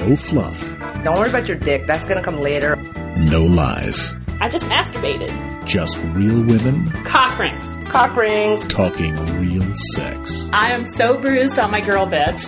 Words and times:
No 0.00 0.16
fluff, 0.16 0.74
Don't 1.04 1.16
worry 1.18 1.28
about 1.28 1.46
your 1.46 1.56
dick. 1.58 1.86
That's 1.86 2.06
gonna 2.06 2.22
come 2.22 2.38
later. 2.40 2.76
no 3.16 3.42
lies. 3.44 4.14
I 4.40 4.48
just 4.48 4.64
masturbated. 4.64 5.30
Just 5.66 5.98
real 6.16 6.42
women 6.42 6.90
Cock 7.04 7.38
rings. 7.38 7.68
Cock 7.90 8.16
rings. 8.16 8.66
talking 8.68 9.14
real 9.38 9.72
sex. 9.94 10.48
I 10.52 10.72
am 10.72 10.86
so 10.86 11.18
bruised 11.18 11.58
on 11.58 11.70
my 11.70 11.80
girl 11.82 12.06
bits. 12.06 12.46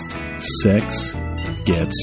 Sex 0.63 1.15
gets 1.67 1.95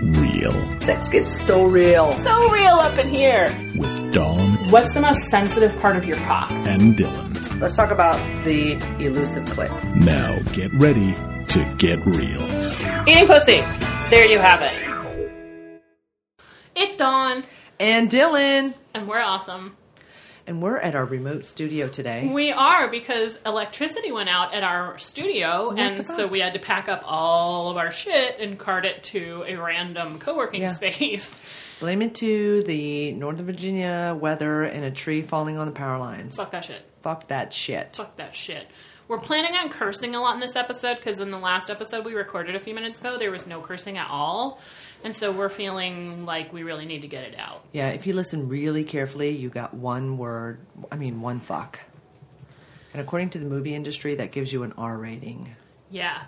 real. 0.00 0.80
Sex 0.80 1.08
gets 1.10 1.30
so 1.46 1.64
real. 1.64 2.10
So 2.24 2.50
real 2.50 2.74
up 2.76 2.96
in 2.98 3.08
here. 3.08 3.46
With 3.76 4.12
Dawn 4.12 4.56
What's 4.70 4.94
the 4.94 5.00
most 5.02 5.22
sensitive 5.28 5.78
part 5.80 5.96
of 5.96 6.06
your 6.06 6.16
cock? 6.18 6.50
and 6.50 6.96
Dylan. 6.96 7.60
Let's 7.60 7.76
talk 7.76 7.90
about 7.90 8.16
the 8.44 8.72
elusive 9.04 9.44
clit. 9.44 9.70
Now 10.04 10.38
get 10.54 10.72
ready 10.74 11.14
to 11.48 11.74
get 11.76 11.98
real. 12.06 12.42
Eating 13.06 13.26
pussy. 13.26 13.62
There 14.10 14.24
you 14.24 14.38
have 14.38 14.62
it. 14.62 15.80
It's 16.74 16.96
Dawn, 16.96 17.44
And 17.78 18.08
Dylan. 18.10 18.72
and 18.94 19.06
we're 19.06 19.20
awesome. 19.20 19.76
And 20.46 20.62
we're 20.62 20.78
at 20.78 20.94
our 20.94 21.04
remote 21.04 21.44
studio 21.44 21.88
today. 21.88 22.26
We 22.32 22.50
are 22.50 22.88
because 22.88 23.36
electricity 23.44 24.10
went 24.10 24.30
out 24.30 24.54
at 24.54 24.64
our 24.64 24.98
studio, 24.98 25.74
the 25.74 25.80
and 25.82 26.06
so 26.06 26.26
we 26.26 26.40
had 26.40 26.54
to 26.54 26.58
pack 26.58 26.88
up 26.88 27.02
all 27.04 27.70
of 27.70 27.76
our 27.76 27.90
shit 27.90 28.40
and 28.40 28.58
cart 28.58 28.86
it 28.86 29.02
to 29.04 29.44
a 29.46 29.56
random 29.56 30.18
co 30.18 30.34
working 30.36 30.62
Yeah. 30.62 30.68
space. 30.68 31.44
Blame 31.80 32.00
it 32.00 32.14
to 32.16 32.62
the 32.62 33.12
Northern 33.12 33.44
Virginia 33.44 34.16
weather 34.18 34.62
and 34.62 34.84
a 34.86 34.90
tree 34.90 35.20
falling 35.20 35.58
on 35.58 35.66
the 35.66 35.72
power 35.72 35.98
lines. 35.98 36.36
Fuck 36.36 36.52
that 36.52 36.64
shit. 36.64 36.80
Fuck 37.02 37.28
that 37.28 37.52
shit. 37.52 37.94
Fuck 37.96 38.16
that 38.16 38.34
shit. 38.34 38.66
We're 39.08 39.18
planning 39.18 39.54
on 39.56 39.70
cursing 39.70 40.14
a 40.14 40.20
lot 40.20 40.34
in 40.34 40.40
this 40.40 40.54
episode 40.54 40.96
because 40.96 41.18
in 41.18 41.30
the 41.30 41.38
last 41.38 41.70
episode 41.70 42.04
we 42.04 42.12
recorded 42.14 42.54
a 42.54 42.60
few 42.60 42.74
minutes 42.74 43.00
ago, 43.00 43.16
there 43.16 43.30
was 43.30 43.46
no 43.46 43.62
cursing 43.62 43.96
at 43.96 44.06
all. 44.10 44.60
And 45.02 45.16
so 45.16 45.32
we're 45.32 45.48
feeling 45.48 46.26
like 46.26 46.52
we 46.52 46.62
really 46.62 46.84
need 46.84 47.00
to 47.02 47.08
get 47.08 47.24
it 47.24 47.38
out. 47.38 47.64
Yeah, 47.72 47.88
if 47.88 48.06
you 48.06 48.12
listen 48.12 48.50
really 48.50 48.84
carefully, 48.84 49.30
you 49.30 49.48
got 49.48 49.72
one 49.72 50.18
word, 50.18 50.60
I 50.92 50.96
mean, 50.96 51.22
one 51.22 51.40
fuck. 51.40 51.80
And 52.92 53.00
according 53.00 53.30
to 53.30 53.38
the 53.38 53.46
movie 53.46 53.74
industry, 53.74 54.14
that 54.16 54.30
gives 54.30 54.52
you 54.52 54.62
an 54.62 54.74
R 54.76 54.98
rating. 54.98 55.56
Yeah. 55.90 56.24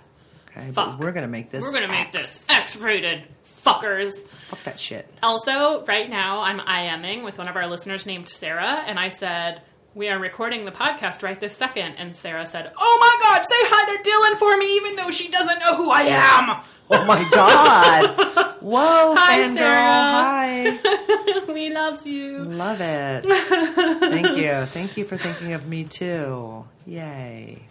Okay, 0.49 0.71
Fuck. 0.73 0.99
but 0.99 1.01
we're 1.01 1.13
gonna 1.13 1.29
make 1.29 1.51
this. 1.51 1.63
We're 1.63 1.73
going 1.73 1.87
to 1.87 1.89
make 1.89 2.13
this 2.13 2.47
X 2.51 2.77
rated 2.77 3.25
fuckers. 3.65 4.13
Fuck 4.49 4.65
that 4.65 4.81
shit. 4.81 5.13
Also, 5.23 5.85
right 5.85 6.09
now 6.09 6.41
I'm 6.41 6.59
IMing 6.61 7.25
with 7.25 7.39
one 7.39 7.47
of 7.47 7.57
our 7.57 7.67
listeners 7.67 8.07
named 8.07 8.29
Sarah, 8.29 8.83
and 8.87 8.99
I 8.99 9.11
said, 9.11 9.63
we 9.95 10.09
are 10.09 10.19
recording 10.19 10.65
the 10.65 10.71
podcast 10.71 11.23
right 11.23 11.39
this 11.39 11.57
second. 11.57 11.95
And 11.97 12.15
Sarah 12.15 12.47
said, 12.47 12.73
Oh 12.77 12.99
my 13.01 13.29
God, 13.29 13.47
say 13.49 13.57
hi 13.59 13.97
to 13.97 14.11
Dylan 14.11 14.39
for 14.39 14.57
me, 14.57 14.77
even 14.77 14.97
though 14.97 15.11
she 15.11 15.31
doesn't 15.31 15.59
know 15.61 15.77
who 15.77 15.91
I 15.91 16.03
am. 16.03 16.61
Oh 16.93 17.05
my 17.05 17.29
god! 17.31 18.57
Whoa, 18.61 19.15
Hi. 19.17 19.55
Sarah. 19.55 20.79
Hi. 20.83 21.45
we 21.53 21.71
loves 21.71 22.05
you. 22.05 22.39
Love 22.39 22.81
it. 22.81 23.25
Thank 24.01 24.37
you. 24.37 24.65
Thank 24.67 24.97
you 24.97 25.05
for 25.05 25.17
thinking 25.17 25.53
of 25.53 25.67
me 25.67 25.85
too. 25.85 26.65
Yay. 26.87 27.63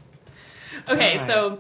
Okay, 0.88 1.20
Alright. 1.20 1.28
so 1.28 1.59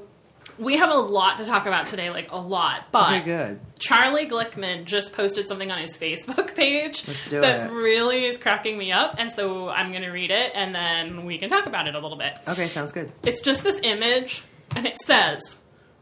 we 0.59 0.77
have 0.77 0.89
a 0.91 0.95
lot 0.95 1.37
to 1.37 1.45
talk 1.45 1.65
about 1.65 1.87
today, 1.87 2.09
like 2.09 2.31
a 2.31 2.39
lot. 2.39 2.85
But 2.91 3.11
Okay, 3.11 3.21
good. 3.21 3.59
Charlie 3.79 4.27
Glickman 4.27 4.85
just 4.85 5.13
posted 5.13 5.47
something 5.47 5.71
on 5.71 5.79
his 5.79 5.95
Facebook 5.95 6.53
page 6.55 7.03
that 7.29 7.69
it. 7.69 7.73
really 7.73 8.25
is 8.25 8.37
cracking 8.37 8.77
me 8.77 8.91
up, 8.91 9.15
and 9.17 9.31
so 9.31 9.69
I'm 9.69 9.91
going 9.91 10.03
to 10.03 10.11
read 10.11 10.31
it, 10.31 10.51
and 10.53 10.75
then 10.75 11.25
we 11.25 11.37
can 11.37 11.49
talk 11.49 11.65
about 11.65 11.87
it 11.87 11.95
a 11.95 11.99
little 11.99 12.17
bit. 12.17 12.37
Okay, 12.47 12.67
sounds 12.67 12.91
good. 12.91 13.11
It's 13.23 13.41
just 13.41 13.63
this 13.63 13.79
image, 13.83 14.43
and 14.75 14.85
it 14.85 14.97
says, 15.01 15.59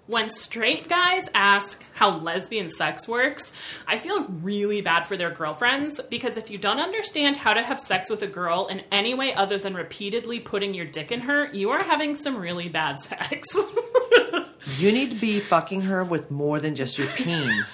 when 0.08 0.30
straight 0.30 0.88
guys 0.88 1.28
ask 1.36 1.84
how 1.94 2.18
lesbian 2.18 2.70
sex 2.70 3.08
works, 3.08 3.52
I 3.86 3.98
feel 3.98 4.26
really 4.26 4.82
bad 4.82 5.04
for 5.04 5.18
their 5.18 5.32
girlfriends 5.32 6.00
because 6.10 6.38
if 6.38 6.50
you 6.50 6.58
don't 6.58 6.80
understand 6.80 7.36
how 7.36 7.54
to 7.54 7.62
have 7.62 7.80
sex 7.80 8.10
with 8.10 8.22
a 8.22 8.28
girl 8.28 8.68
in 8.68 8.84
any 8.90 9.14
way 9.14 9.34
other 9.34 9.58
than 9.58 9.74
repeatedly 9.74 10.40
putting 10.40 10.74
your 10.74 10.86
dick 10.86 11.12
in 11.12 11.20
her, 11.22 11.52
you 11.54 11.72
are 11.72 11.84
having 11.84 12.16
some 12.16 12.38
really 12.38 12.70
bad 12.70 13.00
sex. 13.02 13.46
You 14.78 14.92
need 14.92 15.12
to 15.12 15.16
be 15.16 15.40
fucking 15.40 15.82
her 15.82 16.04
with 16.04 16.30
more 16.32 16.60
than 16.60 16.76
just 16.76 16.98
your 16.98 17.08
peen. 17.08 17.66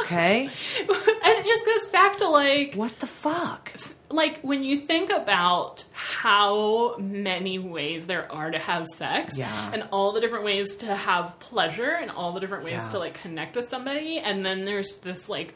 Okay? 0.00 0.44
and 0.80 0.90
it 0.90 1.46
just 1.46 1.64
goes 1.66 1.90
back 1.90 2.16
to 2.18 2.28
like 2.28 2.74
What 2.74 2.98
the 3.00 3.06
fuck? 3.06 3.72
like 4.08 4.40
when 4.42 4.62
you 4.62 4.76
think 4.76 5.10
about 5.10 5.82
how 5.92 6.96
many 6.98 7.58
ways 7.58 8.06
there 8.06 8.30
are 8.30 8.50
to 8.50 8.58
have 8.58 8.86
sex 8.86 9.34
Yeah. 9.36 9.70
and 9.72 9.84
all 9.90 10.12
the 10.12 10.20
different 10.20 10.44
ways 10.44 10.76
to 10.76 10.94
have 10.94 11.38
pleasure 11.40 11.90
and 11.90 12.10
all 12.12 12.32
the 12.32 12.38
different 12.40 12.62
ways 12.64 12.74
Yeah. 12.82 12.88
to 12.90 12.98
like 13.00 13.14
connect 13.14 13.56
with 13.56 13.68
somebody 13.68 14.18
and 14.18 14.44
then 14.46 14.64
there's 14.64 14.98
this 14.98 15.28
like 15.28 15.54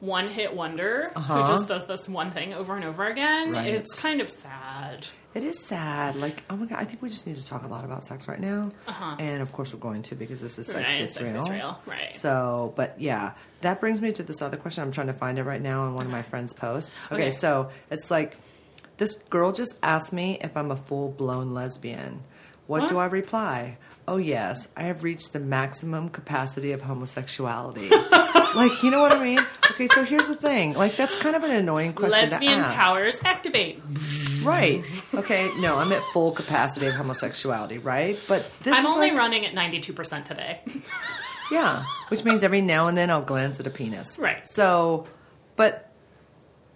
one 0.00 0.28
hit 0.28 0.52
wonder 0.54 1.12
Uh-huh. 1.14 1.42
who 1.42 1.48
just 1.52 1.68
does 1.68 1.86
this 1.86 2.08
one 2.08 2.32
thing 2.32 2.52
over 2.54 2.74
and 2.74 2.84
over 2.84 3.06
again 3.06 3.52
Right. 3.52 3.68
it's 3.74 3.94
kind 4.00 4.20
of 4.20 4.28
sad 4.30 5.06
It 5.34 5.44
is 5.44 5.58
sad. 5.58 6.16
Like, 6.16 6.42
oh 6.50 6.56
my 6.56 6.66
god, 6.66 6.78
I 6.78 6.84
think 6.84 7.00
we 7.00 7.08
just 7.08 7.26
need 7.26 7.36
to 7.36 7.46
talk 7.46 7.64
a 7.64 7.66
lot 7.66 7.84
about 7.84 8.04
sex 8.04 8.28
right 8.28 8.38
now. 8.40 8.70
Uh-huh. 8.86 9.16
And 9.18 9.40
of 9.40 9.50
course, 9.52 9.72
we're 9.72 9.80
going 9.80 10.02
to 10.02 10.14
because 10.14 10.40
this 10.42 10.58
is 10.58 10.66
sex 10.66 10.86
Right, 10.88 10.98
gets 10.98 11.14
sex 11.14 11.32
real. 11.32 11.48
real, 11.48 11.80
right. 11.86 12.12
So, 12.12 12.72
but 12.76 13.00
yeah, 13.00 13.32
that 13.62 13.80
brings 13.80 14.00
me 14.02 14.12
to 14.12 14.22
this 14.22 14.42
other 14.42 14.56
question. 14.58 14.82
I'm 14.82 14.92
trying 14.92 15.06
to 15.06 15.14
find 15.14 15.38
it 15.38 15.44
right 15.44 15.62
now 15.62 15.82
on 15.84 15.94
one 15.94 16.04
of 16.04 16.12
my 16.12 16.22
friends' 16.22 16.52
posts. 16.52 16.90
Okay, 17.10 17.14
Okay. 17.28 17.30
so 17.30 17.70
it's 17.90 18.10
like 18.10 18.36
this 18.98 19.14
girl 19.30 19.52
just 19.52 19.78
asked 19.82 20.12
me 20.12 20.38
if 20.42 20.54
I'm 20.56 20.70
a 20.70 20.76
full 20.76 21.08
blown 21.10 21.54
lesbian. 21.54 22.22
What, 22.66 22.88
do 22.88 22.98
I 22.98 23.06
reply? 23.06 23.76
Oh 24.06 24.16
yes, 24.18 24.68
I 24.76 24.84
have 24.84 25.02
reached 25.02 25.32
the 25.32 25.40
maximum 25.40 26.08
capacity 26.08 26.72
of 26.72 26.82
homosexuality. 26.82 27.88
like, 28.54 28.82
you 28.82 28.90
know 28.90 29.00
what 29.00 29.12
I 29.12 29.22
mean? 29.22 29.40
Okay, 29.72 29.88
so 29.88 30.04
here's 30.04 30.28
the 30.28 30.36
thing. 30.36 30.72
Like, 30.74 30.96
that's 30.96 31.16
kind 31.16 31.36
of 31.36 31.42
an 31.44 31.50
annoying 31.50 31.92
question 31.92 32.30
lesbian 32.30 32.58
to 32.58 32.64
ask. 32.66 32.78
powers 32.78 33.16
activate 33.24 33.80
Right. 34.44 34.84
Okay. 35.14 35.50
No, 35.58 35.78
I'm 35.78 35.92
at 35.92 36.02
full 36.12 36.32
capacity 36.32 36.86
of 36.86 36.94
homosexuality, 36.94 37.78
right? 37.78 38.18
But 38.28 38.50
this 38.62 38.76
i'm 38.76 38.84
is 38.84 38.90
only 38.90 39.10
like, 39.10 39.18
running 39.18 39.46
at 39.46 39.54
92% 39.54 40.24
today 40.24 40.60
yeah, 41.52 41.84
which 42.08 42.24
means 42.24 42.42
every 42.42 42.60
now 42.62 42.88
and 42.88 42.96
then 42.96 43.10
I'll 43.10 43.22
glance 43.22 43.60
at 43.60 43.66
a 43.66 43.70
penis. 43.70 44.18
Right. 44.18 44.46
So, 44.48 45.06
but 45.56 45.92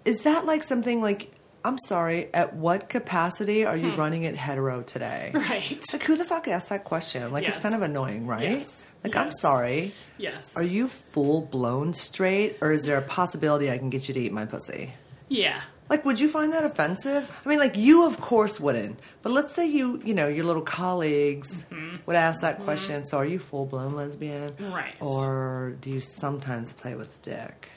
is 0.04 0.22
that 0.22 0.44
like 0.44 0.62
something 0.62 1.00
like? 1.00 1.32
I'm 1.64 1.78
sorry. 1.78 2.32
At 2.32 2.54
what 2.54 2.88
capacity 2.88 3.64
are 3.64 3.76
you 3.76 3.96
running 3.96 4.22
it 4.22 4.36
hetero 4.36 4.82
today? 4.82 5.30
Hmm. 5.32 5.38
right 5.38 5.92
Like, 5.92 6.02
who 6.04 6.16
the 6.16 6.24
fuck 6.24 6.46
asked 6.46 6.68
that 6.68 6.84
question? 6.84 7.32
Like, 7.32 7.48
it's 7.48 7.58
kind 7.58 7.74
of 7.74 7.82
annoying, 7.82 8.26
right? 8.26 8.42
Yes. 8.44 8.86
Like, 9.02 9.16
I'm 9.16 9.32
sorry. 9.32 9.92
yes 10.16 10.52
Are 10.54 10.62
you 10.62 10.86
full 10.88 11.40
blown 11.42 11.92
straight, 11.94 12.56
or 12.60 12.70
is 12.70 12.84
there 12.84 12.98
a 12.98 13.02
possibility 13.02 13.68
I 13.70 13.78
can 13.78 13.90
get 13.90 14.06
you 14.06 14.14
to 14.14 14.20
eat 14.20 14.32
my 14.32 14.44
pussy? 14.46 14.92
yeah 15.28 15.62
Like, 15.88 16.04
would 16.04 16.18
you 16.18 16.28
find 16.28 16.52
that 16.52 16.64
offensive? 16.64 17.30
I 17.44 17.48
mean, 17.48 17.58
like, 17.58 17.76
you 17.76 18.04
of 18.06 18.20
course 18.20 18.58
wouldn't. 18.58 18.98
But 19.22 19.32
let's 19.32 19.54
say 19.54 19.66
you, 19.66 20.00
you 20.04 20.14
know, 20.14 20.26
your 20.28 20.44
little 20.44 20.62
colleagues 20.62 21.64
Mm-hmm. 21.70 21.96
would 22.06 22.16
ask 22.16 22.40
that 22.40 22.60
question. 22.60 23.04
So, 23.06 23.18
are 23.18 23.24
you 23.24 23.38
full 23.38 23.66
blown 23.66 23.94
lesbian? 23.94 24.54
Right. 24.58 24.94
Or 25.00 25.76
do 25.80 25.90
you 25.90 26.00
sometimes 26.00 26.72
play 26.72 26.94
with 26.94 27.22
dick? 27.22 27.68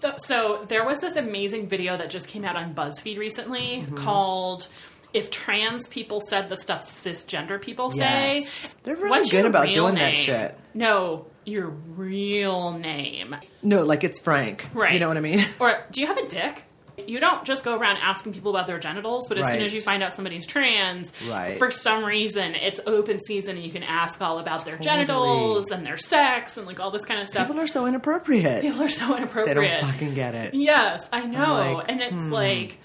So, 0.00 0.14
so 0.18 0.64
there 0.68 0.84
was 0.84 1.00
this 1.00 1.16
amazing 1.16 1.68
video 1.68 1.96
that 1.96 2.10
just 2.10 2.28
came 2.28 2.44
out 2.44 2.56
on 2.56 2.74
BuzzFeed 2.74 3.18
recently 3.18 3.84
Mm-hmm. 3.84 3.96
called 3.96 4.68
"If 5.12 5.30
Trans 5.30 5.88
People 5.88 6.20
Said 6.20 6.48
the 6.48 6.56
Stuff 6.56 6.82
Cisgender 6.82 7.60
People 7.60 7.90
Say." 7.90 7.98
Yes. 7.98 8.76
They're 8.84 8.94
really 8.96 9.10
What's 9.10 9.30
good 9.30 9.46
about 9.46 9.74
doing 9.74 9.96
that 9.96 10.16
shit. 10.16 10.56
No, 10.74 11.26
your 11.44 11.66
real 11.66 12.72
name, 12.72 13.34
No, 13.62 13.82
like 13.84 14.04
it's 14.04 14.20
Frank. 14.20 14.68
right? 14.72 14.92
You 14.94 15.00
know 15.00 15.08
what 15.08 15.16
I 15.16 15.20
mean? 15.20 15.44
Or 15.58 15.82
do 15.90 16.00
you 16.00 16.06
have 16.06 16.16
a 16.18 16.26
dick? 16.28 16.64
You 17.08 17.20
don't 17.20 17.44
just 17.44 17.64
go 17.64 17.76
around 17.76 17.98
asking 17.98 18.32
people 18.32 18.50
about 18.50 18.66
their 18.66 18.78
genitals, 18.78 19.28
but 19.28 19.38
as 19.38 19.50
soon 19.50 19.62
as 19.62 19.72
you 19.72 19.80
find 19.80 20.02
out 20.02 20.14
somebody's 20.14 20.46
trans, 20.46 21.12
Right. 21.28 21.58
for 21.58 21.70
some 21.70 22.04
reason 22.04 22.54
it's 22.54 22.80
open 22.86 23.20
season 23.20 23.56
and 23.56 23.64
you 23.64 23.72
can 23.72 23.82
ask 23.82 24.20
all 24.20 24.38
about 24.38 24.64
their 24.64 24.78
genitals 24.78 25.70
and 25.70 25.84
their 25.84 25.96
sex 25.96 26.56
and 26.56 26.66
like 26.66 26.80
all 26.80 26.90
this 26.90 27.04
kind 27.04 27.20
of 27.20 27.28
stuff. 27.28 27.46
People 27.46 27.60
are 27.60 27.66
so 27.66 27.86
inappropriate. 27.86 28.62
People 28.62 28.82
are 28.82 28.88
so 28.88 29.16
inappropriate. 29.16 29.56
they 29.56 29.80
don't 29.80 29.92
fucking 29.92 30.14
get 30.14 30.34
it. 30.34 30.54
Yes, 30.54 31.08
I 31.12 31.22
know. 31.24 31.74
like, 31.74 31.86
and 31.88 32.00
it's 32.00 32.14
hmm. 32.14 32.32
like, 32.32 32.78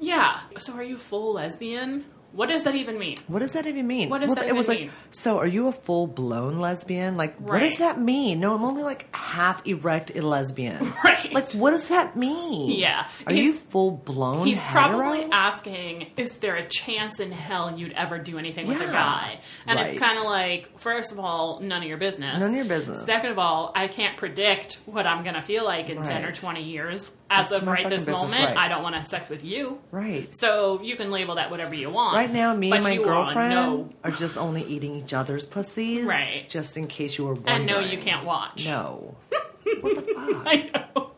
yeah. 0.00 0.40
So 0.58 0.74
are 0.74 0.82
you 0.82 0.98
full 0.98 1.34
lesbian? 1.34 2.04
What 2.32 2.48
does 2.48 2.62
that 2.62 2.74
even 2.74 2.98
mean? 2.98 3.16
What 3.26 3.40
does 3.40 3.52
that 3.52 3.66
even 3.66 3.86
mean? 3.86 4.08
What 4.08 4.20
does 4.22 4.28
well, 4.28 4.36
that 4.36 4.48
it 4.48 4.54
was 4.54 4.66
even 4.68 4.86
like, 4.86 4.92
mean? 4.92 5.10
so 5.10 5.38
are 5.38 5.46
you 5.46 5.68
a 5.68 5.72
full 5.72 6.06
blown 6.06 6.58
lesbian? 6.58 7.16
Like, 7.16 7.36
what 7.36 7.60
does 7.60 7.78
that 7.78 8.00
mean? 8.00 8.40
No, 8.40 8.54
I'm 8.54 8.64
only 8.64 8.82
like 8.82 9.14
half 9.14 9.66
erect 9.66 10.14
a 10.16 10.22
lesbian. 10.22 10.92
Right. 11.04 11.32
Like, 11.32 11.52
what 11.52 11.70
does 11.70 11.88
that 11.88 12.16
mean? 12.16 12.78
Yeah. 12.78 13.06
Are 13.26 13.32
He's- 13.32 13.46
you 13.46 13.54
full 13.54 13.92
blown? 13.92 14.46
He's 14.46 14.60
probably 14.60 15.22
asking, 15.30 16.08
is 16.16 16.38
there 16.38 16.56
a 16.56 16.62
chance 16.62 17.20
in 17.20 17.32
hell 17.32 17.78
you'd 17.78 17.92
ever 17.92 18.18
do 18.18 18.38
anything 18.38 18.66
with 18.66 18.80
a 18.80 18.86
guy? 18.86 19.40
And 19.66 19.78
it's 19.78 19.98
kind 19.98 20.16
of 20.16 20.24
like, 20.24 20.78
first 20.78 21.12
of 21.12 21.20
all, 21.20 21.60
none 21.60 21.82
of 21.82 21.88
your 21.88 21.96
business. 21.98 22.40
None 22.40 22.50
of 22.50 22.56
your 22.56 22.64
business. 22.64 23.04
Second 23.04 23.30
of 23.30 23.38
all, 23.38 23.72
I 23.74 23.88
can't 23.88 24.16
predict 24.16 24.80
what 24.86 25.06
I'm 25.06 25.22
going 25.22 25.34
to 25.34 25.42
feel 25.42 25.64
like 25.64 25.90
in 25.90 26.02
10 26.02 26.24
or 26.24 26.32
20 26.32 26.62
years. 26.62 27.10
As 27.32 27.48
That's 27.48 27.62
of 27.62 27.66
right 27.68 27.88
this 27.88 28.02
business, 28.02 28.16
moment, 28.16 28.44
right. 28.44 28.56
I 28.56 28.68
don't 28.68 28.82
want 28.82 28.94
to 28.94 28.98
have 28.98 29.08
sex 29.08 29.30
with 29.30 29.42
you. 29.42 29.80
Right. 29.90 30.34
So 30.36 30.82
you 30.82 30.96
can 30.96 31.10
label 31.10 31.36
that 31.36 31.50
whatever 31.50 31.74
you 31.74 31.88
want. 31.88 32.14
right 32.14 32.30
now, 32.30 32.54
me 32.54 32.70
and 32.70 32.84
my 32.84 32.92
you 32.92 33.00
all 33.08 33.24
girlfriend 33.24 33.94
are 34.04 34.10
just 34.10 34.36
only 34.36 34.62
eating 34.64 34.96
each 34.96 35.14
other's 35.14 35.46
pussies, 35.46 36.04
Right. 36.04 36.44
Just 36.48 36.76
in 36.76 36.88
case 36.88 37.16
you 37.16 37.24
were 37.24 37.34
wondering. 37.34 37.56
And 37.56 37.66
no, 37.66 37.78
you 37.78 37.96
can't 37.98 38.26
watch. 38.26 38.66
No. 38.66 39.16
what 39.80 39.96
the 39.96 40.02
fuck? 40.02 40.46
I 40.46 40.70
know. 40.74 41.10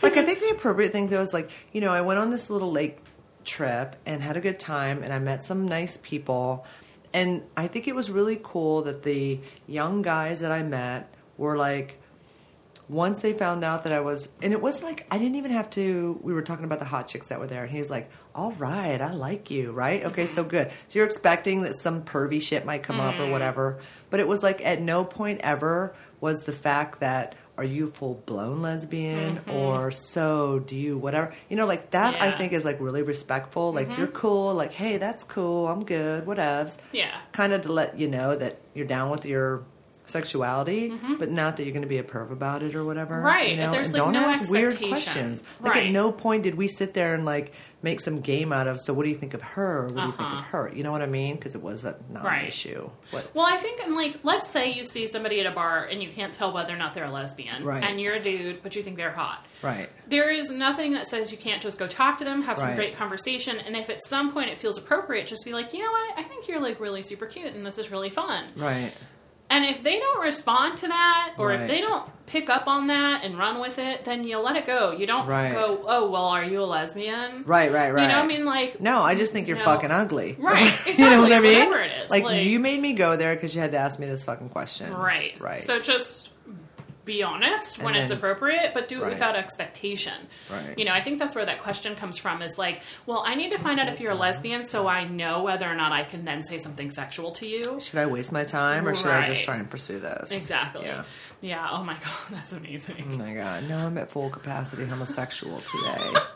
like 0.00 0.16
I 0.16 0.22
think 0.22 0.40
the 0.40 0.50
appropriate 0.50 0.92
thing 0.92 1.08
though 1.08 1.20
is 1.20 1.34
like 1.34 1.50
you 1.72 1.80
know 1.82 1.92
I 1.92 2.00
went 2.00 2.18
on 2.18 2.30
this 2.30 2.48
little 2.48 2.72
lake 2.72 2.98
trip 3.44 3.96
and 4.06 4.22
had 4.22 4.36
a 4.36 4.40
good 4.40 4.58
time 4.58 5.02
and 5.02 5.12
I 5.12 5.18
met 5.18 5.44
some 5.44 5.66
nice 5.66 5.98
people 6.02 6.64
and 7.12 7.42
I 7.56 7.66
think 7.66 7.88
it 7.88 7.94
was 7.94 8.10
really 8.10 8.40
cool 8.42 8.82
that 8.82 9.02
the 9.02 9.40
young 9.66 10.02
guys 10.02 10.40
that 10.40 10.52
I 10.52 10.62
met 10.62 11.12
were 11.36 11.56
like 11.56 11.99
once 12.90 13.20
they 13.20 13.32
found 13.32 13.62
out 13.62 13.84
that 13.84 13.92
I 13.92 14.00
was 14.00 14.28
and 14.42 14.52
it 14.52 14.60
was 14.60 14.82
like 14.82 15.06
I 15.12 15.18
didn't 15.18 15.36
even 15.36 15.52
have 15.52 15.70
to 15.70 16.18
we 16.22 16.32
were 16.32 16.42
talking 16.42 16.64
about 16.64 16.80
the 16.80 16.84
hot 16.84 17.06
chicks 17.06 17.28
that 17.28 17.38
were 17.38 17.46
there 17.46 17.62
and 17.62 17.70
he 17.70 17.78
was 17.78 17.88
like 17.88 18.10
all 18.34 18.50
right 18.52 19.00
I 19.00 19.12
like 19.12 19.48
you 19.48 19.70
right? 19.70 20.04
Okay 20.06 20.26
so 20.26 20.42
good. 20.42 20.70
So 20.88 20.98
you're 20.98 21.06
expecting 21.06 21.62
that 21.62 21.76
some 21.76 22.02
pervy 22.02 22.42
shit 22.42 22.66
might 22.66 22.82
come 22.82 22.98
up 22.98 23.14
or 23.14 23.26
mm. 23.26 23.30
whatever 23.30 23.78
but 24.10 24.18
it 24.18 24.26
was 24.26 24.42
like 24.42 24.64
at 24.66 24.82
no 24.82 25.04
point 25.04 25.40
ever 25.42 25.94
was 26.20 26.40
the 26.40 26.52
fact 26.52 26.98
that 26.98 27.36
are 27.56 27.64
you 27.64 27.90
full 27.90 28.14
blown 28.26 28.60
lesbian 28.60 29.36
mm-hmm. 29.36 29.50
or 29.50 29.92
so 29.92 30.58
do 30.58 30.74
you 30.74 30.98
whatever? 30.98 31.32
You 31.48 31.56
know 31.56 31.66
like 31.66 31.92
that 31.92 32.20
I 32.20 32.36
think 32.36 32.52
is 32.52 32.64
like 32.64 32.80
really 32.80 33.02
respectful 33.02 33.72
like 33.72 33.88
mm-hmm. 33.88 33.98
you're 33.98 34.08
cool 34.08 34.52
like 34.54 34.72
hey 34.72 34.96
that's 34.96 35.22
cool 35.22 35.68
I'm 35.68 35.84
good 35.84 36.26
whatevs. 36.26 36.76
Yeah. 36.90 37.16
kind 37.30 37.52
of 37.52 37.62
to 37.62 37.72
let 37.72 38.00
you 38.00 38.08
know 38.08 38.34
that 38.34 38.58
you're 38.74 38.86
down 38.86 39.10
with 39.10 39.26
your 39.26 39.62
sexuality, 40.10 40.92
but 41.18 41.30
not 41.30 41.56
that 41.56 41.64
you're 41.64 41.72
going 41.72 41.82
to 41.82 41.88
be 41.88 41.98
a 41.98 42.02
perv 42.02 42.30
about 42.32 42.62
it 42.62 42.74
or 42.74 42.84
whatever. 42.84 43.14
Mm-hmm. 43.16 43.24
Right, 43.26 43.50
You 43.50 43.56
know? 43.56 43.70
there's, 43.72 43.88
and 43.88 43.94
like, 43.94 44.02
don't 44.02 44.12
no 44.14 44.28
ask 44.30 44.50
weird 44.50 44.76
questions. 44.78 45.42
Like 45.60 45.76
at 45.76 45.90
no 45.90 46.12
point 46.12 46.42
did 46.42 46.54
we 46.56 46.68
sit 46.68 46.94
there 46.94 47.14
and 47.14 47.24
like 47.24 47.52
make 47.82 47.98
some 48.00 48.20
game 48.20 48.52
out 48.52 48.66
of. 48.68 48.78
So 48.78 48.92
what 48.92 49.04
do 49.04 49.08
you 49.10 49.16
think 49.16 49.32
of 49.32 49.40
her? 49.40 49.86
What 49.86 49.94
do 49.94 50.06
you 50.06 50.12
think 50.12 50.30
of 50.30 50.40
her? 50.46 50.70
You 50.74 50.82
know 50.82 50.92
what 50.92 51.00
I 51.00 51.06
mean? 51.06 51.36
Because 51.36 51.54
it 51.54 51.62
was 51.62 51.84
a 51.86 51.90
Uh-huh. 51.90 52.18
Right. 52.24 52.40
non-issue. 52.42 52.90
Well, 53.32 53.46
I 53.46 53.56
think, 53.56 53.80
and 53.82 53.94
like, 53.96 54.18
let's 54.22 54.48
say 54.50 54.72
you 54.72 54.84
see 54.84 55.06
somebody 55.06 55.40
at 55.40 55.46
a 55.46 55.50
bar 55.50 55.84
and 55.86 56.02
you 56.02 56.10
can't 56.10 56.32
tell 56.32 56.52
whether 56.52 56.74
or 56.74 56.76
not 56.76 56.92
they're 56.92 57.04
a 57.04 57.10
lesbian, 57.10 57.64
Right. 57.64 57.82
and 57.82 57.98
you're 57.98 58.14
a 58.14 58.22
dude, 58.22 58.62
but 58.62 58.76
you 58.76 58.82
think 58.82 58.96
they're 58.96 59.12
hot. 59.12 59.46
Right. 59.62 59.88
There 60.08 60.28
is 60.30 60.50
nothing 60.50 60.92
that 60.92 61.06
says 61.06 61.32
you 61.32 61.38
can't 61.38 61.62
just 61.62 61.78
go 61.78 61.86
talk 61.86 62.18
to 62.18 62.24
them, 62.24 62.42
have 62.42 62.58
some 62.58 62.68
Right. 62.68 62.76
great 62.76 62.96
conversation, 62.96 63.58
and 63.58 63.74
if 63.76 63.88
at 63.88 64.04
some 64.04 64.30
point 64.32 64.50
it 64.50 64.58
feels 64.58 64.76
appropriate, 64.76 65.26
just 65.26 65.44
be 65.46 65.52
like, 65.54 65.72
you 65.72 65.78
know 65.82 65.90
what, 65.90 66.18
I 66.18 66.22
think 66.22 66.48
you're 66.48 66.60
like 66.60 66.80
really 66.80 67.02
super 67.02 67.24
cute, 67.26 67.54
and 67.54 67.64
this 67.64 67.78
is 67.78 67.90
really 67.90 68.10
fun. 68.10 68.44
Right. 68.56 68.92
And 69.50 69.64
if 69.64 69.82
they 69.82 69.98
don't 69.98 70.22
respond 70.24 70.78
to 70.78 70.88
that, 70.88 71.34
or 71.36 71.48
Right. 71.48 71.60
if 71.60 71.68
they 71.68 71.80
don't 71.80 72.04
pick 72.26 72.48
up 72.48 72.68
on 72.68 72.86
that 72.86 73.24
and 73.24 73.36
run 73.36 73.60
with 73.60 73.78
it, 73.80 74.04
then 74.04 74.22
you 74.22 74.38
let 74.38 74.54
it 74.54 74.64
go. 74.64 74.92
You 74.92 75.04
don't 75.06 75.26
Right. 75.26 75.52
go, 75.52 75.84
oh, 75.86 76.08
well, 76.08 76.26
are 76.26 76.44
you 76.44 76.62
a 76.62 76.64
lesbian? 76.64 77.42
Right. 77.44 77.72
Right. 77.72 77.92
Right. 77.92 78.02
You 78.02 78.08
know, 78.08 78.20
I 78.20 78.26
mean, 78.26 78.44
like, 78.44 78.80
No, 78.80 79.02
I 79.02 79.16
just 79.16 79.32
think 79.32 79.48
you're 79.48 79.56
fucking 79.56 79.90
ugly. 79.90 80.36
Right, 80.38 80.72
you 80.98 81.10
know 81.10 81.20
what 81.22 81.32
I 81.32 81.40
mean? 81.40 81.58
whatever 81.68 81.82
it 81.82 81.90
is, 82.04 82.10
Like, 82.10 82.22
like- 82.22 82.44
you 82.44 82.60
made 82.60 82.80
me 82.80 82.92
go 82.92 83.16
there 83.16 83.34
because 83.34 83.52
you 83.54 83.60
had 83.60 83.72
to 83.72 83.78
ask 83.78 83.98
me 83.98 84.06
this 84.06 84.22
fucking 84.24 84.50
question. 84.50 84.94
Right. 84.94 85.34
Right. 85.40 85.60
So 85.62 85.80
just 85.80 86.28
be 87.10 87.22
honest 87.22 87.82
when 87.82 87.94
And 87.94 88.02
it's 88.04 88.12
appropriate, 88.12 88.72
but 88.74 88.88
do 88.88 88.98
it 89.00 89.02
Right. 89.02 89.12
without 89.14 89.34
expectation. 89.36 90.14
Right. 90.50 90.78
You 90.78 90.84
know, 90.84 90.92
I 90.92 91.00
think 91.00 91.18
that's 91.18 91.34
where 91.34 91.44
that 91.46 91.60
question 91.62 91.96
comes 91.96 92.18
from 92.18 92.40
is 92.42 92.56
like, 92.58 92.80
well, 93.06 93.22
I 93.26 93.34
need 93.34 93.50
to 93.50 93.58
find 93.58 93.80
out 93.80 93.88
if 93.88 94.00
you're 94.00 94.12
a 94.12 94.14
lesbian 94.26 94.62
so 94.62 94.86
I 94.86 95.04
know 95.08 95.42
whether 95.42 95.66
or 95.68 95.74
not 95.74 95.90
I 95.92 96.04
can 96.04 96.24
then 96.24 96.42
say 96.42 96.58
something 96.58 96.90
sexual 96.90 97.32
to 97.32 97.46
you. 97.46 97.80
should 97.80 97.98
I 97.98 98.06
waste 98.06 98.30
my 98.32 98.44
time 98.44 98.86
or 98.86 98.94
should 98.94 99.08
I 99.08 99.26
just 99.26 99.42
try 99.44 99.56
and 99.56 99.68
pursue 99.68 99.98
this? 99.98 100.30
Exactly. 100.30 100.86
Yeah. 100.86 101.04
Yeah. 101.40 101.68
Oh 101.70 101.82
my 101.82 101.94
God. 102.04 102.12
That's 102.30 102.52
amazing. 102.52 103.04
Oh 103.12 103.16
my 103.16 103.34
god. 103.34 103.68
No, 103.68 103.78
I'm 103.78 103.98
at 103.98 104.10
full 104.12 104.30
capacity 104.30 104.84
homosexual 104.86 105.60
today. 105.60 106.20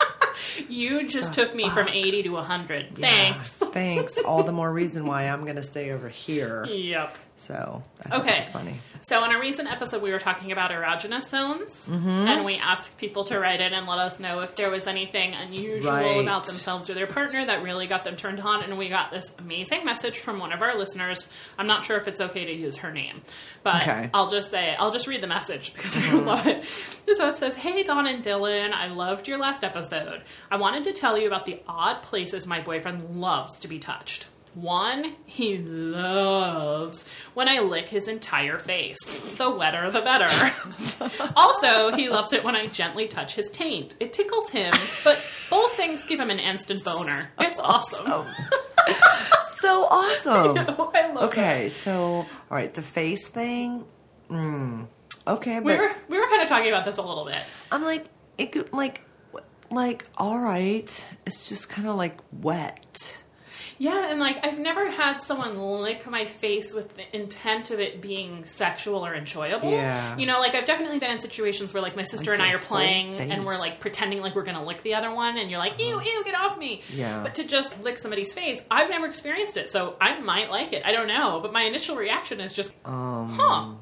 You 0.69 1.06
just 1.09 1.32
took 1.32 1.55
me 1.55 1.71
from 1.71 1.87
80 1.88 2.25
to 2.25 2.29
100. 2.31 2.99
Yeah, 2.99 3.06
Thanks. 3.06 3.53
Thanks. 3.53 4.19
All 4.19 4.43
the 4.43 4.50
more 4.61 4.73
reason 4.73 5.06
why 5.06 5.29
I'm 5.29 5.44
going 5.44 5.56
to 5.56 5.62
stay 5.62 5.93
over 5.93 6.09
here. 6.09 6.65
Yep. 6.67 7.17
So, 7.37 7.83
Okay. 8.13 8.43
funny. 8.53 8.79
So, 9.03 9.23
in 9.25 9.33
a 9.33 9.39
recent 9.41 9.71
episode, 9.71 10.01
we 10.01 10.13
were 10.13 10.21
talking 10.21 10.53
about 10.53 10.71
erogenous 10.71 11.29
zones, 11.29 11.89
Mm-hmm. 11.89 12.09
and 12.09 12.45
we 12.45 12.55
asked 12.55 12.97
people 12.97 13.25
to 13.25 13.39
write 13.41 13.61
in 13.61 13.75
and 13.75 13.87
let 13.89 13.99
us 13.99 14.21
know 14.21 14.41
if 14.41 14.55
there 14.55 14.71
was 14.71 14.87
anything 14.87 15.35
unusual 15.35 15.93
Right. 15.93 16.21
about 16.23 16.45
themselves 16.45 16.89
or 16.89 16.95
their 16.95 17.09
partner 17.09 17.45
that 17.45 17.63
really 17.65 17.87
got 17.89 18.05
them 18.05 18.17
turned 18.17 18.41
on. 18.41 18.63
And 18.63 18.79
we 18.79 18.89
got 18.89 19.11
this 19.11 19.35
amazing 19.39 19.85
message 19.85 20.21
from 20.21 20.39
one 20.39 20.53
of 20.53 20.63
our 20.63 20.77
listeners. 20.79 21.29
I'm 21.59 21.67
not 21.67 21.85
sure 21.85 21.97
if 21.99 22.07
it's 22.07 22.21
okay 22.21 22.45
to 22.45 22.53
use 22.53 22.77
her 22.77 22.93
name, 22.93 23.21
but 23.65 23.83
Okay. 23.83 23.91
Mm-hmm. 23.91 24.17
I'll 24.17 24.31
just 24.31 24.51
say, 24.51 24.77
I'll 24.79 24.93
just 24.93 25.09
read 25.09 25.21
the 25.21 25.27
message 25.27 25.75
because 25.75 25.97
I 25.97 26.13
love 26.13 26.47
it. 26.47 26.65
So 27.17 27.29
it 27.29 27.37
says, 27.37 27.57
Hey, 27.57 27.83
Dawn 27.83 28.07
and 28.07 28.25
Dylan, 28.25 28.73
I 28.73 28.87
loved 28.87 29.27
your 29.29 29.39
last 29.39 29.65
episode. 29.65 30.23
I 30.51 30.57
wanted 30.57 30.85
to 30.85 30.93
tell 30.93 31.19
you 31.19 31.27
about 31.27 31.47
the 31.47 31.61
odd 31.69 32.03
places 32.03 32.47
my 32.47 32.61
boyfriend 32.61 33.21
loves 33.21 33.59
to 33.61 33.69
be 33.69 33.79
touched. 33.81 34.27
One, 34.55 35.17
he 35.27 35.59
loves 35.59 37.09
when 37.35 37.49
I 37.49 37.59
lick 37.59 37.89
his 37.89 38.06
entire 38.06 38.59
face. 38.59 38.99
The 39.37 39.51
wetter, 39.51 39.91
the 39.91 40.01
better. 40.01 40.53
also, 41.37 41.91
he 41.97 42.09
loves 42.09 42.33
it 42.33 42.45
when 42.45 42.55
I 42.55 42.69
gently 42.69 43.09
touch 43.09 43.35
his 43.35 43.51
taint. 43.51 43.97
It 43.99 44.12
tickles 44.12 44.51
him, 44.51 44.73
but 45.03 45.25
both 45.51 45.73
things 45.73 46.06
give 46.06 46.21
him 46.21 46.31
an 46.31 46.39
instant 46.39 46.85
boner. 46.85 47.33
It's 47.41 47.59
awesome. 47.59 48.27
So 49.59 49.87
awesome. 49.87 50.59
I 50.59 51.11
love 51.12 51.25
okay, 51.31 51.71
so, 51.71 51.95
all 51.97 52.27
right, 52.50 52.73
the 52.75 52.83
face 52.83 53.29
thing. 53.29 53.87
Mm, 54.29 54.89
okay, 55.27 55.55
but 55.55 55.65
We 55.65 55.77
were 55.79 55.93
we 56.09 56.19
were 56.19 56.27
kind 56.27 56.43
of 56.43 56.49
talking 56.50 56.69
about 56.69 56.85
this 56.85 56.99
a 56.99 57.03
little 57.03 57.25
bit. 57.25 57.39
I'm 57.73 57.83
like, 57.83 58.05
it 58.37 58.53
could, 58.53 58.71
like, 58.75 59.07
like, 59.71 60.05
all 60.19 60.39
right. 60.39 61.07
It's 61.25 61.49
just 61.49 61.71
kind 61.71 61.89
of 61.89 61.97
like 61.97 62.19
wet. 62.43 63.23
Yeah, 63.79 64.11
and 64.11 64.21
like 64.21 64.44
I've 64.44 64.59
never 64.59 64.91
had 64.91 65.19
someone 65.21 65.59
lick 65.61 66.09
my 66.09 66.26
face 66.26 66.73
with 66.75 66.94
the 66.97 67.17
intent 67.17 67.71
of 67.71 67.81
it 67.81 68.00
being 68.00 68.44
sexual 68.44 69.05
or 69.05 69.15
enjoyable. 69.15 69.71
Yeah. 69.71 70.17
You 70.17 70.26
know, 70.26 70.41
like 70.41 70.55
I've 70.55 70.67
definitely 70.67 70.99
been 70.99 71.11
in 71.11 71.19
situations 71.19 71.75
where 71.75 71.82
like 71.82 71.97
my 71.97 72.03
sister 72.03 72.31
Like 72.32 72.41
and 72.41 72.49
I 72.49 72.55
are 72.55 72.59
playing 72.59 73.19
whole 73.19 73.32
and 73.32 73.44
we're 73.44 73.59
like 73.59 73.81
pretending 73.81 74.21
like 74.21 74.35
we're 74.35 74.44
gonna 74.44 74.65
lick 74.65 74.82
the 74.82 74.94
other 74.94 75.12
one 75.12 75.37
and 75.38 75.50
you're 75.50 75.59
like, 75.59 75.81
ew, 75.81 76.00
ew, 76.00 76.25
get 76.25 76.35
off 76.35 76.59
me. 76.59 76.82
Yeah. 76.93 77.23
But 77.23 77.35
to 77.37 77.44
just 77.47 77.79
lick 77.81 77.99
somebody's 77.99 78.32
face, 78.32 78.61
I've 78.71 78.91
never 78.91 79.06
experienced 79.06 79.56
it, 79.56 79.71
so 79.71 79.97
I 80.00 80.21
might 80.21 80.50
like 80.50 80.73
it. 80.73 80.82
I 80.85 80.93
don't 80.93 81.09
know. 81.09 81.41
But 81.41 81.53
my 81.53 81.62
initial 81.62 81.97
reaction 81.97 82.41
is 82.41 82.55
just 82.55 82.73
Um, 82.85 83.31
huh. 83.31 83.73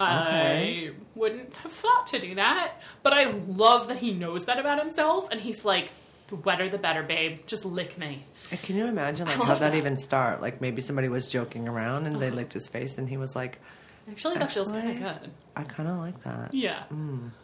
I 0.00 0.90
wouldn't 1.14 1.54
have 1.56 1.72
thought 1.72 2.06
to 2.08 2.18
do 2.18 2.34
that. 2.36 2.74
But 3.02 3.12
I 3.14 3.30
love 3.30 3.88
that 3.88 3.98
he 3.98 4.12
knows 4.12 4.46
that 4.46 4.58
about 4.58 4.78
himself 4.78 5.28
and 5.30 5.40
he's 5.40 5.64
like, 5.64 5.88
the 6.28 6.36
wetter 6.36 6.68
the 6.68 6.78
better, 6.78 7.02
babe. 7.02 7.40
Just 7.46 7.64
lick 7.64 7.98
me. 7.98 8.26
Can 8.62 8.76
you 8.76 8.86
imagine 8.86 9.26
like 9.26 9.36
how 9.38 9.44
that 9.54 9.58
that. 9.60 9.68
Uh-huh. 9.68 9.76
even 9.78 9.98
start? 9.98 10.40
Like 10.40 10.60
maybe 10.60 10.80
somebody 10.82 11.08
was 11.08 11.26
joking 11.28 11.68
around 11.68 12.06
and 12.06 12.20
they 12.20 12.30
licked 12.30 12.52
his 12.54 12.68
face 12.68 12.98
and 12.98 13.08
he 13.08 13.16
was 13.16 13.36
like, 13.36 13.60
Actually, 14.10 14.36
that 14.38 14.50
feels 14.50 14.70
kind 14.72 14.90
of 15.04 15.20
good. 15.20 15.30
"I 15.54 15.64
kind 15.64 15.86
of 15.86 15.98
like 15.98 16.22
that." 16.22 16.54
Yeah. 16.54 16.84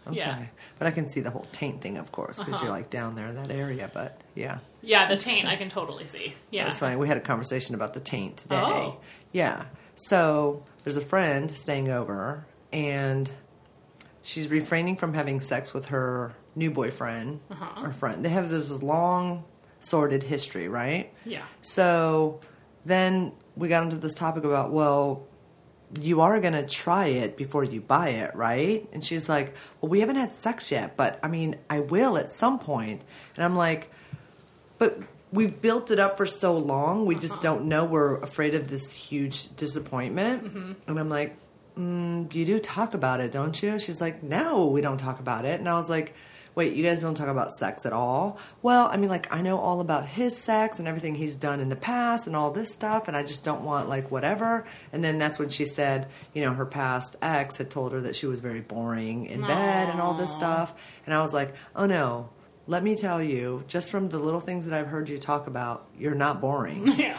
Okay. 0.07 0.17
Yeah. 0.17 0.47
But 0.79 0.87
I 0.87 0.93
can 0.93 1.11
see 1.11 1.21
the 1.21 1.29
whole 1.31 1.47
taint 1.53 1.83
thing, 1.83 1.99
of 1.99 2.11
course, 2.11 2.39
because 2.39 2.55
Uh-huh. 2.55 2.65
you're 2.65 2.73
like 2.73 2.89
down 2.89 3.17
there 3.17 3.27
in 3.27 3.35
that 3.35 3.51
area. 3.51 3.91
But 3.93 4.19
yeah, 4.35 4.61
Yeah, 4.81 5.07
the 5.07 5.17
taint 5.19 5.47
I 5.47 5.57
can 5.57 5.69
totally 5.69 6.07
see. 6.07 6.29
So 6.51 6.57
Yeah. 6.57 6.69
it's 6.69 6.79
funny. 6.79 6.97
We 6.97 7.07
had 7.07 7.19
a 7.19 7.21
conversation 7.21 7.75
about 7.75 7.93
the 7.93 8.01
taint 8.01 8.39
today. 8.39 8.57
Oh. 8.65 8.97
Yeah. 9.31 9.67
So 9.97 10.65
there's 10.85 10.97
a 10.97 11.03
friend 11.03 11.51
staying 11.51 11.91
over, 11.91 12.47
and 12.73 13.31
she's 14.23 14.49
refraining 14.49 14.97
from 14.97 15.13
having 15.13 15.43
sex 15.43 15.75
with 15.75 15.87
her 15.87 16.33
new 16.57 16.71
boyfriend 16.71 17.41
Uh-huh. 17.51 17.83
or 17.87 17.93
friend. 17.93 18.25
They 18.25 18.31
have 18.31 18.49
this 18.49 18.71
long, 18.71 19.45
sordid 19.85 20.23
history, 20.23 20.69
right? 20.69 21.13
Yeah. 21.25 21.45
So 21.63 22.41
then 22.85 23.33
we 23.57 23.69
got 23.69 23.83
into 23.83 23.97
this 23.97 24.15
topic 24.15 24.45
about, 24.45 24.73
well, 24.73 25.27
you 26.01 26.21
are 26.23 26.41
going 26.41 26.55
to 26.55 26.67
try 26.67 27.07
it 27.07 27.37
before 27.37 27.63
you 27.63 27.81
buy 27.81 28.09
it, 28.11 28.35
right? 28.35 28.89
And 28.93 29.05
she's 29.05 29.29
like, 29.29 29.55
well, 29.81 29.91
we 29.91 30.01
haven't 30.01 30.17
had 30.17 30.35
sex 30.35 30.73
yet, 30.73 30.97
but 30.97 31.21
I 31.23 31.29
mean, 31.29 31.57
I 31.71 31.81
will 31.81 32.17
at 32.17 32.33
some 32.33 32.59
point. 32.59 33.03
And 33.37 33.45
I'm 33.45 33.55
like, 33.55 33.91
but 34.79 34.99
we've 35.31 35.61
built 35.61 35.91
it 35.91 35.99
up 35.99 36.17
for 36.17 36.27
so 36.27 36.57
long, 36.57 37.07
we 37.07 37.15
just 37.15 37.41
don't 37.41 37.67
know. 37.67 37.85
We're 37.85 38.17
afraid 38.19 38.55
of 38.55 38.69
this 38.69 38.93
huge 38.93 39.55
disappointment. 39.57 40.77
And 40.89 40.99
I'm 40.99 41.09
like, 41.09 41.37
mm, 41.79 42.33
you 42.35 42.45
do 42.45 42.59
talk 42.59 42.95
about 42.95 43.21
it, 43.21 43.33
don't 43.33 43.61
you? 43.63 43.79
She's 43.79 44.01
like, 44.01 44.23
no, 44.23 44.67
we 44.67 44.81
don't 44.81 44.99
talk 44.99 45.21
about 45.21 45.45
it. 45.45 45.61
And 45.61 45.69
I 45.69 45.75
was 45.75 45.91
like, 45.91 46.15
wait, 46.55 46.75
you 46.75 46.83
guys 46.85 47.01
don't 47.01 47.15
talk 47.17 47.29
about 47.29 47.53
sex 47.53 47.85
at 47.85 47.93
all? 47.93 48.39
Well, 48.63 48.87
I 48.87 48.97
mean, 48.97 49.11
like, 49.11 49.33
I 49.33 49.43
know 49.43 49.59
all 49.59 49.81
about 49.81 50.07
his 50.07 50.37
sex 50.37 50.79
and 50.79 50.87
everything 50.87 51.15
he's 51.17 51.35
done 51.35 51.59
in 51.61 51.69
the 51.69 51.77
past 51.77 52.27
and 52.27 52.37
all 52.37 52.51
this 52.51 52.73
stuff, 52.73 53.09
and 53.09 53.17
I 53.17 53.23
just 53.25 53.45
don't 53.45 53.65
want, 53.65 53.89
like, 53.89 54.11
whatever. 54.11 54.65
And 54.93 55.03
then 55.03 55.19
that's 55.19 55.39
when 55.39 55.49
she 55.51 55.65
said, 55.65 56.09
you 56.33 56.43
know, 56.43 56.53
her 56.55 56.67
past 56.67 57.17
ex 57.21 57.57
had 57.57 57.71
told 57.71 57.93
her 57.93 58.01
that 58.03 58.15
she 58.17 58.27
was 58.27 58.41
very 58.41 58.61
boring 58.61 59.27
in 59.27 59.41
bed 59.41 59.89
and 59.89 60.01
all 60.01 60.15
this 60.15 60.33
stuff. 60.33 60.73
And 61.07 61.15
I 61.15 61.23
was 61.23 61.35
like, 61.35 61.55
oh 61.75 61.87
no, 61.87 62.29
let 62.67 62.83
me 62.83 62.97
tell 62.97 63.23
you, 63.23 63.65
just 63.69 63.91
from 63.91 64.09
the 64.09 64.19
little 64.19 64.41
things 64.41 64.67
that 64.67 64.79
I've 64.79 64.87
heard 64.87 65.09
you 65.09 65.19
talk 65.19 65.47
about, 65.47 65.87
you're 65.99 66.15
not 66.15 66.41
boring. 66.41 66.87
Yeah. 66.99 67.19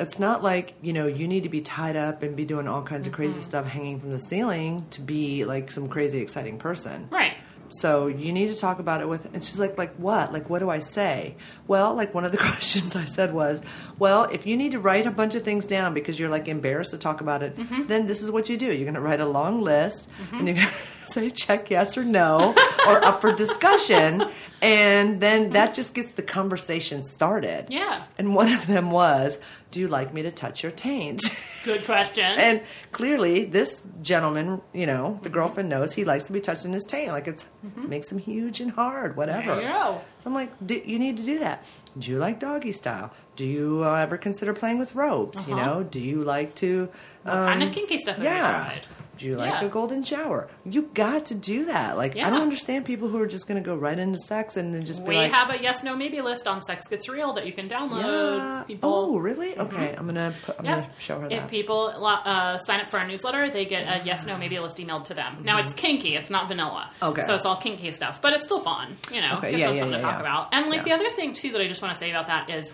it's 0.00 0.18
not 0.18 0.42
like 0.42 0.74
you 0.82 0.92
know 0.92 1.06
you 1.06 1.28
need 1.28 1.44
to 1.44 1.48
be 1.48 1.60
tied 1.60 1.94
up 1.96 2.22
and 2.24 2.34
be 2.34 2.44
doing 2.44 2.66
all 2.66 2.82
kinds 2.82 3.06
of 3.06 3.12
crazy 3.12 3.34
Mm-hmm. 3.34 3.42
stuff 3.44 3.66
hanging 3.66 4.00
from 4.00 4.10
the 4.10 4.18
ceiling 4.18 4.84
to 4.90 5.00
be 5.00 5.44
like 5.44 5.70
some 5.70 5.88
crazy 5.88 6.18
exciting 6.20 6.58
person 6.58 7.06
Right. 7.10 7.34
So 7.74 8.06
you 8.06 8.32
need 8.32 8.48
to 8.48 8.58
talk 8.58 8.78
about 8.78 9.00
it 9.00 9.08
with. 9.08 9.24
And 9.34 9.44
she's 9.44 9.58
like, 9.58 9.76
like 9.78 9.94
what? 9.96 10.32
Like 10.32 10.48
what 10.50 10.58
do 10.60 10.68
I 10.70 10.78
say? 10.80 11.36
Well, 11.66 11.94
like 11.94 12.14
one 12.14 12.24
of 12.24 12.32
the 12.32 12.38
questions 12.48 12.94
I 12.94 13.04
said 13.06 13.32
was, 13.34 13.62
well, 13.98 14.24
if 14.24 14.46
you 14.46 14.56
need 14.56 14.72
to 14.72 14.78
write 14.80 15.06
a 15.06 15.10
bunch 15.10 15.34
of 15.34 15.42
things 15.42 15.64
down 15.66 15.94
because 15.94 16.18
you're 16.18 16.28
like 16.30 16.48
embarrassed 16.48 16.90
to 16.92 16.98
talk 16.98 17.20
about 17.20 17.42
it, 17.42 17.56
Mm-hmm. 17.56 17.86
then 17.86 18.06
this 18.06 18.22
is 18.22 18.30
what 18.30 18.48
you 18.48 18.56
do. 18.56 18.66
You're 18.66 18.84
going 18.84 18.94
to 18.94 19.00
write 19.00 19.20
a 19.20 19.26
long 19.26 19.60
list 19.62 20.08
and 20.32 20.46
you're 20.46 20.56
going 20.56 20.68
to 20.68 20.72
say 21.06 21.30
check 21.30 21.70
yes 21.70 21.96
or 21.96 22.04
no 22.04 22.54
or 22.86 23.04
up 23.04 23.20
for 23.20 23.32
discussion, 23.34 24.24
and 24.60 25.20
then 25.20 25.50
that 25.50 25.74
just 25.74 25.94
gets 25.94 26.12
the 26.12 26.22
conversation 26.22 27.04
started. 27.04 27.66
Yeah. 27.70 28.02
And 28.18 28.34
one 28.34 28.52
of 28.52 28.66
them 28.66 28.90
was, 28.90 29.38
"Do 29.70 29.80
you 29.80 29.88
like 29.88 30.12
me 30.14 30.22
to 30.22 30.30
touch 30.30 30.62
your 30.62 30.72
taint?" 30.72 31.22
Good 31.64 31.84
question. 31.84 32.24
And 32.24 32.60
clearly, 32.90 33.44
this 33.44 33.84
gentleman, 34.02 34.62
you 34.72 34.86
know, 34.86 35.20
the 35.22 35.28
girlfriend 35.30 35.68
knows 35.68 35.92
he 35.92 36.04
likes 36.04 36.24
to 36.24 36.32
be 36.32 36.40
touched 36.40 36.64
in 36.64 36.72
his 36.72 36.84
taint. 36.84 37.12
Like 37.12 37.28
it's 37.28 37.46
makes 37.76 38.10
him 38.10 38.18
huge 38.18 38.60
and 38.60 38.70
hard, 38.72 39.16
whatever. 39.16 39.50
Mm-hmm. 39.52 39.60
There 39.60 39.68
you 39.68 39.72
go. 39.72 40.00
So 40.20 40.30
I'm 40.30 40.34
like, 40.34 40.50
"Do- 40.66 40.82
you 40.84 40.98
need 40.98 41.16
to 41.18 41.22
do 41.22 41.38
that. 41.40 41.64
Do 41.98 42.10
you 42.10 42.18
like 42.18 42.40
doggy 42.40 42.72
style? 42.72 43.12
Do 43.36 43.44
you 43.44 43.82
uh, 43.84 43.94
ever 43.94 44.16
consider 44.18 44.52
playing 44.54 44.78
with 44.78 44.94
ropes? 44.94 45.46
You 45.48 45.54
Uh-huh. 45.54 45.66
know, 45.66 45.82
do 45.82 46.00
you 46.00 46.22
like 46.24 46.54
to? 46.56 46.88
what 47.22 47.32
kind 47.32 47.62
of 47.62 47.72
kinky 47.72 47.98
stuff 47.98 48.16
have 48.16 48.24
you 48.24 48.30
Um, 48.30 48.36
Yeah. 48.36 48.50
tried? 48.64 48.86
Do 49.18 49.26
you 49.26 49.36
like 49.36 49.52
Yeah. 49.60 49.66
a 49.66 49.68
golden 49.68 50.02
shower? 50.02 50.48
You 50.64 50.82
got 50.94 51.26
to 51.26 51.34
do 51.34 51.66
that. 51.66 51.96
Like 51.98 52.16
I 52.16 52.30
don't 52.30 52.40
understand 52.42 52.84
people 52.86 53.08
who 53.08 53.18
are 53.20 53.26
just 53.26 53.46
going 53.46 53.62
to 53.62 53.64
go 53.64 53.76
right 53.76 53.98
into 53.98 54.18
sex 54.18 54.56
and 54.56 54.74
then 54.74 54.84
just 54.86 55.02
be 55.04 55.10
We 55.10 55.16
like, 55.16 55.32
have 55.32 55.50
a 55.50 55.62
yes 55.62 55.84
no 55.84 55.94
maybe 55.94 56.20
list 56.22 56.46
on 56.48 56.62
Sex 56.62 56.88
Gets 56.88 57.08
Real 57.08 57.32
that 57.34 57.46
you 57.46 57.52
can 57.52 57.68
download. 57.68 58.02
yeah. 58.02 58.64
People 58.66 58.90
Oh, 58.90 59.18
really? 59.18 59.56
Okay, 59.58 59.94
I'm 59.96 60.06
gonna 60.06 60.32
put, 60.44 60.58
I'm 60.58 60.64
Yep. 60.64 60.80
gonna 60.82 60.90
show 60.98 61.20
her 61.20 61.28
that. 61.28 61.34
If 61.34 61.50
people 61.50 61.92
uh, 62.02 62.56
sign 62.58 62.80
up 62.80 62.90
for 62.90 62.98
our 63.00 63.06
newsletter, 63.06 63.50
they 63.50 63.64
get 63.64 63.82
a 63.82 64.04
yes, 64.04 64.24
no, 64.26 64.38
maybe 64.38 64.58
list 64.58 64.78
emailed 64.78 65.04
to 65.04 65.14
them. 65.14 65.38
Now 65.42 65.58
it's 65.58 65.74
kinky; 65.74 66.16
it's 66.16 66.30
not 66.30 66.48
vanilla. 66.48 66.90
Mm-hmm. 67.00 67.12
Okay. 67.12 67.22
So 67.22 67.34
it's 67.34 67.44
all 67.44 67.56
kinky 67.56 67.90
stuff, 67.92 68.22
but 68.22 68.32
it's 68.32 68.46
still 68.46 68.60
fun. 68.60 68.96
You 69.12 69.20
know, 69.20 69.36
Okay, 69.38 69.50
gives 69.50 69.60
yeah, 69.60 69.66
them 69.68 69.76
yeah, 69.76 69.80
something 69.82 69.92
yeah, 69.92 69.96
to 69.98 70.02
talk 70.02 70.14
yeah. 70.14 70.20
about. 70.20 70.48
And 70.52 70.66
like 70.70 70.78
Yeah. 70.78 70.84
the 70.84 70.92
other 71.04 71.10
thing 71.10 71.34
too 71.34 71.52
that 71.52 71.60
I 71.60 71.68
just 71.68 71.82
want 71.82 71.92
to 71.94 72.00
say 72.00 72.10
about 72.10 72.28
that 72.28 72.48
is. 72.50 72.72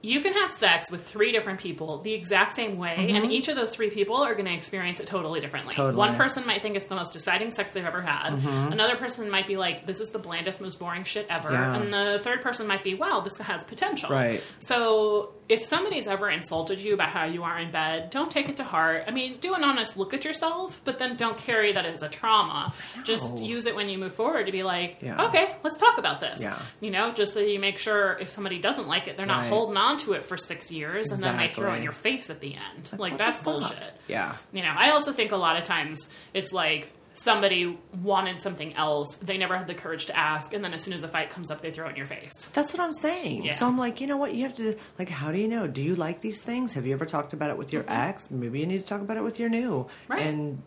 You 0.00 0.20
can 0.20 0.32
have 0.34 0.52
sex 0.52 0.92
with 0.92 1.04
three 1.04 1.32
different 1.32 1.58
people 1.58 1.98
the 2.02 2.12
exact 2.14 2.52
same 2.52 2.78
way, 2.78 3.10
and 3.10 3.32
each 3.32 3.48
of 3.48 3.56
those 3.56 3.70
three 3.70 3.90
people 3.90 4.16
are 4.16 4.34
going 4.34 4.44
to 4.44 4.54
experience 4.54 5.00
it 5.00 5.06
totally 5.06 5.40
differently. 5.40 5.72
Mm-hmm. 5.72 5.82
Totally. 5.82 5.98
One 5.98 6.16
person 6.16 6.46
might 6.46 6.62
think 6.62 6.76
it's 6.76 6.86
the 6.86 6.94
most 6.94 7.16
exciting 7.16 7.50
sex 7.50 7.72
they've 7.72 7.84
ever 7.84 8.00
had. 8.00 8.30
Mm-hmm. 8.34 8.72
Another 8.72 8.94
person 8.96 9.28
might 9.28 9.48
be 9.48 9.56
like, 9.56 9.86
"This 9.86 10.00
is 10.00 10.10
the 10.10 10.20
blandest, 10.20 10.60
most 10.60 10.78
boring 10.78 11.02
shit 11.02 11.26
ever," 11.28 11.50
Yeah. 11.50 11.74
and 11.74 11.92
the 11.92 12.20
third 12.22 12.42
person 12.42 12.68
might 12.68 12.84
be, 12.84 12.94
"Wow, 12.94 13.20
this 13.20 13.38
has 13.38 13.64
potential." 13.64 14.10
Right. 14.10 14.40
So 14.60 15.34
if 15.48 15.64
somebody's 15.64 16.06
ever 16.06 16.28
insulted 16.28 16.80
you 16.82 16.92
about 16.94 17.08
how 17.08 17.24
you 17.24 17.42
are 17.42 17.58
in 17.58 17.70
bed, 17.70 18.10
don't 18.10 18.30
take 18.30 18.48
it 18.50 18.56
to 18.58 18.64
heart. 18.64 19.04
I 19.06 19.10
mean, 19.12 19.38
do 19.40 19.54
an 19.54 19.64
honest 19.64 19.96
look 19.96 20.12
at 20.12 20.24
yourself, 20.24 20.80
but 20.84 20.98
then 20.98 21.16
don't 21.16 21.38
carry 21.38 21.72
that 21.72 21.86
as 21.86 22.02
a 22.02 22.08
trauma. 22.08 22.74
Just 23.04 23.38
use 23.38 23.64
it 23.66 23.74
when 23.74 23.88
you 23.88 23.96
move 23.98 24.14
forward 24.14 24.46
to 24.46 24.52
be 24.52 24.62
like, 24.62 24.98
Yeah. 25.00 25.24
okay, 25.26 25.54
let's 25.62 25.78
talk 25.78 25.96
about 25.98 26.20
this. 26.20 26.40
Yeah. 26.42 26.58
You 26.80 26.90
know, 26.90 27.12
just 27.12 27.32
so 27.32 27.40
you 27.40 27.58
make 27.58 27.78
sure 27.78 28.18
if 28.20 28.30
somebody 28.30 28.58
doesn't 28.58 28.86
like 28.88 29.08
it, 29.08 29.16
they're 29.16 29.24
not 29.26 29.40
Right. 29.42 29.48
holding 29.48 29.76
on 29.78 29.96
to 29.98 30.12
it 30.12 30.24
for 30.24 30.36
six 30.36 30.70
years 30.70 31.10
and 31.10 31.22
then 31.22 31.36
they 31.38 31.48
throw 31.48 31.72
it 31.72 31.78
in 31.78 31.82
your 31.82 31.92
face 31.92 32.28
at 32.30 32.40
the 32.40 32.54
end. 32.54 32.90
Like, 32.98 33.12
the 33.12 33.18
that's 33.18 33.42
bullshit. 33.42 33.94
Yeah. 34.06 34.34
You 34.52 34.62
know, 34.62 34.72
I 34.76 34.90
also 34.90 35.12
think 35.12 35.32
a 35.32 35.36
lot 35.36 35.56
of 35.56 35.64
times 35.64 36.08
it's 36.34 36.52
like 36.52 36.90
somebody 37.18 37.78
wanted 38.02 38.40
something 38.40 38.74
else, 38.74 39.16
they 39.16 39.36
never 39.38 39.56
had 39.56 39.66
the 39.66 39.74
courage 39.74 40.06
to 40.06 40.16
ask, 40.16 40.54
and 40.54 40.64
then 40.64 40.72
as 40.72 40.82
soon 40.82 40.94
as 40.94 41.02
a 41.02 41.08
fight 41.08 41.30
comes 41.30 41.50
up, 41.50 41.60
they 41.60 41.70
throw 41.70 41.86
it 41.86 41.90
in 41.90 41.96
your 41.96 42.06
face. 42.06 42.48
That's 42.54 42.72
what 42.72 42.80
I'm 42.80 42.92
saying. 42.92 43.44
Yeah. 43.44 43.54
So 43.54 43.66
I'm 43.66 43.76
like, 43.78 44.00
you 44.00 44.06
know 44.06 44.16
what? 44.16 44.34
You 44.34 44.44
have 44.44 44.54
to 44.56 44.76
like. 44.98 45.08
How 45.08 45.32
do 45.32 45.38
you 45.38 45.48
know? 45.48 45.66
Do 45.66 45.82
you 45.82 45.94
like 45.96 46.20
these 46.20 46.40
things? 46.40 46.74
Have 46.74 46.86
you 46.86 46.92
ever 46.94 47.06
talked 47.06 47.32
about 47.32 47.50
it 47.50 47.58
with 47.58 47.72
your 47.72 47.84
ex? 47.88 48.30
Maybe 48.30 48.60
you 48.60 48.66
need 48.66 48.80
to 48.80 48.86
talk 48.86 49.00
about 49.00 49.16
it 49.16 49.22
with 49.24 49.38
your 49.40 49.48
new 49.48 49.58
Mm-hmm. 49.68 50.12
Right. 50.12 50.20
and 50.26 50.62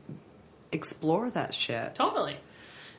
explore 0.71 1.29
that 1.31 1.53
shit. 1.53 1.95
Totally. 1.95 2.37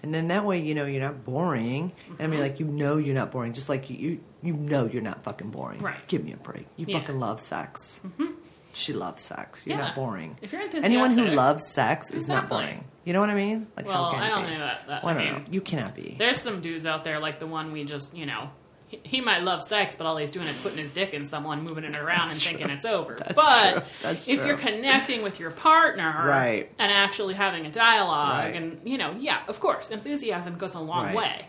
And 0.02 0.12
then 0.12 0.28
that 0.28 0.44
way, 0.44 0.58
you 0.60 0.74
know, 0.74 0.84
you're 0.84 1.00
not 1.00 1.24
boring. 1.24 1.92
And 2.08 2.20
I 2.20 2.26
mean, 2.26 2.40
Mm-hmm. 2.40 2.42
like, 2.42 2.60
you 2.60 2.66
know, 2.66 2.96
you're 2.96 3.14
not 3.14 3.30
boring. 3.30 3.52
Just 3.52 3.68
like 3.68 3.88
you, 3.88 3.96
you, 3.96 4.20
you 4.42 4.52
know, 4.52 4.86
you're 4.86 5.00
not 5.02 5.22
fucking 5.22 5.50
boring. 5.50 5.80
Right. 5.80 6.06
Give 6.08 6.24
me 6.24 6.32
a 6.32 6.36
break. 6.36 6.66
You 6.76 6.86
Yeah. 6.88 6.98
fucking 6.98 7.20
love 7.20 7.40
sex. 7.40 8.00
Mm-hmm. 8.04 8.32
She 8.74 8.92
loves 8.92 9.22
sex. 9.22 9.66
You're 9.66 9.76
Yeah. 9.78 9.84
not 9.86 9.94
boring. 9.94 10.38
If 10.40 10.52
you're 10.52 10.62
enthusiastic, 10.62 10.84
anyone 10.90 11.10
who 11.16 11.26
loves 11.34 11.66
sex 11.66 12.10
is 12.10 12.28
not 12.28 12.48
boring. 12.48 12.84
You 13.04 13.12
know 13.12 13.20
what 13.20 13.30
I 13.30 13.34
mean? 13.34 13.66
Like, 13.76 13.86
Well, 13.86 14.04
I 14.14 14.28
don't 14.28 14.44
know 14.50 14.58
that- 14.60 14.86
that- 14.86 15.04
Well, 15.04 15.16
I 15.16 15.20
I 15.20 15.24
don't 15.26 15.38
know. 15.38 15.44
You 15.50 15.60
cannot 15.60 15.94
be. 15.94 16.14
There's 16.18 16.40
some 16.40 16.60
dudes 16.60 16.86
out 16.86 17.04
there 17.04 17.18
like 17.18 17.38
the 17.40 17.46
one 17.46 17.72
we 17.72 17.84
just, 17.84 18.16
you 18.16 18.26
know, 18.26 18.50
he, 18.86 19.00
he 19.02 19.20
might 19.20 19.42
love 19.42 19.62
sex, 19.62 19.96
but 19.96 20.06
all 20.06 20.16
he's 20.18 20.30
doing 20.30 20.46
is 20.46 20.60
putting 20.62 20.78
his 20.78 20.92
dick 20.92 21.12
in 21.14 21.24
someone, 21.24 21.62
moving 21.64 21.84
it 21.84 21.96
around, 21.96 22.30
and 22.30 22.40
thinking 22.40 22.70
it's 22.70 22.84
over. 22.84 23.16
That's 23.18 23.32
but 23.34 23.72
true. 23.72 23.82
That's 24.02 24.28
if 24.28 24.44
you're 24.46 24.56
connecting 24.58 25.22
with 25.22 25.40
your 25.40 25.50
partner, 25.50 26.24
Right. 26.26 26.70
and 26.78 26.92
actually 26.92 27.34
having 27.34 27.66
a 27.66 27.70
dialogue, 27.70 28.44
Right. 28.44 28.54
and 28.54 28.80
you 28.84 28.98
know, 28.98 29.14
yeah, 29.18 29.38
of 29.48 29.58
course, 29.60 29.90
enthusiasm 29.90 30.56
goes 30.58 30.74
a 30.74 30.80
long 30.80 31.06
Right. 31.06 31.16
way. 31.16 31.46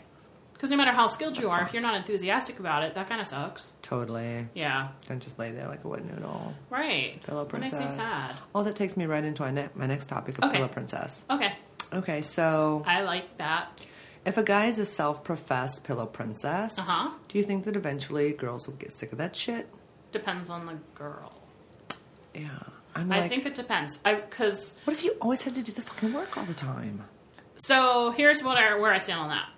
Because 0.63 0.71
no 0.71 0.77
matter 0.77 0.93
how 0.93 1.07
skilled 1.07 1.37
you 1.37 1.49
are, 1.49 1.61
if 1.61 1.73
you're 1.73 1.81
not 1.81 1.93
enthusiastic 1.95 2.57
about 2.57 2.83
it, 2.83 2.95
that 2.95 3.09
kind 3.09 3.19
of 3.19 3.27
sucks. 3.27 3.73
Totally. 3.81 4.47
Yeah, 4.53 4.91
Don't 5.09 5.21
just 5.21 5.37
lay 5.37 5.51
there 5.51 5.67
like 5.67 5.83
a 5.83 5.89
wet 5.89 6.05
noodle. 6.05 6.53
right. 6.69 7.21
Pillow 7.23 7.43
princess. 7.43 7.71
That 7.77 7.79
makes 7.87 7.97
me 7.97 8.01
sad. 8.05 8.37
Oh, 8.55 8.63
that 8.63 8.77
takes 8.77 8.95
me 8.95 9.05
right 9.05 9.25
into 9.25 9.41
my, 9.41 9.51
ne- 9.51 9.67
my 9.75 9.87
next 9.87 10.05
topic 10.05 10.37
of 10.37 10.45
Okay. 10.45 10.55
pillow 10.55 10.69
princess. 10.69 11.25
Okay, 11.29 11.51
Okay, 11.91 12.21
so 12.21 12.81
I 12.87 13.01
like 13.01 13.35
that. 13.39 13.81
if 14.25 14.37
a 14.37 14.43
guy 14.43 14.67
is 14.67 14.79
a 14.79 14.85
self-professed 14.85 15.83
pillow 15.83 16.05
princess, 16.05 16.79
Uh-huh. 16.79 17.09
do 17.27 17.37
you 17.37 17.43
think 17.43 17.65
that 17.65 17.75
eventually 17.75 18.31
girls 18.31 18.65
will 18.65 18.75
get 18.75 18.93
sick 18.93 19.11
of 19.11 19.17
that 19.17 19.35
shit? 19.35 19.67
Depends 20.13 20.49
on 20.49 20.65
the 20.65 20.75
girl. 20.95 21.33
Yeah, 22.33 22.47
I'm 22.95 23.11
I 23.11 23.27
think 23.27 23.45
it 23.45 23.53
depends. 23.53 23.99
I 24.05 24.13
because 24.15 24.75
what 24.85 24.93
if 24.95 25.03
you 25.03 25.11
always 25.19 25.41
had 25.41 25.55
to 25.55 25.61
do 25.61 25.73
the 25.73 25.81
fucking 25.81 26.13
work 26.13 26.37
all 26.37 26.45
the 26.45 26.53
time? 26.53 27.03
So 27.57 28.11
here's 28.11 28.41
what 28.41 28.57
I, 28.57 28.75
where 28.79 28.93
I 28.93 28.99
stand 28.99 29.19
on 29.19 29.27
that. 29.27 29.49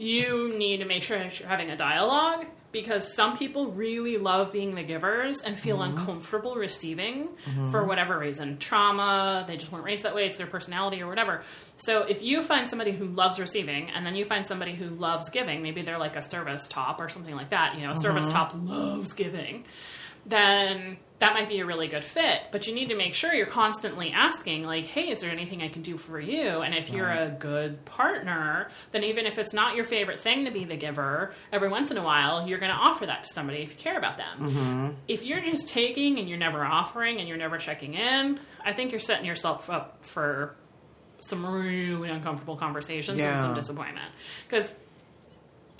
You 0.00 0.56
need 0.56 0.78
to 0.78 0.86
make 0.86 1.02
sure 1.02 1.18
that 1.18 1.38
you're 1.38 1.48
having 1.48 1.70
a 1.70 1.76
dialogue 1.76 2.46
because 2.72 3.12
some 3.12 3.36
people 3.36 3.72
really 3.72 4.16
love 4.16 4.50
being 4.50 4.74
the 4.74 4.82
givers 4.82 5.42
and 5.42 5.60
feel 5.60 5.78
mm-hmm. 5.78 5.98
uncomfortable 5.98 6.54
receiving 6.54 7.28
mm-hmm. 7.28 7.70
for 7.70 7.84
whatever 7.84 8.18
reason 8.18 8.56
trauma, 8.56 9.44
they 9.46 9.58
just 9.58 9.70
weren't 9.70 9.84
raised 9.84 10.04
that 10.04 10.14
way, 10.14 10.26
it's 10.26 10.38
their 10.38 10.46
personality 10.46 11.02
or 11.02 11.06
whatever. 11.06 11.42
So 11.76 12.04
if 12.04 12.22
you 12.22 12.42
find 12.42 12.66
somebody 12.66 12.92
who 12.92 13.04
loves 13.06 13.38
receiving 13.38 13.90
and 13.90 14.06
then 14.06 14.14
you 14.14 14.24
find 14.24 14.46
somebody 14.46 14.74
who 14.74 14.88
loves 14.88 15.28
giving, 15.28 15.62
maybe 15.62 15.82
they're 15.82 15.98
like 15.98 16.16
a 16.16 16.22
service 16.22 16.66
top 16.68 16.98
or 16.98 17.10
something 17.10 17.34
like 17.34 17.50
that, 17.50 17.76
you 17.76 17.82
know, 17.82 17.92
a 17.92 17.96
service 17.96 18.26
mm-hmm. 18.26 18.34
top 18.34 18.52
loves 18.54 19.12
giving 19.12 19.64
then 20.26 20.98
that 21.18 21.34
might 21.34 21.50
be 21.50 21.60
a 21.60 21.66
really 21.66 21.86
good 21.86 22.02
fit. 22.02 22.40
But 22.50 22.66
you 22.66 22.74
need 22.74 22.88
to 22.88 22.96
make 22.96 23.12
sure 23.12 23.34
you're 23.34 23.44
constantly 23.44 24.10
asking, 24.10 24.64
like, 24.64 24.86
hey, 24.86 25.10
is 25.10 25.18
there 25.18 25.30
anything 25.30 25.62
I 25.62 25.68
can 25.68 25.82
do 25.82 25.98
for 25.98 26.18
you? 26.18 26.62
And 26.62 26.74
if 26.74 26.88
you're 26.88 27.10
a 27.10 27.28
good 27.28 27.84
partner, 27.84 28.70
then 28.92 29.04
even 29.04 29.26
if 29.26 29.38
it's 29.38 29.52
not 29.52 29.76
your 29.76 29.84
favorite 29.84 30.18
thing 30.18 30.46
to 30.46 30.50
be 30.50 30.64
the 30.64 30.76
giver, 30.76 31.34
every 31.52 31.68
once 31.68 31.90
in 31.90 31.98
a 31.98 32.02
while, 32.02 32.48
you're 32.48 32.58
going 32.58 32.72
to 32.72 32.76
offer 32.76 33.04
that 33.04 33.24
to 33.24 33.30
somebody 33.34 33.58
if 33.58 33.72
you 33.72 33.76
care 33.76 33.98
about 33.98 34.16
them. 34.16 34.38
Mm-hmm. 34.40 34.88
If 35.08 35.24
you're 35.24 35.42
just 35.42 35.68
taking 35.68 36.18
and 36.18 36.26
you're 36.26 36.38
never 36.38 36.64
offering 36.64 37.18
and 37.18 37.28
you're 37.28 37.36
never 37.36 37.58
checking 37.58 37.92
in, 37.92 38.40
I 38.64 38.72
think 38.72 38.90
you're 38.90 39.00
setting 39.00 39.26
yourself 39.26 39.68
up 39.68 40.02
for 40.02 40.56
some 41.20 41.44
really 41.44 42.08
uncomfortable 42.08 42.56
conversations 42.56 43.20
and 43.20 43.38
some 43.38 43.52
disappointment. 43.52 44.10
Because 44.48 44.72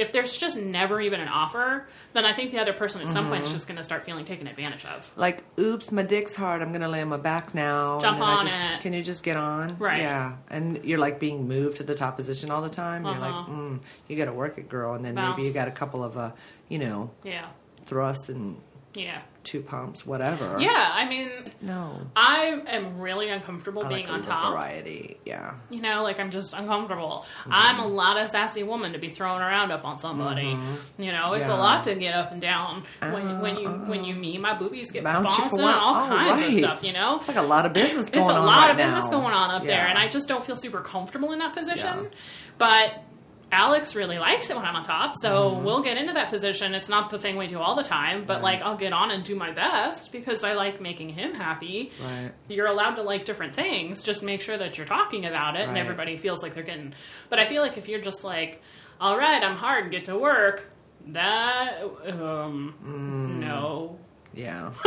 if 0.01 0.11
there's 0.13 0.37
just 0.37 0.61
never 0.61 1.01
even 1.01 1.21
an 1.21 1.29
offer, 1.29 1.87
then 2.15 2.25
I 2.25 2.33
think 2.33 2.51
the 2.51 2.59
other 2.59 2.73
person 2.73 3.01
at 3.03 3.13
some 3.13 3.29
point 3.29 3.43
Mm-hmm. 3.43 3.47
is 3.49 3.53
just 3.53 3.69
going 3.69 3.77
to 3.77 3.83
start 3.85 4.03
feeling 4.03 4.25
taken 4.25 4.47
advantage 4.47 4.85
of. 4.87 5.11
Like, 5.17 5.45
oops, 5.59 5.93
my 5.93 6.03
dick's 6.03 6.35
hard. 6.35 6.63
I'm 6.63 6.73
gonna 6.73 6.89
lay 6.89 7.03
on 7.03 7.09
my 7.09 7.17
back 7.19 7.55
now. 7.55 8.01
Jump 8.01 8.15
and 8.19 8.23
then 8.23 8.29
I 8.29 8.35
on 8.35 8.47
just, 8.47 8.59
it. 8.59 8.81
Can 8.81 8.93
you 8.95 9.03
just 9.03 9.23
get 9.23 9.37
on? 9.37 9.77
Right. 9.79 10.01
Yeah. 10.01 10.37
And 10.49 10.83
you're 10.85 10.99
like 10.99 11.21
being 11.21 11.47
moved 11.47 11.77
to 11.77 11.83
the 11.85 11.95
top 11.95 12.17
position 12.17 12.51
all 12.51 12.63
the 12.63 12.69
time. 12.71 13.05
You're 13.05 13.15
like, 13.19 13.33
Uh-huh. 13.33 13.53
mm, 13.53 13.81
you 14.09 14.17
got 14.17 14.25
to 14.25 14.33
work 14.33 14.59
it, 14.59 14.69
girl. 14.69 14.95
And 14.95 15.05
then 15.05 15.15
maybe 15.15 15.43
you 15.43 15.53
got 15.53 15.69
a 15.69 15.73
couple 15.73 16.03
of, 16.03 16.17
uh, 16.19 16.33
you 16.69 16.79
know, 16.79 17.11
Yeah. 17.23 17.47
thrusts 17.87 18.29
and 18.29 18.57
Yeah. 18.93 19.21
two 19.45 19.61
pumps, 19.63 20.05
whatever. 20.05 20.57
Yeah. 20.61 20.91
I 20.93 21.09
mean, 21.09 21.31
No. 21.63 22.01
I 22.17 22.61
am 22.67 22.99
really 22.99 23.29
uncomfortable 23.31 23.85
I 23.87 23.89
being 23.89 24.01
like 24.07 24.11
a 24.11 24.15
on 24.15 24.23
top. 24.23 24.53
variety. 24.53 25.17
Yeah. 25.25 25.55
You 25.71 25.81
know, 25.81 26.03
like 26.03 26.19
I'm 26.19 26.31
just 26.33 26.53
uncomfortable. 26.55 27.25
Mm-hmm. 27.43 27.51
I'm 27.53 27.79
a 27.79 27.87
lot 27.87 28.19
of 28.19 28.29
sassy 28.31 28.63
woman 28.65 28.93
to 28.95 28.99
be 28.99 29.11
throwing 29.11 29.41
around 29.43 29.71
up 29.71 29.85
on 29.85 29.97
somebody. 29.99 30.57
You 30.99 31.13
know, 31.13 31.35
it's 31.35 31.45
Mm-hmm. 31.45 31.51
Yeah. 31.51 31.57
a 31.57 31.59
lot 31.59 31.85
to 31.85 31.95
get 31.95 32.15
up 32.15 32.33
and 32.33 32.41
down. 32.41 32.83
When, 33.01 33.41
when 33.41 33.57
you 33.59 33.69
when 33.69 34.05
you 34.05 34.15
meet 34.17 34.41
my 34.41 34.59
boobies 34.59 34.91
get 34.91 35.05
Bounce 35.05 35.37
bouncing, 35.39 35.59
chicka-wow. 35.61 35.79
all 35.81 35.95
Oh, 36.05 36.09
kinds 36.09 36.47
of 36.55 36.59
stuff. 36.59 36.83
You 36.83 36.93
know, 36.93 37.17
It's 37.17 37.29
like 37.29 37.37
a 37.37 37.43
lot 37.43 37.65
of 37.67 37.73
business 37.73 38.09
it's 38.09 38.15
going 38.17 38.37
a 38.37 38.41
on. 38.41 38.47
lot 38.47 38.63
right 38.63 38.71
of 38.73 38.77
business 38.77 39.05
now. 39.05 39.11
going 39.13 39.33
on 39.35 39.51
up 39.53 39.65
there, 39.65 39.87
and 39.87 39.97
I 39.99 40.09
just 40.09 40.29
don't 40.29 40.45
feel 40.45 40.57
super 40.57 40.81
comfortable 40.81 41.33
in 41.33 41.39
that 41.39 41.55
position. 41.55 42.03
Yeah. 42.03 42.09
But 42.59 43.05
Alex 43.53 43.97
really 43.97 44.19
likes 44.19 44.49
it 44.51 44.57
when 44.57 44.65
I'm 44.65 44.77
on 44.77 44.85
top, 44.85 45.15
so 45.21 45.51
Mm-hmm. 45.51 45.65
we'll 45.65 45.83
get 45.83 45.97
into 45.97 46.13
that 46.13 46.29
position. 46.31 46.75
It's 46.75 46.89
not 46.89 47.11
the 47.11 47.19
thing 47.19 47.37
we 47.37 47.47
do 47.49 47.59
all 47.59 47.75
the 47.75 47.83
time, 47.83 48.25
but 48.25 48.43
like 48.43 48.63
I'll 48.63 48.77
get 48.77 48.93
on 48.93 49.11
and 49.11 49.25
do 49.25 49.35
my 49.35 49.51
best 49.51 50.13
because 50.13 50.45
I 50.45 50.53
like 50.53 50.81
making 50.81 51.09
him 51.11 51.35
happy. 51.35 51.91
Right. 52.03 52.31
You're 52.49 52.67
allowed 52.69 52.95
to 52.97 53.03
like 53.03 53.25
different 53.25 53.55
things. 53.55 54.03
Just 54.03 54.23
make 54.23 54.41
sure 54.41 54.57
that 54.57 54.79
you're 54.79 54.87
talking 54.87 55.27
about 55.27 55.57
it 55.57 55.69
and 55.69 55.77
everybody 55.77 56.17
feels 56.17 56.43
like 56.43 56.55
they're 56.55 56.63
getting. 56.63 56.95
But 57.29 57.41
I 57.41 57.45
feel 57.47 57.61
like 57.63 57.77
if 57.77 57.89
you're 57.89 58.01
just 58.01 58.23
like, 58.25 58.63
all 59.01 59.19
right, 59.19 59.43
I'm 59.43 59.57
hard, 59.57 59.91
get 59.91 60.05
to 60.07 60.17
work. 60.17 60.71
That 61.09 61.83
um 62.09 62.75
Mm. 62.85 63.41
no 63.41 63.99
Yeah. 64.35 64.71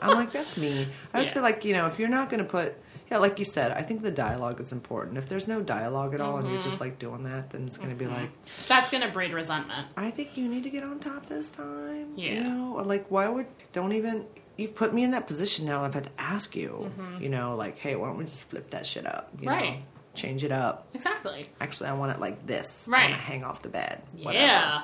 I'm 0.00 0.14
like, 0.16 0.32
that's 0.32 0.56
me. 0.56 0.86
I 1.12 1.22
just 1.22 1.28
Yeah. 1.30 1.34
feel 1.34 1.42
like, 1.42 1.64
you 1.64 1.72
know, 1.74 1.86
if 1.86 1.98
you're 1.98 2.08
not 2.10 2.28
going 2.30 2.42
to 2.42 2.48
put, 2.48 2.74
Yeah, 3.10 3.18
like 3.18 3.38
you 3.38 3.44
said, 3.44 3.70
I 3.72 3.82
think 3.82 4.02
the 4.02 4.10
dialogue 4.10 4.60
is 4.60 4.72
important. 4.72 5.18
If 5.18 5.28
there's 5.28 5.46
no 5.46 5.60
dialogue 5.60 6.14
at 6.14 6.20
all 6.20 6.38
and 6.38 6.48
you're 6.50 6.62
just 6.62 6.76
Mm-hmm. 6.76 6.84
like 6.84 6.98
doing 6.98 7.24
that, 7.24 7.50
then 7.50 7.66
it's 7.66 7.76
going 7.76 7.90
to 7.90 7.94
be 7.96 8.06
like, 8.06 8.30
That's 8.68 8.90
gonna 8.90 9.10
breed 9.10 9.32
resentment. 9.32 9.88
I 9.96 10.10
think 10.10 10.36
you 10.36 10.48
need 10.48 10.62
to 10.64 10.70
get 10.70 10.82
on 10.84 10.98
top 11.00 11.26
this 11.26 11.50
time. 11.50 12.14
Yeah. 12.16 12.32
You 12.34 12.40
know, 12.44 12.74
or 12.76 12.84
like, 12.84 13.06
why 13.10 13.28
would, 13.28 13.46
don't 13.72 13.92
even, 13.92 14.24
you've 14.56 14.74
put 14.74 14.94
me 14.94 15.04
in 15.04 15.10
that 15.10 15.26
position 15.26 15.66
now. 15.66 15.84
I've 15.84 15.94
had 15.94 16.04
to 16.04 16.10
ask 16.18 16.56
you, 16.56 16.90
you 17.20 17.28
know, 17.28 17.56
like, 17.56 17.76
hey, 17.78 17.94
why 17.96 18.08
don't 18.08 18.16
we 18.18 18.24
just 18.24 18.48
flip 18.48 18.70
that 18.70 18.86
shit 18.86 19.06
up? 19.06 19.30
You 19.38 19.48
Mm-hmm. 19.48 19.48
Right. 19.48 19.70
Know? 19.78 19.82
Change 20.14 20.44
it 20.44 20.52
up. 20.52 20.86
Exactly. 20.94 21.48
Actually, 21.60 21.88
I 21.90 21.94
want 21.94 22.12
it 22.12 22.20
like 22.20 22.46
this. 22.46 22.86
I 22.86 22.90
Right. 22.92 23.02
want 23.10 23.14
to 23.14 23.18
hang 23.20 23.42
off 23.44 23.62
the 23.62 23.68
bed. 23.68 24.00
Whatever. 24.22 24.46
Yeah. 24.46 24.82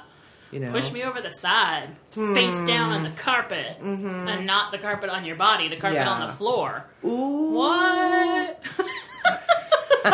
You 0.51 0.59
know? 0.61 0.73
Push 0.73 0.93
me 0.93 1.03
over 1.05 1.21
the 1.21 1.31
side, 1.31 1.91
face 2.11 2.61
down 2.67 2.91
on 2.91 3.03
the 3.05 3.11
carpet, 3.11 3.77
and 3.81 4.47
not 4.47 4.73
the 4.73 4.79
carpet 4.79 5.09
on 5.11 5.25
your 5.25 5.37
body, 5.37 5.69
the 5.69 5.77
carpet 5.77 6.07
on 6.07 6.27
the 6.27 6.33
floor. 6.35 6.85
Ooh. 7.05 7.55
What? 7.55 8.65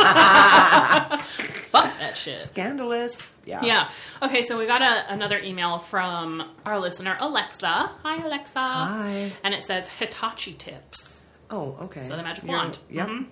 Fuck 1.66 1.98
that 1.98 2.16
shit. 2.16 2.46
Scandalous. 2.48 3.26
Yeah. 3.44 3.62
Yeah. 3.62 3.88
Okay, 4.22 4.42
so 4.42 4.58
we 4.58 4.66
got 4.66 4.82
a, 4.82 5.12
another 5.12 5.38
email 5.38 5.78
from 5.78 6.50
our 6.64 6.78
listener, 6.78 7.16
Alexa. 7.20 7.92
Hi, 8.02 8.24
Alexa. 8.24 8.58
Hi. 8.58 9.32
And 9.44 9.54
it 9.54 9.62
says 9.64 9.88
Hitachi 9.88 10.54
tips. 10.54 11.22
Oh, 11.50 11.76
okay. 11.82 12.02
So 12.02 12.16
the 12.16 12.22
magic 12.22 12.44
You're- 12.44 12.56
wand. 12.56 12.78
Yep. 12.90 13.08
Mhm. 13.08 13.26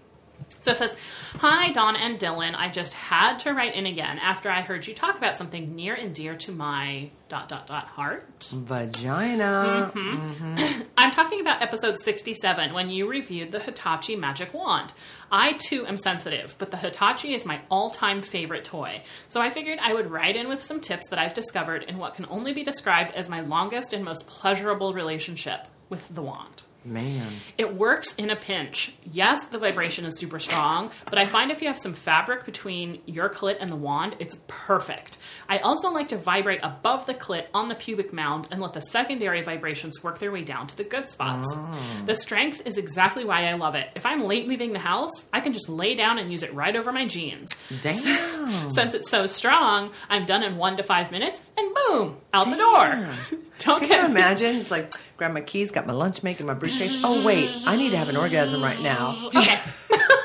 So 0.63 0.71
it 0.71 0.79
says, 0.79 0.97
Hi, 1.41 1.73
Dawn 1.73 1.95
and 1.95 2.19
Dylan. 2.19 2.55
I 2.57 2.71
just 2.71 2.95
had 2.95 3.39
to 3.41 3.53
write 3.53 3.75
in 3.75 3.85
again 3.85 4.19
after 4.19 4.49
I 4.49 4.63
heard 4.63 4.87
you 4.87 4.95
talk 4.95 5.17
about 5.17 5.37
something 5.37 5.75
near 5.75 5.95
and 5.95 6.15
dear 6.15 6.37
to 6.37 6.53
my 6.53 7.11
dot 7.29 7.49
dot 7.49 7.67
dot 7.67 7.87
heart. 7.87 8.45
Vagina. 8.51 9.93
Mm-hmm. 9.95 10.83
I'm 10.97 11.11
talking 11.11 11.41
about 11.41 11.61
episode 11.61 11.99
67 11.99 12.73
when 12.73 12.89
you 12.89 13.07
reviewed 13.07 13.53
the 13.53 13.61
Hitachi 13.61 14.17
magic 14.17 14.55
wand. 14.55 14.95
I 15.31 15.53
too 15.53 15.87
am 15.87 15.99
sensitive, 15.99 16.57
but 16.59 16.71
the 16.71 16.79
Hitachi 16.79 17.35
is 17.35 17.45
my 17.45 17.61
all 17.71 17.91
time 17.91 18.23
favorite 18.23 18.65
toy. 18.65 19.03
So 19.29 19.43
I 19.43 19.51
figured 19.51 19.79
I 19.83 19.93
would 19.93 20.11
write 20.11 20.37
in 20.37 20.49
with 20.49 20.63
some 20.63 20.81
tips 20.81 21.11
that 21.11 21.19
I've 21.19 21.35
discovered 21.35 21.83
in 21.83 21.99
what 21.99 22.15
can 22.15 22.27
only 22.31 22.55
be 22.55 22.63
described 22.63 23.15
as 23.15 23.29
my 23.29 23.41
longest 23.41 23.93
and 23.93 24.03
most 24.05 24.27
pleasurable 24.27 24.95
relationship 24.95 25.67
with 25.91 26.09
the 26.15 26.23
wand. 26.23 26.63
Man. 26.85 27.33
It 27.57 27.75
works 27.75 28.15
in 28.17 28.31
a 28.31 28.37
pinch. 28.37 28.95
Yes, 29.11 29.47
the 29.47 29.59
vibration 29.59 30.05
is 30.05 30.19
super 30.19 30.39
strong, 30.39 30.91
but 31.07 31.19
I 31.19 31.27
find 31.27 31.51
if 31.51 31.63
you 31.63 31.69
have 31.69 31.79
some 31.79 31.95
fabric 31.95 32.45
between 32.45 33.01
your 33.07 33.29
clit 33.29 33.57
and 33.61 33.71
the 33.71 33.77
wand, 33.77 34.17
it's 34.19 34.37
perfect. 34.49 35.19
I 35.49 35.59
also 35.59 35.91
like 35.91 36.09
to 36.09 36.17
vibrate 36.17 36.61
above 36.63 37.07
the 37.07 37.15
clit 37.15 37.47
on 37.55 37.69
the 37.69 37.75
pubic 37.75 38.13
mound 38.13 38.49
and 38.51 38.61
let 38.61 38.73
the 38.75 38.81
secondary 38.81 39.43
vibrations 39.43 40.03
work 40.03 40.19
their 40.19 40.31
way 40.31 40.45
down 40.45 40.67
to 40.67 40.77
the 40.77 40.85
good 40.85 41.11
spots. 41.11 41.49
Ah. 41.53 42.03
The 42.07 42.15
strength 42.15 42.63
is 42.67 42.77
exactly 42.77 43.25
why 43.25 43.47
I 43.47 43.55
love 43.55 43.75
it. 43.75 43.89
If 43.95 44.05
I'm 44.05 44.25
late 44.25 44.47
leaving 44.47 44.73
the 44.73 44.79
house, 44.79 45.27
I 45.33 45.41
can 45.41 45.53
just 45.53 45.69
lay 45.69 45.95
down 45.95 46.19
and 46.19 46.31
use 46.31 46.43
it 46.43 46.53
right 46.55 46.75
over 46.77 46.93
my 46.93 47.07
jeans. 47.07 47.51
Damn. 47.81 48.51
Since 48.71 48.95
it's 48.95 49.11
so 49.11 49.27
strong, 49.27 49.91
I'm 50.09 50.27
done 50.27 50.43
in 50.43 50.57
one 50.57 50.77
to 50.77 50.83
five 50.83 51.11
minutes, 51.11 51.41
and 51.57 51.75
boom, 51.75 52.17
out 52.33 52.51
the 52.51 52.57
door. 52.57 53.09
Don't 53.61 53.81
Can 53.81 53.89
get 53.89 54.01
you 54.03 54.07
imagine? 54.07 54.57
It's 54.57 54.71
like, 54.71 54.93
grab 55.17 55.33
my 55.33 55.41
keys, 55.41 55.71
got 55.71 55.87
my 55.87 55.93
lunch, 55.93 56.23
making 56.23 56.47
my 56.47 56.55
Oh, 57.05 57.25
wait, 57.25 57.51
I 57.67 57.77
need 57.77 57.91
to 57.91 57.97
have 57.97 58.09
an 58.09 58.17
orgasm 58.17 58.63
right 58.63 58.81
now. 58.81 59.17
Okay. 59.35 59.59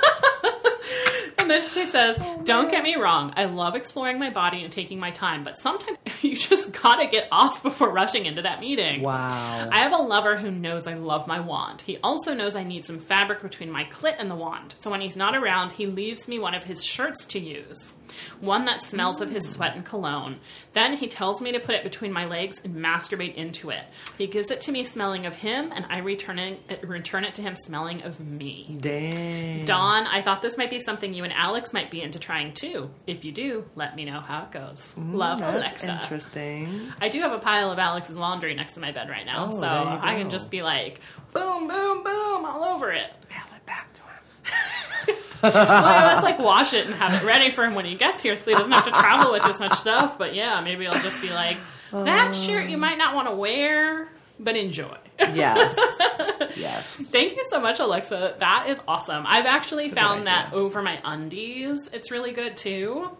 and 1.49 1.63
then 1.63 1.67
she 1.67 1.85
says, 1.85 2.21
Don't 2.43 2.69
get 2.69 2.83
me 2.83 2.95
wrong, 2.95 3.33
I 3.35 3.45
love 3.45 3.75
exploring 3.75 4.19
my 4.19 4.29
body 4.29 4.63
and 4.63 4.71
taking 4.71 4.99
my 4.99 5.09
time, 5.09 5.43
but 5.43 5.57
sometimes 5.57 5.97
you 6.21 6.35
just 6.35 6.79
gotta 6.79 7.07
get 7.07 7.27
off 7.31 7.63
before 7.63 7.89
rushing 7.89 8.27
into 8.27 8.43
that 8.43 8.59
meeting. 8.59 9.01
Wow. 9.01 9.67
I 9.71 9.79
have 9.79 9.91
a 9.91 9.97
lover 9.97 10.37
who 10.37 10.51
knows 10.51 10.85
I 10.85 10.93
love 10.93 11.25
my 11.27 11.39
wand. 11.39 11.81
He 11.81 11.97
also 12.03 12.35
knows 12.35 12.55
I 12.55 12.63
need 12.63 12.85
some 12.85 12.99
fabric 12.99 13.41
between 13.41 13.71
my 13.71 13.85
clit 13.85 14.15
and 14.19 14.29
the 14.29 14.35
wand, 14.35 14.75
so 14.79 14.91
when 14.91 15.01
he's 15.01 15.17
not 15.17 15.35
around, 15.35 15.71
he 15.71 15.87
leaves 15.87 16.27
me 16.27 16.37
one 16.37 16.53
of 16.53 16.65
his 16.65 16.83
shirts 16.83 17.25
to 17.27 17.39
use. 17.39 17.95
One 18.39 18.65
that 18.65 18.83
smells 18.83 19.21
of 19.21 19.31
his 19.31 19.47
sweat 19.49 19.75
and 19.75 19.85
cologne. 19.85 20.39
Then 20.73 20.97
he 20.97 21.07
tells 21.07 21.41
me 21.41 21.51
to 21.51 21.59
put 21.59 21.75
it 21.75 21.83
between 21.83 22.11
my 22.11 22.25
legs 22.25 22.59
and 22.63 22.75
masturbate 22.75 23.35
into 23.35 23.69
it. 23.69 23.83
He 24.17 24.27
gives 24.27 24.51
it 24.51 24.61
to 24.61 24.71
me 24.71 24.83
smelling 24.83 25.25
of 25.25 25.35
him, 25.35 25.71
and 25.73 25.85
I 25.89 25.99
return 25.99 26.39
it, 26.39 26.83
return 26.83 27.23
it 27.23 27.35
to 27.35 27.41
him 27.41 27.55
smelling 27.55 28.01
of 28.03 28.19
me. 28.19 28.77
Damn. 28.79 29.65
Dawn, 29.65 30.07
I 30.07 30.21
thought 30.21 30.41
this 30.41 30.57
might 30.57 30.69
be 30.69 30.79
something 30.79 31.13
you 31.13 31.23
and 31.23 31.33
Alex 31.39 31.72
might 31.72 31.89
be 31.89 32.01
into 32.01 32.19
trying 32.19 32.53
too. 32.53 32.89
If 33.08 33.24
you 33.24 33.31
do, 33.31 33.63
let 33.75 33.96
me 33.96 34.03
know 34.03 34.19
how 34.19 34.43
it 34.43 34.51
goes. 34.51 34.93
Love, 34.97 35.39
That's 35.39 35.56
Alexa. 35.84 35.91
interesting. 36.04 36.91
I 36.99 37.08
do 37.08 37.21
have 37.21 37.32
a 37.32 37.39
pile 37.39 37.71
of 37.71 37.80
Alex's 37.80 38.17
laundry 38.17 38.54
next 38.56 38.73
to 38.73 38.82
my 38.82 38.91
bed 38.91 39.08
right 39.10 39.25
now, 39.25 39.47
Oh, 39.49 39.60
so 39.60 39.65
I 39.67 40.15
can 40.15 40.30
just 40.30 40.52
be 40.52 40.62
like, 40.63 40.99
boom, 41.32 41.69
boom, 41.69 42.04
boom, 42.04 42.45
all 42.45 42.63
over 42.65 42.91
it. 42.91 43.10
Mail 43.30 43.39
it 43.56 43.65
back 43.65 43.93
to 43.93 44.02
him. 44.02 45.17
well, 45.43 45.54
I 45.56 46.12
just 46.12 46.23
like 46.23 46.39
wash 46.39 46.73
it 46.73 46.86
and 46.88 46.95
have 46.95 47.23
it 47.23 47.25
ready 47.25 47.49
for 47.52 47.63
him 47.63 47.73
when 47.73 47.86
he 47.86 47.95
gets 47.95 48.21
here, 48.21 48.38
so 48.38 48.52
he 48.52 48.58
doesn't 48.58 48.73
have 48.73 48.84
to 48.86 48.91
travel 48.91 49.32
with 49.32 49.43
this 49.43 49.62
much 49.62 49.75
stuff. 49.75 50.17
But 50.17 50.36
yeah, 50.36 50.60
maybe 50.60 50.88
I'll 50.88 51.02
just 51.02 51.21
be 51.21 51.30
like, 51.30 51.58
that 51.93 52.36
shirt 52.36 52.69
you 52.69 52.78
might 52.78 52.97
not 52.97 53.15
want 53.15 53.30
to 53.30 53.36
wear, 53.36 54.10
but 54.39 54.58
enjoy. 54.58 54.97
Yes. 55.19 55.75
yes. 56.58 56.95
Thank 57.10 57.36
you 57.36 57.43
so 57.49 57.60
much, 57.60 57.79
Alexa. 57.79 58.36
That 58.39 58.65
is 58.69 58.82
awesome. 58.88 59.25
I've 59.27 59.45
actually 59.45 59.89
found 59.89 60.27
that 60.27 60.53
over 60.53 60.82
my 60.82 60.99
undies. 61.03 61.89
It's 61.91 62.12
really 62.12 62.32
good 62.32 62.58
too. 62.58 63.17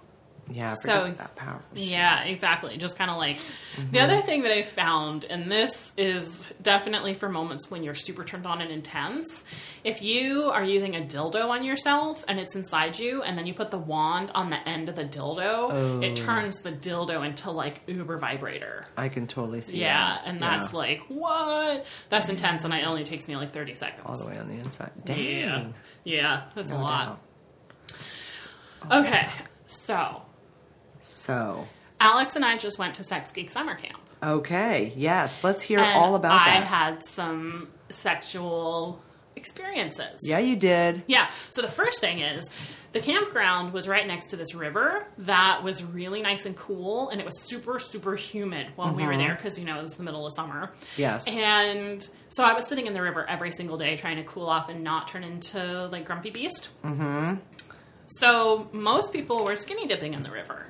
Yeah, 0.52 0.74
So- 0.74 1.14
that 1.18 1.36
powerful 1.36 1.64
shit. 1.76 1.86
Yeah, 1.86 2.24
exactly. 2.24 2.78
Just 2.78 2.98
kind 2.98 3.12
of 3.12 3.18
like 3.18 3.38
the 3.76 3.82
mm-hmm. 3.82 3.98
other 3.98 4.22
thing 4.22 4.44
that 4.44 4.52
I 4.52 4.62
found, 4.62 5.26
and 5.26 5.52
this 5.52 5.92
is 5.98 6.54
definitely 6.62 7.14
for 7.14 7.30
moments 7.30 7.70
when 7.70 7.84
you're 7.84 7.96
super 7.96 8.24
turned 8.24 8.46
on 8.46 8.62
and 8.62 8.72
intense. 8.72 9.44
If 9.84 10.02
you 10.02 10.46
are 10.46 10.64
using 10.64 10.96
a 10.96 11.00
dildo 11.02 11.50
on 11.50 11.64
yourself 11.64 12.24
and 12.28 12.40
it's 12.40 12.56
inside 12.56 13.00
you, 13.00 13.22
and 13.22 13.38
then 13.38 13.46
you 13.46 13.54
put 13.54 13.72
the 13.72 13.78
wand 13.78 14.32
on 14.36 14.50
the 14.50 14.68
end 14.68 14.90
of 14.90 14.96
the 14.96 15.06
dildo, 15.06 16.04
it 16.04 16.12
oh. 16.12 16.16
turns 16.16 16.62
the 16.62 16.72
dildo 16.72 17.26
into 17.26 17.52
like 17.52 17.82
uber 17.88 18.18
vibrator. 18.18 18.86
I 18.98 19.10
can 19.10 19.28
totally 19.28 19.62
see 19.62 19.74
that. 19.74 19.78
Yeah, 19.78 20.16
that. 20.16 20.22
and 20.26 20.42
that's 20.42 20.74
like 20.74 21.02
what? 21.08 21.86
That's 22.10 22.30
intense, 22.30 22.64
and 22.64 22.74
it 22.74 22.86
only 22.86 23.04
takes 23.04 23.28
me 23.28 23.36
like 23.36 23.52
thirty 23.52 23.76
seconds. 23.76 24.06
all 24.06 24.18
the 24.18 24.30
way 24.30 24.38
on 24.38 24.48
the 24.48 24.56
inside. 24.56 24.92
Damn. 25.06 25.74
Yeah, 26.04 26.16
yeah, 26.16 26.44
that's 26.56 26.72
a 26.72 26.76
lot. 26.76 27.20
doubt. 28.90 29.06
Okay, 29.06 29.30
so 29.66 30.22
So, 31.20 31.68
Alex 32.00 32.36
and 32.38 32.46
I 32.46 32.58
just 32.58 32.80
went 32.80 32.96
to 32.96 33.04
Sex 33.04 33.32
Geek 33.34 33.52
Summer 33.52 33.76
Camp. 33.76 34.00
okay, 34.24 34.94
yes, 34.96 35.44
let's 35.44 35.62
hear 35.64 35.80
And 35.80 35.98
all 35.98 36.16
about 36.16 36.40
I 36.42 36.60
that. 36.60 36.64
had 36.64 37.04
some 37.04 37.68
sexual 37.90 39.02
experiences. 39.36 40.22
yeah, 40.24 40.40
you 40.40 40.56
did. 40.56 41.04
Yeah. 41.08 41.30
So 41.50 41.62
the 41.62 41.68
first 41.68 42.00
thing 42.02 42.20
is 42.20 42.50
the 42.92 43.00
campground 43.02 43.72
was 43.74 43.88
right 43.88 44.06
next 44.08 44.28
to 44.28 44.36
this 44.38 44.54
river 44.56 45.06
that 45.20 45.62
was 45.64 45.84
really 45.84 46.22
nice 46.22 46.46
and 46.46 46.56
cool, 46.56 47.10
and 47.10 47.20
it 47.22 47.26
was 47.26 47.38
super, 47.48 47.80
super 47.80 48.16
humid 48.16 48.68
when 48.78 48.96
we 48.96 49.06
were 49.06 49.16
there 49.18 49.36
because, 49.36 49.60
you 49.60 49.66
know, 49.66 49.78
it 49.80 49.82
was 49.82 49.94
the 49.94 50.04
middle 50.04 50.26
of 50.26 50.34
summer. 50.34 50.72
Yes. 50.98 51.26
And 51.28 52.06
so 52.30 52.44
I 52.44 52.54
was 52.54 52.66
sitting 52.68 52.88
in 52.88 52.94
the 52.94 53.02
river 53.02 53.26
every 53.30 53.52
single 53.52 53.78
day 53.78 53.96
trying 53.98 54.18
to 54.18 54.24
cool 54.24 54.48
off 54.48 54.70
and 54.70 54.84
not 54.84 55.08
turn 55.10 55.24
into 55.24 55.88
like 55.88 56.06
Grumpy 56.06 56.30
Beast. 56.30 56.70
Mm-hmm. 56.84 57.36
So 58.08 58.68
most 58.72 59.14
people 59.14 59.44
were 59.46 59.56
skinny 59.56 59.86
dipping 59.88 60.14
in 60.16 60.24
the 60.24 60.32
river. 60.32 60.66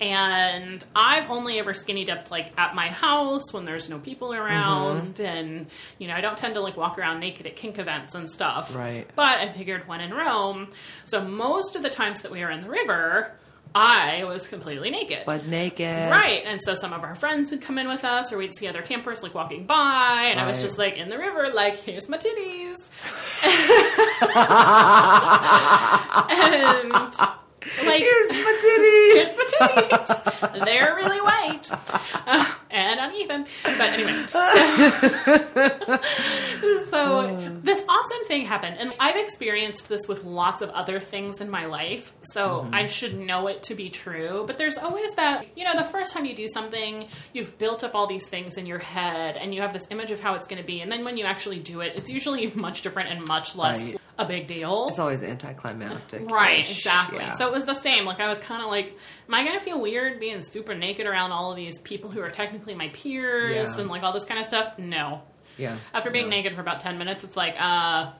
And 0.00 0.82
I've 0.96 1.30
only 1.30 1.58
ever 1.58 1.74
skinny 1.74 2.06
dipped 2.06 2.30
like 2.30 2.52
at 2.56 2.74
my 2.74 2.88
house 2.88 3.52
when 3.52 3.66
there's 3.66 3.90
no 3.90 3.98
people 3.98 4.30
mm-hmm. 4.30 4.42
around, 4.42 5.20
and 5.20 5.66
you 5.98 6.08
know 6.08 6.14
I 6.14 6.22
don't 6.22 6.38
tend 6.38 6.54
to 6.54 6.60
like 6.60 6.76
walk 6.76 6.98
around 6.98 7.20
naked 7.20 7.46
at 7.46 7.56
kink 7.56 7.78
events 7.78 8.14
and 8.14 8.30
stuff. 8.30 8.74
Right. 8.74 9.06
But 9.14 9.38
I 9.38 9.52
figured 9.52 9.86
when 9.86 10.00
in 10.00 10.14
Rome, 10.14 10.68
so 11.04 11.22
most 11.22 11.76
of 11.76 11.82
the 11.82 11.90
times 11.90 12.22
that 12.22 12.32
we 12.32 12.40
were 12.40 12.50
in 12.50 12.62
the 12.62 12.70
river, 12.70 13.34
I 13.74 14.24
was 14.24 14.48
completely 14.48 14.90
naked. 14.90 15.24
But 15.26 15.46
naked. 15.46 16.10
Right. 16.10 16.42
And 16.44 16.60
so 16.60 16.74
some 16.74 16.92
of 16.92 17.02
our 17.02 17.14
friends 17.14 17.50
would 17.50 17.62
come 17.62 17.78
in 17.78 17.86
with 17.86 18.04
us, 18.04 18.32
or 18.32 18.38
we'd 18.38 18.56
see 18.56 18.66
other 18.66 18.82
campers 18.82 19.22
like 19.22 19.34
walking 19.34 19.66
by, 19.66 20.28
and 20.30 20.40
I 20.40 20.46
was 20.46 20.62
just 20.62 20.78
like 20.78 20.96
in 20.96 21.08
the 21.08 21.18
river, 21.18 21.50
like, 21.52 21.76
here's 21.76 22.08
my 22.08 22.18
titties. 22.18 22.76
and 26.30 27.14
like, 27.84 28.00
Here's 28.00 28.30
my 28.30 28.58
titties. 28.62 29.14
here's 29.14 29.36
my 29.36 29.44
titties. 29.68 30.54
They're 30.64 30.94
really 30.94 31.20
white 31.20 31.68
uh, 32.26 32.46
and 32.70 33.00
uneven. 33.00 33.46
But 33.64 33.80
anyway, 33.80 34.24
so, 34.28 34.40
so 36.90 37.60
this 37.62 37.82
awesome 37.88 38.24
thing 38.26 38.46
happened, 38.46 38.76
and 38.78 38.94
I've 38.98 39.16
experienced 39.16 39.88
this 39.88 40.06
with 40.08 40.24
lots 40.24 40.62
of 40.62 40.70
other 40.70 41.00
things 41.00 41.40
in 41.40 41.50
my 41.50 41.66
life, 41.66 42.12
so 42.22 42.68
I 42.72 42.86
should 42.86 43.18
know 43.18 43.46
it 43.48 43.62
to 43.64 43.74
be 43.74 43.88
true. 43.90 44.44
But 44.46 44.58
there's 44.58 44.78
always 44.78 45.12
that, 45.14 45.46
you 45.56 45.64
know, 45.64 45.74
the 45.76 45.84
first 45.84 46.12
time 46.12 46.24
you 46.24 46.34
do 46.34 46.48
something, 46.48 47.08
you've 47.32 47.58
built 47.58 47.84
up 47.84 47.94
all 47.94 48.06
these 48.06 48.28
things 48.28 48.56
in 48.56 48.66
your 48.66 48.78
head, 48.78 49.36
and 49.36 49.54
you 49.54 49.62
have 49.62 49.72
this 49.72 49.86
image 49.90 50.10
of 50.10 50.20
how 50.20 50.34
it's 50.34 50.46
going 50.46 50.60
to 50.60 50.66
be, 50.66 50.80
and 50.80 50.90
then 50.90 51.04
when 51.04 51.16
you 51.16 51.24
actually 51.24 51.58
do 51.58 51.80
it, 51.80 51.92
it's 51.96 52.10
usually 52.10 52.50
much 52.54 52.82
different 52.82 53.10
and 53.10 53.26
much 53.28 53.56
less 53.56 53.80
Right. 53.80 53.96
A 54.20 54.26
big 54.26 54.46
deal. 54.46 54.88
It's 54.88 54.98
always 54.98 55.22
anticlimactic. 55.22 56.30
Right, 56.30 56.68
exactly. 56.70 57.18
Yeah. 57.18 57.30
So 57.32 57.46
it 57.46 57.52
was 57.52 57.64
the 57.64 57.74
same. 57.74 58.04
Like 58.04 58.20
I 58.20 58.28
was 58.28 58.38
kind 58.38 58.62
of 58.62 58.68
like, 58.68 58.96
am 59.28 59.34
I 59.34 59.44
gonna 59.44 59.60
feel 59.60 59.80
weird 59.80 60.20
being 60.20 60.42
super 60.42 60.74
naked 60.74 61.06
around 61.06 61.32
all 61.32 61.50
of 61.50 61.56
these 61.56 61.78
people 61.78 62.10
who 62.10 62.20
are 62.20 62.30
technically 62.30 62.74
my 62.74 62.88
peers 62.88 63.70
Yeah. 63.70 63.80
and 63.80 63.88
like 63.90 64.02
all 64.02 64.12
this 64.12 64.24
kind 64.24 64.38
of 64.40 64.46
stuff? 64.46 64.78
No. 64.78 65.22
yeah. 65.56 65.76
After 65.94 66.10
being 66.10 66.28
No. 66.28 66.36
naked 66.36 66.54
for 66.54 66.60
about 66.60 66.80
ten 66.80 66.98
minutes, 66.98 67.24
it's 67.24 67.36
like, 67.36 67.56
uh, 67.58 68.12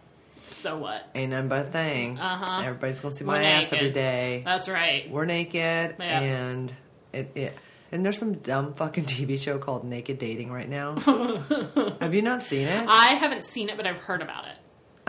So 0.50 0.78
what? 0.78 1.08
Ain't 1.14 1.30
none 1.30 1.48
but 1.48 1.66
a 1.66 1.70
thing. 1.70 2.18
Uh-huh. 2.18 2.62
Everybody's 2.64 3.00
gonna 3.00 3.14
see 3.14 3.24
We're 3.24 3.34
my 3.34 3.42
ass 3.44 3.70
naked. 3.70 3.78
every 3.78 3.90
day. 3.92 4.42
That's 4.44 4.68
right. 4.68 5.08
We're 5.10 5.24
naked, 5.26 5.96
Yeah. 5.98 6.20
and 6.20 6.72
it, 7.12 7.30
it. 7.34 7.58
And 7.92 8.04
there's 8.06 8.18
some 8.18 8.34
dumb 8.34 8.74
fucking 8.74 9.04
TV 9.14 9.36
show 9.38 9.58
called 9.58 9.84
Naked 9.84 10.18
Dating 10.18 10.50
right 10.52 10.68
now. 10.68 10.94
Have 12.00 12.14
you 12.14 12.22
not 12.22 12.46
seen 12.46 12.68
it? 12.68 12.86
I 12.88 13.14
haven't 13.14 13.44
seen 13.44 13.68
it, 13.68 13.76
but 13.76 13.86
I've 13.86 13.98
heard 13.98 14.22
about 14.22 14.46
it. 14.46 14.56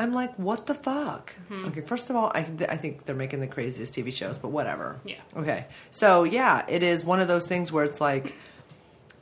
I'm 0.02 0.14
like, 0.14 0.34
what 0.38 0.66
the 0.66 0.74
fuck? 0.74 1.34
Mm-hmm. 1.50 1.66
Okay, 1.68 1.82
first 1.82 2.10
of 2.10 2.16
all, 2.16 2.32
I, 2.34 2.40
I 2.70 2.78
think 2.78 3.06
they're 3.06 3.16
making 3.16 3.40
the 3.40 3.48
craziest 3.48 3.94
TV 3.94 4.12
shows, 4.14 4.38
but 4.38 4.50
whatever. 4.50 5.00
Yeah. 5.06 5.22
Okay, 5.36 5.66
so 5.92 6.24
yeah, 6.24 6.66
it 6.68 6.84
is 6.84 7.04
one 7.04 7.20
of 7.22 7.28
those 7.28 7.48
things 7.48 7.72
where 7.72 7.86
it's 7.86 8.02
like, 8.02 8.34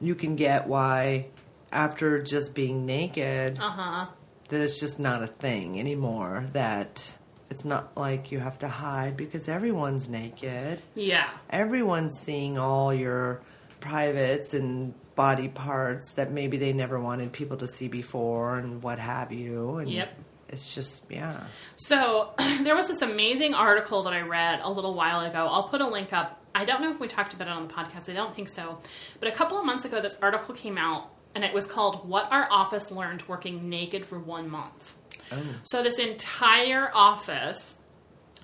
you 0.02 0.15
can 0.15 0.36
get 0.36 0.68
why 0.68 1.26
after 1.72 2.22
just 2.24 2.56
being 2.56 2.86
naked, 2.86 3.58
Uh 3.60 3.70
huh. 3.70 4.06
that 4.50 4.62
it's 4.62 4.80
just 4.80 5.00
not 5.00 5.22
a 5.22 5.28
thing 5.28 5.80
anymore. 5.80 6.46
That 6.54 7.12
it's 7.50 7.65
not 7.65 7.98
like 7.98 8.32
you 8.32 8.39
have 8.39 8.58
to 8.60 8.68
hide 8.68 9.18
because 9.18 9.50
everyone's 9.50 10.08
naked. 10.08 10.82
Yeah. 10.96 11.30
Everyone's 11.50 12.18
seeing 12.20 12.58
all 12.58 12.94
your 12.94 13.42
privates 13.82 14.54
and 14.54 14.94
body 15.15 15.48
parts 15.50 16.12
that 16.13 16.32
maybe 16.32 16.58
they 16.58 16.72
never 16.74 17.00
wanted 17.00 17.32
people 17.34 17.58
to 17.58 17.68
see 17.68 17.88
before 17.88 18.58
and 18.58 18.82
what 18.82 19.00
have 19.00 19.32
you. 19.32 19.78
And 19.78 19.89
Yep. 19.89 20.10
It's 20.50 20.74
just 20.74 21.04
yeah. 21.10 21.44
So 21.76 22.32
there 22.38 22.76
was 22.76 22.88
this 22.88 23.02
amazing 23.02 23.54
article 23.54 24.04
that 24.04 24.14
I 24.14 24.22
read 24.22 24.60
a 24.64 24.72
little 24.72 24.94
while 24.94 25.22
ago. 25.22 25.48
I'll 25.50 25.70
put 25.70 25.82
a 25.82 25.88
link 25.88 26.14
up. 26.14 26.44
I 26.54 26.66
don't 26.66 26.82
know 26.82 26.90
if 26.90 27.00
we 27.00 27.08
talked 27.08 27.34
about 27.34 27.48
it 27.48 27.52
on 27.52 27.68
the 27.68 27.74
podcast. 27.74 28.10
I 28.10 28.14
don't 28.14 28.36
think 28.36 28.50
so. 28.50 28.80
But 29.20 29.30
a 29.30 29.32
couple 29.32 29.58
of 29.58 29.66
months 29.66 29.86
ago, 29.86 30.02
this 30.02 30.18
article 30.22 30.56
came 30.56 30.78
out, 30.78 31.12
and 31.36 31.44
it 31.44 31.54
was 31.54 31.68
called 31.68 32.08
"What 32.08 32.32
Our 32.32 32.48
Office 32.52 32.92
Learned 32.92 33.24
Working 33.28 33.70
Naked 33.70 34.06
for 34.06 34.20
One 34.20 34.50
Month." 34.50 34.96
Oh. 35.32 35.38
So 35.64 35.84
this 35.84 36.00
entire 36.00 36.92
office 36.94 37.78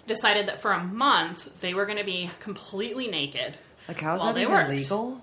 decided 0.08 0.48
that 0.48 0.62
for 0.62 0.72
a 0.72 0.84
month 0.84 1.62
they 1.62 1.74
were 1.74 1.86
going 1.86 1.98
to 1.98 2.04
be 2.04 2.30
completely 2.40 3.08
naked. 3.08 3.58
Like 3.88 4.02
how's 4.02 4.22
that 4.22 4.36
they 4.36 4.42
even 4.42 4.54
worked. 4.54 4.70
legal? 4.70 5.22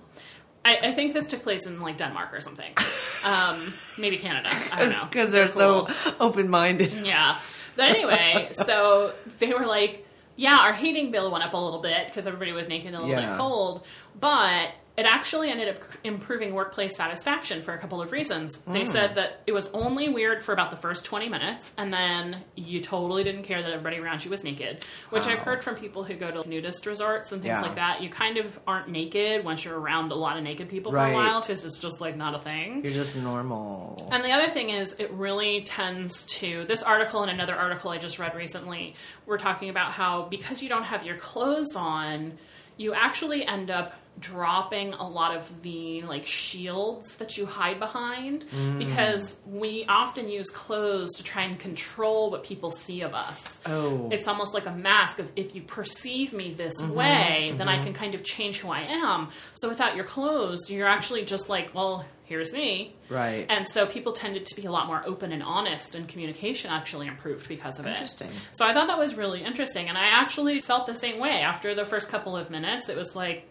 I, 0.64 0.78
I 0.84 0.92
think 0.92 1.12
this 1.14 1.26
took 1.26 1.42
place 1.42 1.66
in 1.66 1.80
like 1.80 1.96
Denmark 1.98 2.32
or 2.32 2.40
something, 2.40 2.72
um, 3.24 3.72
maybe 3.98 4.16
Canada. 4.18 4.50
I 4.72 4.78
don't 4.80 4.90
know 4.90 5.04
Because 5.04 5.32
they're 5.32 5.48
cool. 5.48 5.88
so 5.88 6.14
open 6.20 6.48
minded. 6.48 6.92
Yeah. 7.04 7.38
But 7.76 7.88
anyway, 7.90 8.50
so 8.52 9.12
they 9.38 9.52
were 9.52 9.66
like, 9.66 10.06
yeah, 10.36 10.58
our 10.62 10.72
heating 10.72 11.10
bill 11.10 11.30
went 11.32 11.44
up 11.44 11.52
a 11.54 11.56
little 11.56 11.80
bit 11.80 12.06
because 12.06 12.26
everybody 12.26 12.52
was 12.52 12.68
naked 12.68 12.88
and 12.88 12.96
a 12.96 13.00
little 13.00 13.14
Yeah. 13.22 13.30
bit 13.30 13.38
cold, 13.38 13.84
but 14.20 14.68
it 14.94 15.06
actually 15.06 15.48
ended 15.48 15.68
up 15.68 15.82
improving 16.04 16.52
workplace 16.52 16.96
satisfaction 16.96 17.62
for 17.62 17.72
a 17.72 17.78
couple 17.78 18.02
of 18.02 18.12
reasons. 18.12 18.58
They 18.66 18.82
mm. 18.82 18.88
said 18.88 19.14
that 19.14 19.40
it 19.46 19.52
was 19.52 19.68
only 19.72 20.10
weird 20.10 20.44
for 20.44 20.52
about 20.52 20.70
the 20.70 20.76
first 20.76 21.06
20 21.06 21.30
minutes, 21.30 21.70
and 21.78 21.90
then 21.90 22.44
you 22.56 22.78
totally 22.78 23.24
didn't 23.24 23.44
care 23.44 23.62
that 23.62 23.70
everybody 23.70 23.96
around 23.96 24.22
you 24.22 24.30
was 24.30 24.44
naked, 24.44 24.84
which 25.08 25.26
I've 25.26 25.40
heard 25.40 25.64
from 25.64 25.76
people 25.76 26.04
who 26.04 26.14
go 26.14 26.30
to 26.30 26.46
nudist 26.46 26.84
resorts 26.84 27.32
and 27.32 27.40
things 27.40 27.56
Yeah. 27.56 27.62
like 27.62 27.76
that. 27.76 28.02
You 28.02 28.10
kind 28.10 28.36
of 28.36 28.58
aren't 28.66 28.88
naked 28.88 29.46
once 29.46 29.64
you're 29.64 29.80
around 29.80 30.12
a 30.12 30.14
lot 30.14 30.36
of 30.36 30.42
naked 30.42 30.68
people 30.68 30.92
for 30.92 30.98
a 30.98 31.12
while 31.14 31.40
because 31.40 31.64
it's 31.64 31.78
just 31.78 32.02
like 32.02 32.14
not 32.14 32.34
a 32.34 32.38
thing. 32.38 32.84
You're 32.84 32.92
just 32.92 33.16
normal. 33.16 34.10
And 34.12 34.22
the 34.22 34.32
other 34.32 34.50
thing 34.50 34.68
is, 34.68 34.94
it 34.98 35.10
really 35.12 35.62
tends 35.62 36.26
to. 36.26 36.64
This 36.66 36.82
article 36.82 37.22
and 37.22 37.30
another 37.30 37.54
article 37.54 37.90
I 37.90 37.96
just 37.96 38.18
read 38.18 38.34
recently 38.34 38.94
were 39.24 39.38
talking 39.38 39.70
about 39.70 39.92
how 39.92 40.24
because 40.28 40.62
you 40.62 40.68
don't 40.68 40.84
have 40.84 41.06
your 41.06 41.16
clothes 41.16 41.74
on, 41.74 42.38
you 42.76 42.92
actually 42.92 43.46
end 43.46 43.70
up 43.70 43.94
dropping 44.18 44.92
a 44.94 45.08
lot 45.08 45.34
of 45.36 45.62
the 45.62 46.02
like 46.02 46.26
shields 46.26 47.16
that 47.16 47.36
you 47.36 47.46
hide 47.46 47.78
behind 47.78 48.44
mm. 48.50 48.78
because 48.78 49.38
we 49.46 49.84
often 49.88 50.28
use 50.28 50.48
clothes 50.50 51.10
to 51.16 51.24
try 51.24 51.42
and 51.42 51.58
control 51.58 52.30
what 52.30 52.44
people 52.44 52.70
see 52.70 53.02
of 53.02 53.14
us. 53.14 53.60
Oh. 53.66 54.08
It's 54.12 54.28
almost 54.28 54.54
like 54.54 54.66
a 54.66 54.72
mask 54.72 55.18
of 55.18 55.30
if 55.36 55.54
you 55.54 55.62
perceive 55.62 56.32
me 56.32 56.52
this 56.52 56.80
mm-hmm. 56.80 56.94
way, 56.94 57.54
then 57.56 57.68
I 57.68 57.76
mm-hmm. 57.76 57.84
can 57.84 57.94
kind 57.94 58.14
of 58.14 58.22
change 58.22 58.58
who 58.58 58.70
I 58.70 58.82
am. 58.82 59.28
So 59.54 59.68
without 59.68 59.96
your 59.96 60.04
clothes, 60.04 60.70
you're 60.70 60.88
actually 60.88 61.24
just 61.24 61.48
like, 61.48 61.74
well, 61.74 62.04
here's 62.24 62.52
me. 62.52 62.94
Right. 63.08 63.44
And 63.48 63.68
so 63.68 63.86
people 63.86 64.12
tended 64.12 64.46
to 64.46 64.56
be 64.56 64.66
a 64.66 64.70
lot 64.70 64.86
more 64.86 65.02
open 65.04 65.32
and 65.32 65.42
honest, 65.42 65.94
and 65.94 66.08
communication 66.08 66.70
actually 66.70 67.06
improved 67.06 67.48
because 67.48 67.78
of 67.78 67.86
Interesting. 67.86 68.28
it. 68.28 68.30
Interesting. 68.30 68.56
So 68.56 68.64
I 68.64 68.72
thought 68.72 68.86
that 68.86 68.98
was 68.98 69.14
really 69.14 69.42
interesting, 69.42 69.88
and 69.88 69.98
I 69.98 70.06
actually 70.06 70.60
felt 70.60 70.86
the 70.86 70.94
same 70.94 71.20
way 71.20 71.40
after 71.42 71.74
the 71.74 71.84
first 71.84 72.08
couple 72.08 72.36
of 72.36 72.50
minutes. 72.50 72.88
It 72.88 72.96
was 72.96 73.14
like, 73.14 73.48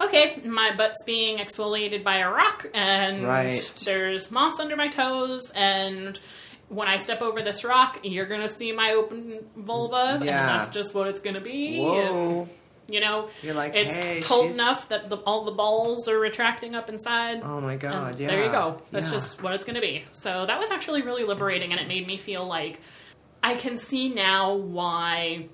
okay, 0.00 0.40
my 0.44 0.74
butt's 0.76 1.02
being 1.04 1.38
exfoliated 1.38 2.02
by 2.04 2.18
a 2.18 2.30
rock, 2.30 2.66
and 2.74 3.24
Right. 3.24 3.72
there's 3.84 4.30
moss 4.30 4.58
under 4.60 4.76
my 4.76 4.88
toes, 4.88 5.50
and 5.54 6.18
when 6.68 6.88
I 6.88 6.96
step 6.96 7.20
over 7.22 7.42
this 7.42 7.62
rock, 7.64 8.00
you're 8.02 8.26
gonna 8.26 8.48
see 8.48 8.72
my 8.72 8.92
open 8.92 9.44
vulva, 9.56 10.18
and 10.20 10.28
that's 10.28 10.68
just 10.68 10.94
what 10.94 11.08
it's 11.08 11.20
gonna 11.20 11.40
be. 11.40 11.82
and- 11.82 12.48
you 12.86 13.00
know, 13.00 13.30
You're 13.42 13.54
like, 13.54 13.74
it's 13.74 13.90
hey, 13.94 14.20
cold 14.20 14.42
she's- 14.44 14.54
enough 14.56 14.90
that 14.90 15.08
the, 15.08 15.16
all 15.18 15.46
the 15.46 15.52
balls 15.52 16.06
are 16.06 16.18
retracting 16.18 16.74
up 16.74 16.90
inside. 16.90 17.40
Oh 17.42 17.58
my 17.58 17.76
god, 17.76 18.20
yeah. 18.20 18.28
There 18.28 18.44
you 18.44 18.50
go. 18.50 18.82
That's 18.90 19.08
Yeah. 19.08 19.14
just 19.14 19.42
what 19.42 19.54
it's 19.54 19.64
going 19.64 19.76
to 19.76 19.80
be. 19.80 20.04
So 20.12 20.44
that 20.44 20.60
was 20.60 20.70
actually 20.70 21.00
really 21.00 21.24
liberating, 21.24 21.70
and 21.72 21.80
it 21.80 21.88
made 21.88 22.06
me 22.06 22.18
feel 22.18 22.44
like 22.44 22.82
I 23.42 23.54
can 23.54 23.78
see 23.78 24.10
now 24.10 24.52
why 24.52 25.46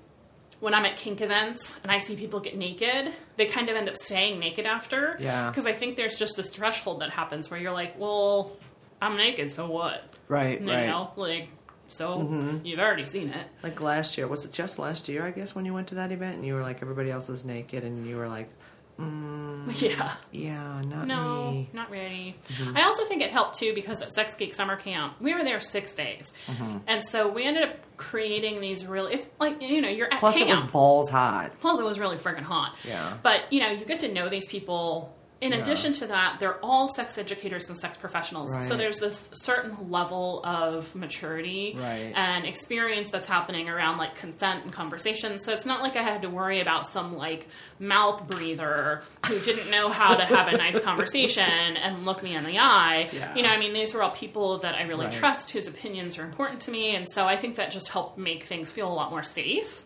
when 0.61 0.73
I'm 0.73 0.85
at 0.85 0.95
kink 0.95 1.19
events 1.19 1.77
and 1.83 1.91
I 1.91 1.99
see 1.99 2.15
people 2.15 2.39
get 2.39 2.55
naked, 2.55 3.11
they 3.35 3.47
kind 3.47 3.67
of 3.67 3.75
end 3.75 3.89
up 3.89 3.97
staying 3.97 4.39
naked 4.39 4.65
after. 4.65 5.17
Yeah. 5.19 5.49
Because 5.49 5.65
I 5.65 5.73
think 5.73 5.97
there's 5.97 6.15
just 6.15 6.37
this 6.37 6.55
threshold 6.55 7.01
that 7.01 7.09
happens 7.09 7.51
where 7.51 7.59
you're 7.59 7.73
like, 7.73 7.99
well, 7.99 8.53
I'm 9.01 9.17
naked, 9.17 9.51
so 9.51 9.69
what? 9.69 10.03
Right, 10.29 10.61
You 10.61 10.67
right. 10.67 10.83
Mm-hmm. 10.83 10.89
know, 10.91 11.11
like, 11.15 11.49
so 11.89 12.61
you've 12.63 12.79
already 12.79 13.05
seen 13.05 13.29
it. 13.29 13.47
Like 13.63 13.81
last 13.81 14.17
year, 14.17 14.25
was 14.27 14.45
it 14.45 14.53
just 14.53 14.79
last 14.79 15.09
year? 15.09 15.25
I 15.25 15.31
guess 15.31 15.53
when 15.53 15.65
you 15.65 15.73
went 15.73 15.87
to 15.89 15.95
that 15.95 16.11
event 16.13 16.35
and 16.37 16.45
you 16.45 16.53
were 16.53 16.61
like 16.61 16.81
everybody 16.81 17.11
else 17.11 17.27
was 17.27 17.43
naked 17.43 17.83
and 17.83 18.07
you 18.07 18.15
were 18.15 18.29
like, 18.29 18.49
mm, 18.99 19.81
Yeah. 19.81 20.13
yeah, 20.31 20.81
not 20.85 21.07
No, 21.07 21.51
me. 21.51 21.69
not 21.73 21.89
really. 21.89 22.35
Mm-hmm. 22.49 22.77
I 22.77 22.83
also 22.83 23.05
think 23.05 23.21
it 23.21 23.31
helped 23.31 23.55
too 23.57 23.73
because 23.73 24.01
at 24.01 24.11
Sex 24.11 24.35
Geek 24.35 24.53
Summer 24.53 24.75
Camp, 24.75 25.13
we 25.19 25.33
were 25.33 25.43
there 25.43 25.59
six 25.61 25.93
days. 25.93 26.33
Mm-hmm. 26.47 26.77
And 26.87 27.03
so 27.03 27.29
we 27.31 27.43
ended 27.45 27.63
up 27.63 27.75
creating 27.97 28.59
these 28.61 28.85
really, 28.85 29.13
it's 29.15 29.27
like, 29.39 29.61
you 29.61 29.81
know, 29.81 29.89
you're 29.89 30.11
at 30.11 30.19
Plus, 30.19 30.35
camp. 30.37 30.49
it 30.49 30.53
was 30.55 30.71
balls 30.71 31.09
hot. 31.09 31.51
Plus, 31.61 31.79
it 31.79 31.83
was 31.85 31.99
really 31.99 32.17
friggin' 32.17 32.41
hot. 32.43 32.75
Yeah. 32.87 33.17
But, 33.21 33.51
you 33.53 33.59
know, 33.59 33.69
you 33.71 33.85
get 33.85 33.99
to 33.99 34.11
know 34.11 34.29
these 34.29 34.47
people. 34.47 35.15
In 35.41 35.53
Yeah. 35.53 35.57
addition 35.57 35.91
to 35.93 36.05
that, 36.05 36.35
they're 36.39 36.59
all 36.63 36.87
sex 36.87 37.17
educators 37.17 37.67
and 37.67 37.75
sex 37.75 37.97
professionals. 37.97 38.55
So 38.67 38.75
there's 38.77 38.99
this 38.99 39.27
certain 39.33 39.89
level 39.89 40.39
of 40.45 40.93
maturity 40.95 41.75
Right. 41.79 42.13
and 42.15 42.45
experience 42.45 43.09
that's 43.09 43.25
happening 43.25 43.67
around 43.67 43.97
like 43.97 44.13
consent 44.15 44.65
and 44.65 44.71
conversation. 44.71 45.39
So 45.39 45.51
it's 45.51 45.65
not 45.65 45.81
like 45.81 45.95
I 45.95 46.03
had 46.03 46.21
to 46.21 46.29
worry 46.29 46.59
about 46.61 46.87
some 46.87 47.17
like 47.17 47.47
mouth 47.79 48.27
breather 48.27 49.01
who 49.25 49.39
didn't 49.39 49.71
know 49.71 49.89
how 49.89 50.13
to 50.15 50.23
have 50.23 50.47
a 50.47 50.57
nice 50.57 50.79
conversation 50.83 51.43
and 51.75 52.05
look 52.05 52.21
me 52.21 52.35
in 52.35 52.43
the 52.43 52.59
eye. 52.59 53.09
Yeah. 53.11 53.33
You 53.33 53.41
know, 53.41 53.49
I 53.49 53.57
mean, 53.57 53.73
these 53.73 53.95
were 53.95 54.03
all 54.03 54.11
people 54.11 54.59
that 54.59 54.75
I 54.75 54.83
really 54.83 55.05
Right. 55.05 55.13
trust, 55.13 55.49
whose 55.49 55.67
opinions 55.67 56.19
are 56.19 56.23
important 56.23 56.61
to 56.61 56.71
me. 56.71 56.95
And 56.95 57.07
so 57.11 57.25
I 57.25 57.35
think 57.35 57.55
that 57.55 57.71
just 57.71 57.89
helped 57.89 58.15
make 58.19 58.43
things 58.43 58.71
feel 58.71 58.87
a 58.87 58.93
lot 58.93 59.09
more 59.09 59.23
safe. 59.23 59.85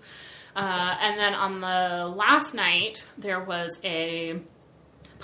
Uh, 0.53 0.95
and 1.01 1.17
then 1.17 1.33
on 1.33 1.61
the 1.61 2.07
last 2.13 2.53
night, 2.53 3.05
there 3.17 3.39
was 3.41 3.71
a 3.85 4.39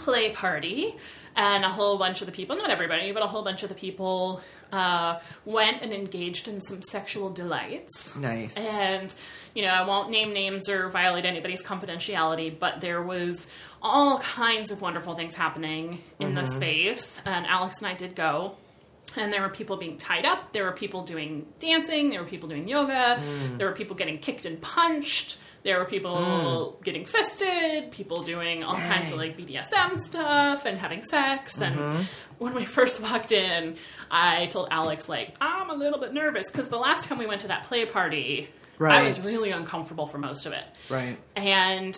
play 0.04 0.32
party, 0.32 0.96
and 1.36 1.64
a 1.64 1.70
whole 1.70 1.98
bunch 1.98 2.22
of 2.22 2.28
the 2.28 2.34
people, 2.34 2.56
not 2.56 2.70
everybody, 2.70 3.12
but 3.12 3.24
a 3.24 3.28
whole 3.28 3.44
bunch 3.44 3.64
of 3.64 3.70
the 3.70 3.76
people 3.76 4.42
uh, 4.72 5.20
went 5.46 5.82
and 5.82 5.94
engaged 5.94 6.48
in 6.48 6.60
some 6.62 6.82
sexual 6.82 7.30
delights. 7.30 8.16
Nice. 8.16 8.56
And, 8.58 9.14
you 9.54 9.64
know, 9.64 9.70
I 9.70 9.86
won't 9.86 10.10
name 10.10 10.34
names 10.34 10.70
or 10.70 10.90
violate 10.90 11.26
anybody's 11.26 11.64
confidentiality, 11.64 12.58
but 12.58 12.82
there 12.82 13.02
was 13.02 13.48
all 13.82 14.20
kinds 14.20 14.72
of 14.72 14.82
wonderful 14.82 15.16
things 15.16 15.34
happening 15.34 16.02
in 16.20 16.36
the 16.36 16.46
space, 16.46 17.20
and 17.26 17.46
Alex 17.46 17.78
and 17.80 17.88
I 17.88 17.96
did 17.96 18.16
go. 18.16 18.56
And 19.18 19.34
there 19.34 19.42
were 19.42 19.50
people 19.50 19.76
being 19.76 19.98
tied 19.98 20.26
up. 20.26 20.54
There 20.54 20.64
were 20.64 20.72
people 20.72 21.04
doing 21.04 21.46
dancing. 21.60 22.12
There 22.12 22.22
were 22.22 22.30
people 22.30 22.48
doing 22.48 22.68
yoga. 22.68 23.22
There 23.58 23.68
were 23.68 23.74
people 23.74 23.96
getting 23.96 24.20
kicked 24.20 24.46
and 24.46 24.62
punched. 24.62 25.38
There 25.64 25.78
were 25.78 25.86
people 25.86 26.78
mm. 26.80 26.84
getting 26.84 27.06
fisted. 27.06 27.92
People 27.92 28.24
doing 28.24 28.64
all 28.64 28.72
kinds 28.72 29.12
of 29.12 29.18
like 29.18 29.38
BDSM 29.38 30.00
stuff 30.00 30.66
and 30.66 30.78
having 30.78 31.04
sex. 31.04 31.62
And 31.62 31.76
mm-hmm. 31.76 32.02
when 32.40 32.54
we 32.54 32.66
first 32.78 33.02
walked 33.02 33.32
in, 33.32 33.78
I 34.10 34.48
told 34.48 34.70
Alex 34.72 35.08
like 35.08 35.36
I'm 35.40 35.70
a 35.70 35.76
little 35.76 36.00
bit 36.00 36.14
nervous 36.14 36.50
because 36.50 36.70
the 36.70 36.80
last 36.80 37.06
time 37.06 37.18
we 37.18 37.28
went 37.28 37.42
to 37.42 37.48
that 37.50 37.64
play 37.64 37.86
party, 37.86 38.50
I 38.80 39.04
was 39.04 39.24
really 39.32 39.52
uncomfortable 39.52 40.08
for 40.08 40.18
most 40.18 40.46
of 40.46 40.54
it. 40.54 40.66
Right. 40.90 41.18
And 41.36 41.96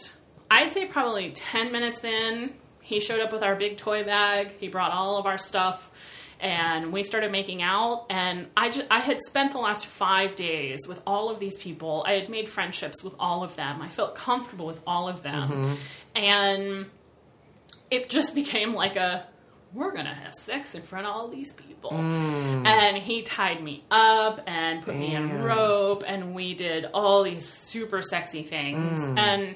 I'd 0.52 0.71
say 0.71 0.86
probably 0.86 1.32
10 1.32 1.71
minutes 1.71 2.04
in, 2.04 2.54
he 2.82 2.99
showed 2.99 3.21
up 3.21 3.32
with 3.32 3.43
our 3.43 3.56
big 3.56 3.78
toy 3.78 4.04
bag. 4.04 4.56
He 4.60 4.67
brought 4.67 4.91
all 4.91 5.17
of 5.17 5.26
our 5.26 5.38
stuff 5.38 5.89
and 6.43 6.91
we 6.91 7.03
started 7.03 7.32
making 7.32 7.62
out 7.62 8.06
and 8.10 8.47
I 8.56 8.69
just 8.69 8.86
I 8.91 8.99
had 8.99 9.21
spent 9.21 9.53
the 9.53 9.60
last 9.60 9.86
5 9.86 10.36
days 10.36 10.82
with 10.88 11.01
all 11.08 11.29
of 11.29 11.39
these 11.39 11.58
people. 11.58 12.03
I 12.06 12.13
had 12.13 12.29
made 12.29 12.49
friendships 12.49 13.03
with 13.03 13.15
all 13.17 13.43
of 13.43 13.56
them. 13.56 13.82
I 13.82 13.89
felt 13.89 14.13
comfortable 14.13 14.67
with 14.67 14.82
all 14.86 15.08
of 15.08 15.23
them. 15.23 15.77
And 16.13 16.88
it 17.89 18.10
just 18.10 18.36
became 18.41 18.73
like 18.73 18.97
a 18.97 19.25
we're 19.73 19.91
gonna 19.91 20.13
have 20.13 20.34
sex 20.34 20.75
in 20.75 20.84
front 20.84 21.08
of 21.08 21.13
all 21.13 21.27
these 21.29 21.53
people. 21.53 21.91
Mm. 21.91 22.67
And 22.67 22.97
he 22.97 23.23
tied 23.23 23.63
me 23.63 23.84
up 23.89 24.41
and 24.45 24.84
put 24.84 24.95
me 24.95 25.15
in 25.15 25.29
Damn. 25.29 25.41
rope, 25.41 26.03
and 26.06 26.36
we 26.36 26.53
did 26.53 26.86
all 26.93 27.23
these 27.23 27.47
super 27.47 28.01
sexy 28.01 28.43
things. 28.43 29.01
Mm. 29.01 29.17
And 29.17 29.56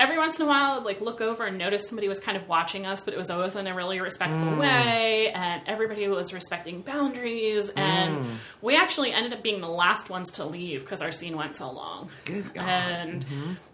every 0.00 0.18
once 0.18 0.38
in 0.38 0.44
a 0.44 0.48
while, 0.48 0.78
I'd 0.78 0.84
like 0.84 1.00
look 1.00 1.20
over 1.20 1.44
and 1.46 1.56
notice 1.56 1.88
somebody 1.88 2.08
was 2.08 2.18
kind 2.18 2.36
of 2.36 2.48
watching 2.48 2.84
us, 2.84 3.04
but 3.04 3.14
it 3.14 3.16
was 3.16 3.30
always 3.30 3.54
in 3.56 3.66
a 3.66 3.74
really 3.74 4.00
respectful 4.00 4.40
Mm. 4.40 4.58
way, 4.58 5.30
and 5.32 5.62
everybody 5.66 6.06
was 6.08 6.32
respecting 6.34 6.82
boundaries. 6.82 7.70
Mm. 7.70 7.78
And 7.78 8.26
we 8.60 8.76
actually 8.76 9.12
ended 9.12 9.32
up 9.32 9.42
being 9.42 9.60
the 9.60 9.68
last 9.68 10.10
ones 10.10 10.30
to 10.32 10.44
leave 10.44 10.80
because 10.80 11.00
our 11.00 11.12
scene 11.12 11.36
went 11.36 11.56
so 11.56 11.70
long. 11.70 12.10
Good 12.24 12.52
God. 12.54 12.64
And 12.66 13.24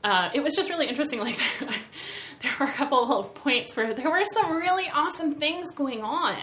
uh, 0.04 0.30
it 0.34 0.42
was 0.42 0.54
just 0.54 0.70
really 0.70 0.86
interesting. 0.86 1.20
Like 1.30 1.38
there 2.42 2.52
were 2.58 2.66
a 2.66 2.72
couple 2.72 3.18
of 3.18 3.34
points 3.34 3.76
where 3.76 3.92
there 3.92 4.10
were 4.10 4.24
some 4.32 4.56
really 4.56 4.86
awesome 4.94 5.34
things 5.34 5.70
going 5.72 6.02
on. 6.02 6.36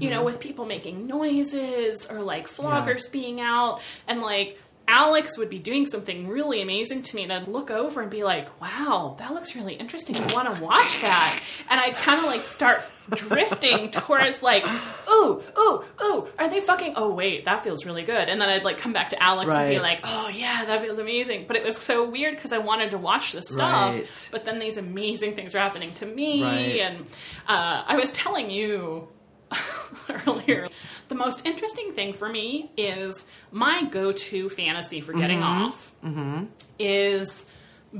You 0.00 0.08
know, 0.10 0.22
with 0.24 0.40
people 0.40 0.64
making 0.64 1.06
noises 1.06 2.06
or 2.06 2.20
like 2.20 2.46
floggers 2.48 3.10
being 3.10 3.40
out, 3.40 3.80
and 4.06 4.22
like. 4.22 4.58
Alex 4.88 5.38
would 5.38 5.48
be 5.48 5.58
doing 5.58 5.86
something 5.86 6.28
really 6.28 6.60
amazing 6.60 7.02
to 7.02 7.16
me, 7.16 7.22
and 7.22 7.32
I'd 7.32 7.48
look 7.48 7.70
over 7.70 8.00
and 8.02 8.10
be 8.10 8.24
like, 8.24 8.60
"Wow, 8.60 9.16
that 9.18 9.32
looks 9.32 9.54
really 9.56 9.74
interesting. 9.74 10.16
I 10.16 10.32
want 10.34 10.54
to 10.54 10.60
watch 10.62 11.00
that." 11.00 11.40
And 11.70 11.80
I'd 11.80 11.96
kind 11.96 12.18
of 12.18 12.26
like 12.26 12.44
start 12.44 12.82
drifting 13.10 13.90
towards 13.90 14.42
like, 14.42 14.66
"Ooh, 15.10 15.42
ooh, 15.58 15.84
ooh, 16.02 16.26
are 16.38 16.48
they 16.50 16.60
fucking? 16.60 16.94
Oh 16.96 17.12
wait, 17.14 17.44
that 17.46 17.64
feels 17.64 17.86
really 17.86 18.02
good." 18.02 18.28
And 18.28 18.40
then 18.40 18.48
I'd 18.48 18.64
like 18.64 18.78
come 18.78 18.92
back 18.92 19.10
to 19.10 19.22
Alex 19.22 19.52
and 19.52 19.70
be 19.70 19.78
like, 19.78 20.00
"Oh 20.04 20.28
yeah, 20.28 20.64
that 20.66 20.82
feels 20.82 20.98
amazing." 20.98 21.46
But 21.46 21.56
it 21.56 21.64
was 21.64 21.76
so 21.78 22.08
weird 22.08 22.34
because 22.36 22.52
I 22.52 22.58
wanted 22.58 22.90
to 22.90 22.98
watch 22.98 23.32
this 23.32 23.48
stuff, 23.48 23.94
Right. 23.94 24.28
but 24.32 24.44
then 24.44 24.58
these 24.58 24.76
amazing 24.76 25.34
things 25.36 25.54
were 25.54 25.60
happening 25.60 25.92
to 25.94 26.06
me, 26.06 26.42
Right. 26.42 26.80
and 26.80 27.06
uh, 27.48 27.84
I 27.86 27.96
was 27.96 28.10
telling 28.12 28.50
you 28.50 29.08
earlier. 30.26 30.68
The 31.12 31.18
most 31.18 31.44
interesting 31.44 31.92
thing 31.92 32.14
for 32.14 32.26
me 32.26 32.70
is 32.74 33.26
my 33.50 33.84
go-to 33.84 34.48
fantasy 34.48 35.02
for 35.02 35.12
getting 35.12 35.40
Mm-hmm. 35.40 35.66
off 35.68 35.92
is 36.78 37.44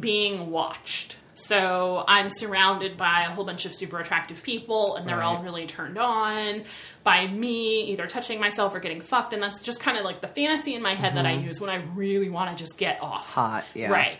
being 0.01 0.51
watched. 0.51 1.19
So 1.35 2.05
I'm 2.09 2.31
surrounded 2.31 2.97
by 2.97 3.25
a 3.29 3.31
whole 3.31 3.45
bunch 3.45 3.67
of 3.67 3.75
super 3.75 3.99
attractive 3.99 4.43
people, 4.43 4.97
and 4.97 5.07
they're 5.07 5.23
all 5.23 5.43
really 5.43 5.67
turned 5.67 5.99
on 5.99 6.65
by 7.05 7.27
me 7.27 7.91
either 7.91 8.07
touching 8.07 8.41
myself 8.41 8.75
or 8.75 8.81
getting 8.81 9.03
fucked, 9.03 9.35
and 9.35 9.43
that's 9.43 9.61
just 9.61 9.79
kind 9.79 9.99
of 9.99 10.05
like 10.07 10.23
the 10.23 10.29
fantasy 10.29 10.75
in 10.75 10.81
my 10.81 10.95
head 10.95 11.15
that 11.17 11.27
I 11.27 11.33
use 11.35 11.61
when 11.61 11.69
I 11.69 11.83
really 11.95 12.31
want 12.31 12.57
to 12.57 12.57
just 12.65 12.79
get 12.79 12.99
off. 13.03 13.27
Mm-hmm. 13.33 13.41
Hot, 13.41 13.65
yeah. 13.75 13.91
Right. 13.91 14.17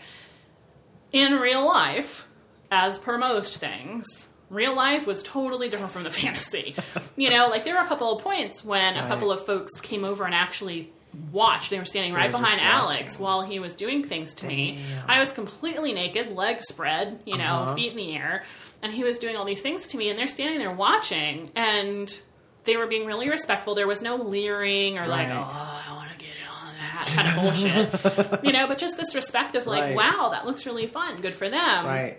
In 1.11 1.33
real 1.39 1.65
life, 1.65 2.27
as 2.69 2.99
per 2.99 3.17
most 3.17 3.57
things, 3.57 4.27
real 4.53 4.75
life 4.75 5.07
was 5.07 5.23
totally 5.23 5.69
different 5.69 5.91
from 5.91 6.03
the 6.03 6.09
fantasy. 6.21 6.75
you 7.15 7.29
know, 7.29 7.47
like 7.49 7.63
there 7.65 7.75
were 7.75 7.81
a 7.81 7.87
couple 7.87 8.15
of 8.15 8.23
points 8.23 8.63
when 8.63 8.95
a 8.95 9.07
couple 9.07 9.31
of 9.31 9.45
folks 9.45 9.79
came 9.81 10.03
over 10.05 10.25
and 10.25 10.33
actually 10.33 10.91
watched. 11.31 11.69
They 11.69 11.77
were 11.79 11.85
standing 11.85 12.13
right 12.13 12.31
were 12.31 12.39
behind 12.39 12.59
Alex 12.61 13.19
while 13.19 13.41
he 13.43 13.59
was 13.59 13.73
doing 13.73 14.03
things 14.03 14.33
to 14.35 14.47
me. 14.47 14.79
I 15.07 15.19
was 15.19 15.31
completely 15.31 15.93
naked, 15.93 16.31
legs 16.33 16.65
spread, 16.67 17.19
you 17.25 17.37
know, 17.37 17.43
Uh-huh. 17.43 17.75
feet 17.75 17.91
in 17.91 17.97
the 17.97 18.15
air, 18.15 18.43
and 18.81 18.91
he 18.93 19.03
was 19.03 19.19
doing 19.19 19.35
all 19.35 19.45
these 19.45 19.61
things 19.61 19.87
to 19.89 19.97
me, 19.97 20.09
and 20.09 20.17
they're 20.17 20.27
standing 20.27 20.57
there 20.59 20.71
watching, 20.71 21.51
and 21.55 22.19
they 22.63 22.77
were 22.77 22.87
being 22.87 23.05
really 23.05 23.29
respectful. 23.29 23.75
There 23.75 23.87
was 23.87 24.01
no 24.01 24.15
leering 24.15 24.97
or 24.97 25.07
like, 25.07 25.27
oh, 25.29 25.33
I 25.33 25.93
want 25.93 26.09
to 26.11 26.17
get 26.17 26.29
in 26.35 26.47
on 26.47 26.73
that 26.79 27.05
kind 27.13 27.27
of 27.27 28.01
bullshit, 28.23 28.43
you 28.43 28.51
know, 28.53 28.67
but 28.67 28.77
just 28.77 28.97
this 28.97 29.13
respect 29.13 29.55
of 29.55 29.67
like, 29.67 29.83
Right. 29.83 29.95
wow, 29.95 30.29
that 30.29 30.45
looks 30.47 30.65
really 30.65 30.87
fun, 30.87 31.21
good 31.21 31.35
for 31.35 31.49
them, 31.49 31.85
Right. 31.85 32.17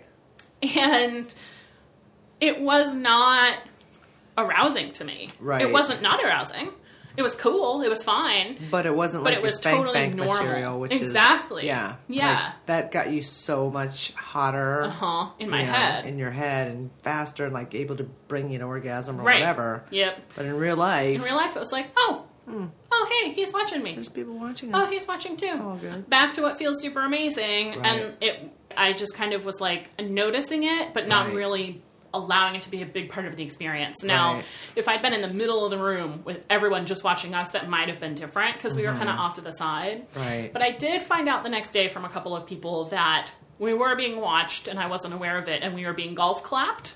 and 0.61 1.33
it 2.41 2.59
was 2.61 2.93
not 2.93 3.57
arousing 4.37 4.91
to 4.93 5.03
me. 5.05 5.29
Right. 5.39 5.61
It 5.61 5.71
wasn't 5.71 6.01
not 6.01 6.23
arousing. 6.23 6.71
It 7.17 7.21
was 7.21 7.33
cool. 7.33 7.81
It 7.81 7.89
was 7.89 8.03
fine. 8.03 8.57
But 8.69 8.85
it 8.85 8.93
wasn't 8.93 9.23
But 9.23 9.29
like 9.31 9.37
it 9.37 9.41
was 9.41 9.55
spank 9.55 9.77
totally 9.77 9.93
bank 9.93 10.15
normal. 10.15 10.33
material, 10.35 10.79
which 10.81 10.91
is 10.91 11.01
Exactly. 11.01 11.61
is 11.61 11.67
yeah, 11.67 11.95
Yeah. 12.09 12.33
Like, 12.33 12.65
that 12.65 12.91
got 12.91 13.09
you 13.09 13.21
so 13.21 13.69
much 13.69 14.11
hotter, 14.15 14.83
Uh 14.83 14.89
huh. 14.89 15.27
In 15.39 15.49
my 15.49 15.61
you 15.61 15.65
know, 15.65 15.71
head. 15.71 16.05
in 16.05 16.19
your 16.19 16.31
head, 16.31 16.67
and 16.67 16.89
faster, 17.03 17.45
and 17.45 17.53
like 17.53 17.73
able 17.73 17.95
to 17.95 18.03
bring 18.03 18.49
you 18.49 18.57
an 18.57 18.63
orgasm 18.63 19.21
or 19.21 19.23
right. 19.23 19.35
whatever. 19.39 19.85
Yep. 19.91 20.19
But 20.35 20.45
in 20.45 20.57
real 20.57 20.75
life, 20.75 21.15
In 21.15 21.21
real 21.21 21.37
life, 21.37 21.55
it 21.55 21.59
was 21.59 21.71
like, 21.71 21.87
oh, 21.95 22.25
oh, 22.49 23.21
hey, 23.21 23.31
he's 23.31 23.53
watching 23.53 23.81
me. 23.81 23.95
there's 23.95 24.09
people 24.09 24.37
watching 24.37 24.75
us. 24.75 24.83
Oh, 24.85 24.91
he's 24.91 25.07
watching 25.07 25.37
too. 25.37 25.57
all 25.61 25.77
good. 25.77 26.09
Back 26.09 26.33
to 26.33 26.41
what 26.41 26.57
feels 26.57 26.81
super 26.81 26.99
amazing, 26.99 27.79
Right. 27.79 27.85
and 27.85 28.17
it. 28.19 28.51
I 28.77 28.91
just 28.91 29.15
kind 29.15 29.31
of 29.31 29.45
was 29.45 29.61
like 29.61 29.87
noticing 30.01 30.63
it, 30.63 30.93
but 30.93 31.07
not 31.07 31.27
Right. 31.27 31.35
really 31.35 31.81
allowing 32.15 32.55
it 32.55 32.61
to 32.63 32.69
be 32.71 32.81
a 32.81 32.85
big 32.85 33.09
part 33.09 33.25
of 33.25 33.35
the 33.35 33.43
experience. 33.43 34.01
Now, 34.03 34.35
Right. 34.35 34.45
if 34.75 34.87
I'd 34.87 35.01
been 35.01 35.13
in 35.13 35.21
the 35.21 35.27
middle 35.27 35.63
of 35.65 35.71
the 35.71 35.77
room 35.77 36.21
with 36.23 36.43
everyone 36.49 36.85
just 36.85 37.03
watching 37.03 37.33
us, 37.35 37.49
that 37.49 37.69
might 37.69 37.89
have 37.89 37.99
been 37.99 38.13
different 38.15 38.55
because 38.55 38.73
we 38.75 38.83
were 38.87 38.93
kind 38.93 39.09
of 39.09 39.19
off 39.19 39.35
to 39.35 39.41
the 39.41 39.51
side. 39.51 40.07
Mm-hmm. 40.11 40.19
Right. 40.19 40.53
But 40.53 40.61
I 40.61 40.71
did 40.71 41.01
find 41.03 41.27
out 41.29 41.43
the 41.43 41.49
next 41.49 41.71
day 41.71 41.87
from 41.89 42.05
a 42.05 42.09
couple 42.09 42.35
of 42.35 42.47
people 42.47 42.85
that 42.85 43.29
we 43.59 43.73
were 43.73 43.95
being 43.95 44.19
watched, 44.19 44.67
and 44.67 44.79
I 44.79 44.87
wasn't 44.87 45.13
aware 45.13 45.37
of 45.37 45.47
it, 45.47 45.61
and 45.63 45.75
we 45.75 45.85
were 45.85 45.93
being 45.93 46.15
golf 46.15 46.43
clapped. 46.43 46.95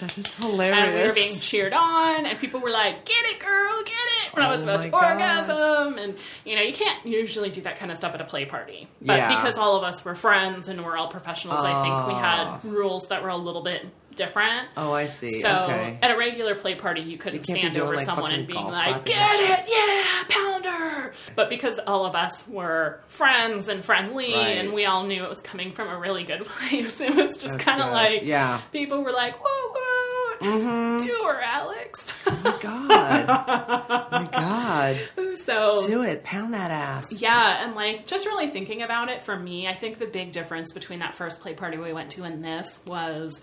that 0.00 0.18
is 0.18 0.34
hilarious. 0.34 0.78
And 0.80 0.94
we 0.94 1.02
were 1.06 1.14
being 1.14 1.36
cheered 1.36 1.72
on, 1.72 2.26
and 2.26 2.36
people 2.40 2.58
were 2.60 2.70
like, 2.70 3.04
"Get 3.04 3.24
it, 3.26 3.38
girl, 3.38 3.82
get 3.84 3.92
it!" 3.94 4.34
When 4.34 4.44
I 4.44 4.50
was 4.56 4.66
Oh 4.66 4.68
about 4.68 4.82
to 4.82 4.88
God. 4.88 5.12
orgasm, 5.12 5.98
and 5.98 6.16
you 6.44 6.56
know, 6.56 6.62
you 6.62 6.72
can't 6.74 7.06
usually 7.06 7.50
do 7.50 7.60
that 7.62 7.78
kind 7.78 7.92
of 7.92 7.96
stuff 7.96 8.12
at 8.12 8.20
a 8.20 8.24
play 8.24 8.44
party, 8.46 8.88
but 9.00 9.16
Yeah. 9.16 9.28
because 9.36 9.56
all 9.56 9.76
of 9.76 9.84
us 9.84 10.04
were 10.04 10.16
friends 10.16 10.66
and 10.68 10.84
we're 10.84 10.96
all 10.96 11.06
professionals, 11.06 11.60
I 11.60 11.82
think 11.82 12.06
we 12.08 12.14
Oh. 12.14 12.18
had 12.18 12.64
rules 12.64 13.06
that 13.10 13.22
were 13.22 13.28
a 13.28 13.36
little 13.36 13.62
bit 13.62 13.86
different. 14.16 14.68
Oh, 14.76 14.92
I 14.92 15.06
see. 15.06 15.40
So 15.42 15.48
okay. 15.64 15.98
at 16.02 16.10
a 16.10 16.16
regular 16.16 16.54
play 16.54 16.74
party, 16.74 17.02
you 17.02 17.18
couldn't 17.18 17.48
You 17.48 17.54
stand 17.56 17.76
over 17.76 17.96
like, 17.96 18.04
someone 18.06 18.32
and 18.32 18.46
being 18.46 18.66
like, 18.66 19.04
"Get 19.04 19.16
it, 19.40 19.66
yeah, 19.68 20.24
pounder!" 20.28 21.12
But 21.34 21.48
because 21.50 21.78
all 21.86 22.06
of 22.06 22.14
us 22.16 22.46
were 22.48 23.00
friends 23.08 23.68
and 23.68 23.84
friendly, 23.84 24.32
Right. 24.34 24.58
and 24.58 24.72
we 24.72 24.86
all 24.86 25.04
knew 25.04 25.22
it 25.22 25.28
was 25.28 25.42
coming 25.42 25.72
from 25.72 25.88
a 25.88 25.98
really 25.98 26.24
good 26.24 26.44
place, 26.46 27.00
it 27.00 27.14
was 27.14 27.36
just 27.36 27.58
kind 27.60 27.82
of 27.82 27.92
like, 27.92 28.22
Yeah. 28.24 28.60
people 28.72 29.02
were 29.02 29.12
like, 29.12 29.36
"Whoa, 29.44 29.72
whoa, 29.74 30.46
mm-hmm. 30.48 31.06
do 31.06 31.12
her, 31.28 31.40
Alex." 31.40 32.12
Oh 32.26 32.40
my 32.44 32.58
god, 32.62 34.10
my 34.10 34.28
God, 34.32 35.36
so 35.44 35.86
do 35.86 36.02
it. 36.02 36.24
Pound 36.24 36.54
that 36.54 36.70
ass. 36.70 37.20
yeah, 37.20 37.64
and 37.64 37.74
like 37.74 38.06
just 38.06 38.26
really 38.26 38.48
thinking 38.48 38.82
about 38.82 39.08
it 39.08 39.22
for 39.22 39.38
me, 39.38 39.68
I 39.68 39.74
think 39.74 39.98
the 39.98 40.06
big 40.06 40.32
difference 40.32 40.72
between 40.72 40.98
that 41.00 41.14
first 41.14 41.40
play 41.40 41.54
party 41.54 41.76
we 41.78 41.92
went 41.92 42.10
to 42.12 42.24
and 42.24 42.44
this 42.44 42.82
was 42.86 43.40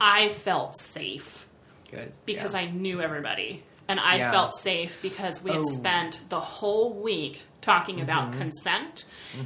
I 0.00 0.28
felt 0.30 0.76
safe 0.78 1.46
Good. 1.90 2.12
because 2.26 2.54
yeah. 2.54 2.60
I 2.60 2.70
knew 2.70 3.00
everybody. 3.00 3.62
And 3.88 3.98
I 3.98 4.18
Yeah. 4.18 4.30
felt 4.30 4.54
safe 4.54 5.02
because 5.02 5.42
we 5.42 5.50
had 5.50 5.60
Oh. 5.60 5.64
Mm-hmm. 5.64 5.74
spent 5.80 6.20
the 6.28 6.38
whole 6.38 6.92
week 6.92 7.42
talking 7.60 8.00
about 8.00 8.32
consent, 8.34 9.04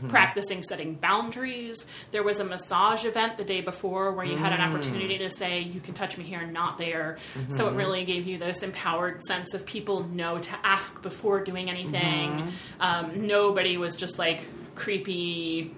practicing 0.09 0.63
setting 0.63 0.95
boundaries. 0.97 1.87
There 2.11 2.23
was 2.23 2.41
a 2.41 2.45
massage 2.45 3.07
event 3.07 3.39
the 3.39 3.45
day 3.45 3.63
before 3.63 4.13
where 4.13 4.27
you 4.27 4.37
had 4.37 4.53
an 4.53 4.61
Mm. 4.61 4.69
opportunity 4.69 5.17
to 5.19 5.31
say, 5.31 5.61
you 5.61 5.81
can 5.81 5.95
touch 5.95 6.19
me 6.19 6.25
here 6.25 6.41
and 6.41 6.53
not 6.53 6.77
there. 6.77 7.17
So 7.49 7.65
Mm-hmm. 7.65 7.75
it 7.75 7.79
really 7.79 8.05
gave 8.05 8.27
you 8.27 8.37
this 8.37 8.63
empowered 8.63 9.23
sense 9.25 9.55
of 9.55 9.65
people 9.65 10.05
know 10.05 10.39
to 10.39 10.51
ask 10.63 11.01
before 11.03 11.43
doing 11.43 11.71
anything. 11.71 12.31
Mm-hmm. 12.31 12.49
Um, 12.83 13.27
nobody 13.27 13.79
was 13.79 13.97
just 13.97 14.19
like 14.19 14.43
creepy 14.75 15.73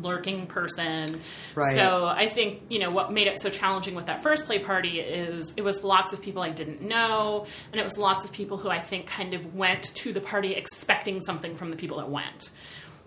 lurking 0.00 0.46
person. 0.46 1.06
Right. 1.54 1.74
So 1.74 2.06
I 2.06 2.28
think, 2.28 2.62
you 2.68 2.78
know, 2.78 2.90
what 2.90 3.12
made 3.12 3.26
it 3.26 3.40
so 3.40 3.50
challenging 3.50 3.94
with 3.94 4.06
that 4.06 4.22
first 4.22 4.46
play 4.46 4.58
party 4.58 5.00
is 5.00 5.52
it 5.56 5.62
was 5.62 5.84
lots 5.84 6.12
of 6.12 6.22
people 6.22 6.42
I 6.42 6.50
didn't 6.50 6.82
know, 6.82 7.46
and 7.72 7.80
it 7.80 7.84
was 7.84 7.98
lots 7.98 8.24
of 8.24 8.32
people 8.32 8.56
who 8.56 8.70
I 8.70 8.80
think 8.80 9.06
kind 9.06 9.34
of 9.34 9.54
went 9.54 9.82
to 9.96 10.12
the 10.12 10.20
party 10.20 10.54
expecting 10.54 11.20
something 11.20 11.56
from 11.56 11.68
the 11.68 11.76
people 11.76 11.98
that 11.98 12.10
went. 12.10 12.50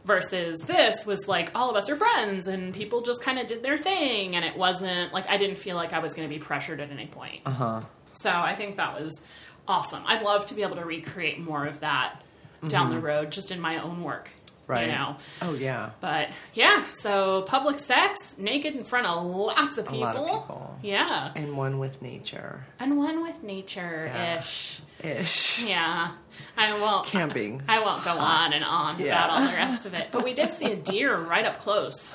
Versus 0.05 0.59
this 0.59 1.03
was 1.03 1.27
like 1.27 1.49
all 1.55 1.71
of 1.71 1.75
us 1.75 1.89
are 1.89 1.95
friends 1.95 2.45
and 2.45 2.75
people 2.75 3.01
just 3.01 3.23
kind 3.23 3.39
of 3.39 3.47
did 3.47 3.63
their 3.63 3.79
thing, 3.79 4.35
and 4.35 4.45
it 4.45 4.55
wasn't 4.55 5.11
like 5.11 5.27
I 5.27 5.37
didn't 5.37 5.57
feel 5.57 5.75
like 5.75 5.93
I 5.93 5.99
was 5.99 6.13
going 6.13 6.29
to 6.29 6.33
be 6.33 6.39
pressured 6.39 6.79
at 6.79 6.91
any 6.91 7.07
point. 7.07 7.41
Uh 7.43 7.51
huh. 7.51 7.81
So 8.13 8.29
I 8.29 8.55
think 8.55 8.77
that 8.77 9.01
was 9.01 9.25
awesome. 9.67 10.03
I'd 10.05 10.21
love 10.21 10.45
to 10.47 10.53
be 10.53 10.61
able 10.61 10.75
to 10.75 10.85
recreate 10.85 11.39
more 11.39 11.65
of 11.65 11.79
that 11.79 12.21
down 12.67 12.91
the 12.91 12.99
road 12.99 13.31
just 13.31 13.51
in 13.51 13.59
my 13.59 13.77
own 13.77 14.03
work. 14.03 14.29
Right. 14.67 14.87
You 14.87 14.93
know. 14.93 15.15
Oh 15.43 15.53
yeah. 15.53 15.91
But 16.01 16.29
yeah, 16.53 16.89
so 16.91 17.43
public 17.43 17.77
sex, 17.79 18.37
naked 18.39 18.73
in 18.75 18.83
front 18.83 19.05
of 19.07 19.25
lots 19.25 19.77
of 19.77 19.87
A 19.87 19.91
people. 19.91 19.99
lot 19.99 20.15
of 20.15 20.25
people. 20.41 20.79
Yeah. 20.81 21.31
And 21.35 21.55
one 21.55 21.77
with 21.79 22.01
nature 22.01 22.65
And 22.79 22.97
one 22.97 23.21
with 23.21 23.43
nature 23.43 24.11
ish. 24.37 24.79
ish. 25.03 25.65
Yeah. 25.67 26.13
I 26.57 26.79
won't 26.79 27.05
Camping. 27.07 27.61
I 27.67 27.79
won't 27.79 28.03
go 28.03 28.11
on 28.11 28.53
and 28.53 28.63
on 28.63 28.99
Yeah. 28.99 29.25
about 29.25 29.29
all 29.29 29.47
the 29.47 29.53
rest 29.55 29.85
of 29.85 29.93
it. 29.93 30.07
But 30.11 30.23
we 30.23 30.33
did 30.33 30.51
see 30.51 30.71
a 30.71 30.75
deer 30.75 31.15
right 31.15 31.45
up 31.45 31.59
close. 31.59 32.13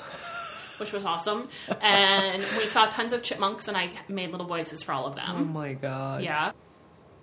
Which 0.77 0.91
was 0.91 1.05
awesome. 1.05 1.47
And 1.79 2.43
we 2.57 2.65
saw 2.65 2.87
tons 2.87 3.13
of 3.13 3.21
chipmunks 3.21 3.67
and 3.67 3.77
I 3.77 3.91
made 4.09 4.31
little 4.31 4.47
voices 4.47 4.81
for 4.81 4.93
all 4.93 5.05
of 5.05 5.15
them. 5.15 5.35
Oh 5.37 5.43
my 5.45 5.73
god. 5.73 6.23
Yeah. 6.23 6.51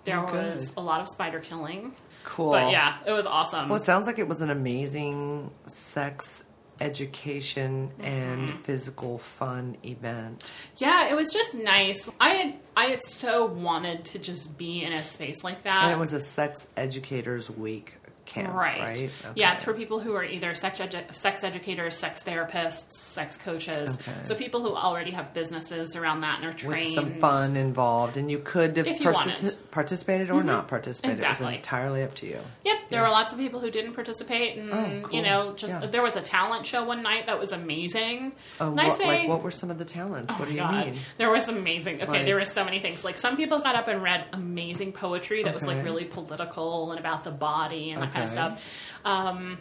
There 0.05 0.25
good. 0.25 0.53
was 0.53 0.73
a 0.77 0.81
lot 0.81 1.01
of 1.01 1.09
spider 1.09 1.39
killing. 1.39 1.93
Cool. 2.29 2.51
But 2.51 2.71
yeah, 2.71 2.97
it 3.05 3.11
was 3.11 3.25
awesome. 3.25 3.69
Well, 3.69 3.79
it 3.81 3.85
sounds 3.85 4.05
like 4.07 4.19
it 4.19 4.27
was 4.27 4.41
an 4.41 4.49
amazing 4.51 5.51
sex 5.67 6.43
education 6.79 7.91
Mm-hmm. 7.99 8.05
and 8.05 8.59
physical 8.65 9.17
fun 9.17 9.75
event. 9.83 10.43
Yeah, 10.77 11.09
it 11.09 11.15
was 11.15 11.31
just 11.33 11.53
nice. 11.53 12.09
I 12.19 12.29
had 12.29 12.53
I 12.77 12.85
had 12.85 13.03
so 13.03 13.45
wanted 13.45 14.05
to 14.05 14.19
just 14.19 14.57
be 14.57 14.83
in 14.83 14.93
a 14.93 15.01
space 15.01 15.43
like 15.43 15.63
that. 15.63 15.83
And 15.83 15.91
it 15.91 15.97
was 15.97 16.13
a 16.13 16.21
sex 16.21 16.67
educators 16.77 17.49
week 17.49 17.95
camp, 18.29 18.53
right? 18.53 18.79
Right. 18.79 19.09
Yeah, 19.35 19.53
it's 19.53 19.63
for 19.63 19.73
people 19.73 19.99
who 19.99 20.13
are 20.15 20.23
either 20.23 20.53
sex 20.55 20.79
edu- 20.79 21.13
sex 21.13 21.43
educators, 21.43 21.97
sex 21.97 22.23
therapists, 22.23 22.93
sex 22.93 23.37
coaches. 23.37 23.99
Okay. 23.99 24.11
So 24.23 24.35
people 24.35 24.61
who 24.61 24.75
already 24.75 25.11
have 25.11 25.33
businesses 25.33 25.95
around 25.95 26.21
that 26.21 26.39
and 26.39 26.47
are 26.49 26.53
trained. 26.57 26.85
with 26.85 26.93
some 26.95 27.13
fun 27.15 27.55
involved, 27.55 28.17
and 28.17 28.29
you 28.31 28.39
could 28.39 28.77
have 28.77 28.87
If 28.87 28.99
you 29.01 29.07
partic-. 29.07 29.37
Mm-hmm. 29.39 29.69
participated 29.71 30.29
or 30.31 30.43
not 30.43 30.67
participated. 30.67 31.11
It 31.17 31.21
Exactly. 31.23 31.45
was 31.47 31.55
entirely 31.55 32.03
up 32.03 32.15
to 32.15 32.25
you. 32.27 32.39
Yep, 32.65 32.77
there 32.89 33.01
were 33.01 33.09
lots 33.09 33.33
of 33.33 33.39
people 33.39 33.59
who 33.59 33.69
didn't 33.71 33.93
participate, 33.93 34.57
and 34.57 34.71
Oh, 34.73 35.07
cool. 35.07 35.15
you 35.15 35.21
know, 35.23 35.53
just 35.55 35.81
Yeah. 35.81 35.87
there 35.89 36.01
was 36.01 36.15
a 36.15 36.21
talent 36.21 36.65
show 36.65 36.83
one 36.83 37.01
night 37.03 37.25
that 37.25 37.39
was 37.39 37.51
amazing. 37.51 38.33
Uh, 38.59 38.65
and 38.71 38.79
I 38.81 38.87
what, 38.87 38.97
say, 38.97 39.07
like, 39.07 39.27
what 39.27 39.43
were 39.43 39.51
some 39.51 39.69
of 39.71 39.77
the 39.79 39.85
talents? 39.85 40.33
what 40.39 40.47
do 40.47 40.53
you 40.53 40.59
Oh 40.61 40.63
God, 40.67 40.85
mean? 40.87 40.99
there 41.17 41.29
was 41.31 41.47
amazing. 41.47 42.01
Okay, 42.01 42.11
Like- 42.11 42.25
there 42.25 42.35
were 42.35 42.45
so 42.45 42.63
many 42.63 42.79
things. 42.79 43.03
Like 43.03 43.17
some 43.17 43.37
people 43.37 43.59
got 43.59 43.75
up 43.75 43.87
and 43.87 44.01
read 44.03 44.25
amazing 44.33 44.91
poetry 44.91 45.43
that 45.43 45.53
was 45.53 45.65
like 45.65 45.83
really 45.83 46.05
political 46.05 46.91
and 46.91 46.99
about 46.99 47.23
the 47.23 47.31
body 47.31 47.91
and 47.91 48.01
that 48.01 48.11
kind 48.13 48.18
of 48.23 48.29
stuff. 48.29 48.65
Um, 49.05 49.59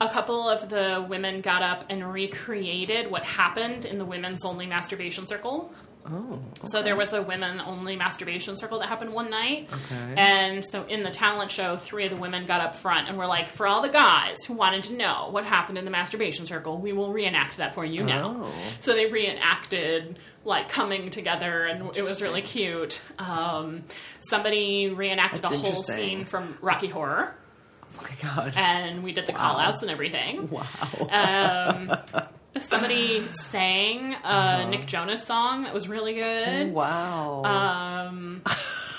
a 0.00 0.08
couple 0.08 0.48
of 0.48 0.68
the 0.70 1.04
women 1.08 1.42
got 1.42 1.62
up 1.62 1.84
and 1.90 2.10
recreated 2.10 3.10
what 3.10 3.22
happened 3.22 3.84
in 3.84 3.98
the 3.98 4.04
women's 4.04 4.44
only 4.44 4.66
masturbation 4.66 5.26
circle. 5.26 5.72
Oh, 6.06 6.40
So 6.64 6.82
there 6.82 6.96
was 6.96 7.12
a 7.12 7.20
women 7.20 7.60
only 7.60 7.94
masturbation 7.94 8.56
circle 8.56 8.78
that 8.78 8.88
happened 8.88 9.12
one 9.12 9.28
night. 9.28 9.68
Okay. 9.70 10.14
And 10.16 10.64
so 10.64 10.84
in 10.86 11.02
the 11.02 11.10
talent 11.10 11.50
show, 11.50 11.76
three 11.76 12.04
of 12.04 12.10
the 12.10 12.16
women 12.16 12.46
got 12.46 12.62
up 12.62 12.76
front 12.76 13.08
and 13.08 13.18
were 13.18 13.26
like, 13.26 13.50
for 13.50 13.66
all 13.66 13.82
the 13.82 13.90
guys 13.90 14.36
who 14.46 14.54
wanted 14.54 14.84
to 14.84 14.94
know 14.94 15.28
what 15.30 15.44
happened 15.44 15.76
in 15.76 15.84
the 15.84 15.90
masturbation 15.90 16.46
circle, 16.46 16.78
we 16.78 16.94
will 16.94 17.12
reenact 17.12 17.58
that 17.58 17.74
for 17.74 17.84
you 17.84 18.02
now. 18.02 18.44
Oh. 18.44 18.52
So 18.78 18.94
they 18.94 19.10
reenacted 19.10 20.18
like 20.44 20.70
coming 20.70 21.10
together 21.10 21.66
and 21.66 21.94
it 21.94 22.02
was 22.02 22.22
really 22.22 22.40
cute. 22.40 23.02
Um, 23.18 23.84
somebody 24.20 24.88
reenacted 24.88 25.42
That's 25.42 25.54
a 25.54 25.58
whole 25.58 25.82
scene 25.82 26.24
from 26.24 26.56
Rocky 26.62 26.88
Horror 26.88 27.34
oh 27.98 28.02
my 28.02 28.10
god! 28.22 28.54
and 28.56 29.02
we 29.02 29.12
did 29.12 29.26
the 29.26 29.32
call 29.32 29.58
outs 29.58 29.82
and 29.82 29.90
everything. 29.90 30.48
wow. 30.50 30.66
Um, 31.10 31.92
somebody 32.60 33.26
sang 33.32 34.14
a 34.24 34.66
Nick 34.68 34.86
Jonas 34.86 35.24
song 35.24 35.64
that 35.64 35.74
was 35.74 35.88
really 35.88 36.14
good. 36.14 36.72
wow. 36.72 37.42
Um, 37.44 38.42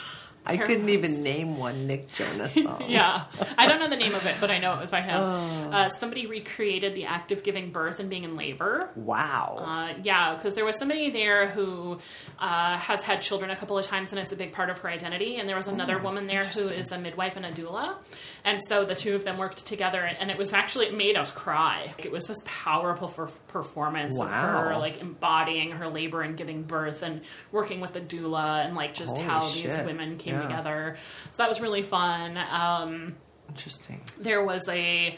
I 0.52 0.58
couldn't 0.58 0.90
even 0.90 1.24
name 1.24 1.58
one 1.58 1.88
Nick 1.88 2.12
Jonas 2.14 2.54
song. 2.64 2.86
yeah, 2.88 3.26
I 3.58 3.68
don't 3.68 3.80
know 3.80 3.90
the 3.90 3.96
name 3.96 4.16
of 4.16 4.26
it, 4.26 4.36
but 4.40 4.50
I 4.52 4.58
know 4.60 4.74
it 4.74 4.80
was 4.80 4.90
by 4.92 5.02
him. 5.02 5.22
Uh, 5.22 5.90
somebody 5.90 6.26
recreated 6.28 6.96
the 6.96 7.06
act 7.06 7.32
of 7.32 7.44
giving 7.44 7.72
birth 7.72 8.00
and 8.00 8.10
being 8.10 8.24
in 8.24 8.36
labor. 8.36 8.90
Wow. 8.96 9.58
Uh, 9.60 9.94
yeah, 10.04 10.36
because 10.36 10.54
there 10.56 10.66
was 10.66 10.78
somebody 10.78 11.10
there 11.10 11.50
who 11.50 12.00
uh, 12.40 12.78
has 12.78 13.02
had 13.02 13.22
children 13.22 13.52
a 13.52 13.56
couple 13.56 13.78
of 13.78 13.86
times, 13.86 14.12
and 14.12 14.20
it's 14.20 14.32
a 14.32 14.36
big 14.36 14.52
part 14.54 14.70
of 14.70 14.78
her 14.80 14.90
identity. 14.90 15.38
And 15.38 15.48
there 15.48 15.56
was 15.56 15.68
another 15.68 15.98
woman 16.00 16.28
there 16.28 16.44
who 16.44 16.68
is 16.68 16.92
a 16.92 16.98
midwife 16.98 17.36
and 17.36 17.46
a 17.46 17.52
doula, 17.52 17.96
and 18.44 18.60
so 18.68 18.86
the 18.86 18.96
two 18.96 19.16
of 19.16 19.24
them 19.24 19.38
worked 19.38 19.66
together, 19.66 20.02
and, 20.02 20.18
and 20.18 20.32
it 20.32 20.38
was 20.38 20.54
actually 20.54 20.88
it 20.88 20.96
made 20.96 21.16
us 21.16 21.32
cry. 21.32 21.94
It 21.98 22.12
was 22.12 22.24
this 22.26 22.38
powerful 22.46 23.08
for 23.08 23.28
performance 23.48 24.20
of 24.20 24.28
her 24.30 24.78
like 24.78 25.00
embodying 25.02 25.72
her 25.72 25.88
labor 25.88 26.22
and 26.22 26.36
giving 26.38 26.64
birth, 26.64 27.04
and 27.04 27.22
working 27.52 27.80
with 27.82 27.94
the 27.94 28.02
doula, 28.02 28.66
and 28.66 28.76
like 28.76 28.94
just 28.94 29.16
Holy 29.16 29.28
how 29.28 29.48
these 29.50 29.78
women 29.86 30.18
came 30.18 30.34
Yeah. 30.36 30.41
Together. 30.42 30.98
So 31.32 31.38
that 31.38 31.50
was 31.50 31.62
really 31.62 31.84
fun. 31.84 32.38
Um, 32.38 33.16
Interesting. 33.50 34.02
there 34.20 34.44
was 34.44 34.68
a 34.70 35.18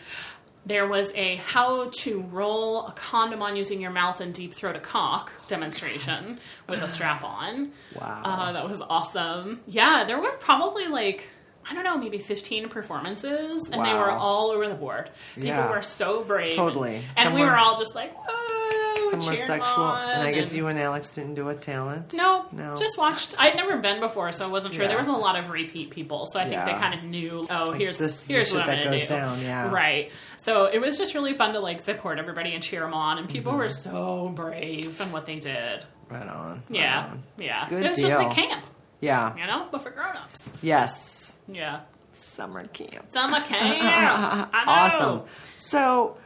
there 0.65 0.87
was 0.87 1.11
a 1.13 1.35
how 1.37 1.89
to 1.89 2.21
roll 2.31 2.87
a 2.87 2.93
condom 2.93 3.41
on 3.41 3.55
using 3.57 3.81
your 3.81 3.91
mouth 3.91 4.21
and 4.21 4.33
deep 4.33 4.53
throat 4.53 4.75
a 4.77 4.79
cock 4.79 5.31
demonstration 5.47 6.39
with 6.69 6.81
a 6.81 6.87
strap 6.87 7.23
on. 7.23 7.71
Wow. 7.99 8.21
Uh, 8.23 8.51
that 8.53 8.67
was 8.69 8.81
awesome. 8.81 9.59
Yeah, 9.67 10.05
there 10.05 10.21
was 10.21 10.37
probably 10.37 10.87
like 10.87 11.27
I 11.69 11.73
don't 11.73 11.85
know, 11.85 11.97
maybe 11.97 12.17
15 12.17 12.67
performances, 12.67 13.69
and 13.71 13.85
they 13.85 13.93
were 13.93 14.11
all 14.11 14.51
over 14.51 14.67
the 14.67 14.73
board. 14.75 15.09
People 15.35 15.47
Yeah. 15.47 15.69
were 15.69 15.81
so 15.81 16.21
brave. 16.21 16.55
Totally. 16.55 17.01
And, 17.15 17.27
Some 17.27 17.33
we 17.35 17.39
were- 17.41 17.47
were 17.51 17.55
all 17.57 17.77
just 17.77 17.95
like, 17.95 18.11
whoa, 18.13 18.82
Some 19.21 19.31
were 19.33 19.37
sexual, 19.37 19.83
on, 19.83 20.09
and 20.09 20.23
I 20.23 20.31
guess 20.31 20.53
you 20.53 20.67
and 20.67 20.79
Alex 20.79 21.09
didn't 21.11 21.35
do 21.35 21.49
a 21.49 21.55
talent. 21.55 22.13
no, 22.13 22.45
No. 22.51 22.75
just 22.75 22.97
watched. 22.97 23.35
I'd 23.37 23.55
never 23.55 23.77
been 23.77 23.99
before, 23.99 24.31
so 24.31 24.45
I 24.45 24.49
wasn't 24.49 24.73
sure. 24.73 24.83
Yeah. 24.83 24.89
There 24.89 24.97
wasn't 24.97 25.17
a 25.17 25.19
lot 25.19 25.37
of 25.37 25.49
repeat 25.49 25.89
people, 25.91 26.25
so 26.25 26.39
I 26.39 26.49
think 26.49 26.63
they 26.65 26.73
kind 26.73 26.93
of 26.93 27.03
knew. 27.03 27.45
Oh, 27.49 27.71
here's 27.71 27.97
this 27.97 28.21
the 28.21 28.33
here's 28.33 28.47
shit 28.49 28.57
what 28.57 28.69
I'm 28.69 28.83
gonna 28.83 28.97
goes 28.97 29.07
do. 29.07 29.13
down, 29.15 29.41
yeah. 29.41 29.69
right. 29.71 30.11
So 30.37 30.65
it 30.65 30.79
was 30.79 30.97
just 30.97 31.13
really 31.13 31.33
fun 31.33 31.53
to 31.53 31.59
like 31.59 31.83
support 31.83 32.19
everybody 32.19 32.53
and 32.53 32.61
cheer 32.63 32.81
them 32.81 32.93
on, 32.93 33.17
and 33.17 33.29
people 33.29 33.51
Mm-hmm. 33.53 33.59
were 33.59 33.69
so 33.69 34.29
brave 34.35 34.99
in 34.99 35.11
what 35.11 35.25
they 35.25 35.35
did. 35.37 35.85
Right 36.09 36.27
on. 36.27 36.49
right 36.49 36.61
Yeah, 36.69 37.07
on. 37.11 37.23
yeah. 37.37 37.69
Good 37.69 37.85
it 37.85 37.89
was 37.89 37.97
just 37.99 38.15
like 38.17 38.35
camp, 38.35 38.63
Yeah. 39.01 39.35
you 39.37 39.47
know, 39.47 39.67
but 39.71 39.81
for 39.83 39.89
grown-ups. 39.89 40.51
Yes. 40.61 41.39
Yeah, 41.47 41.79
Summer 42.17 42.65
camp. 42.67 43.11
summer 43.13 43.39
camp. 43.41 43.79
I 43.83 44.63
know. 44.65 44.71
Awesome. 44.71 45.21
So, 45.57 46.17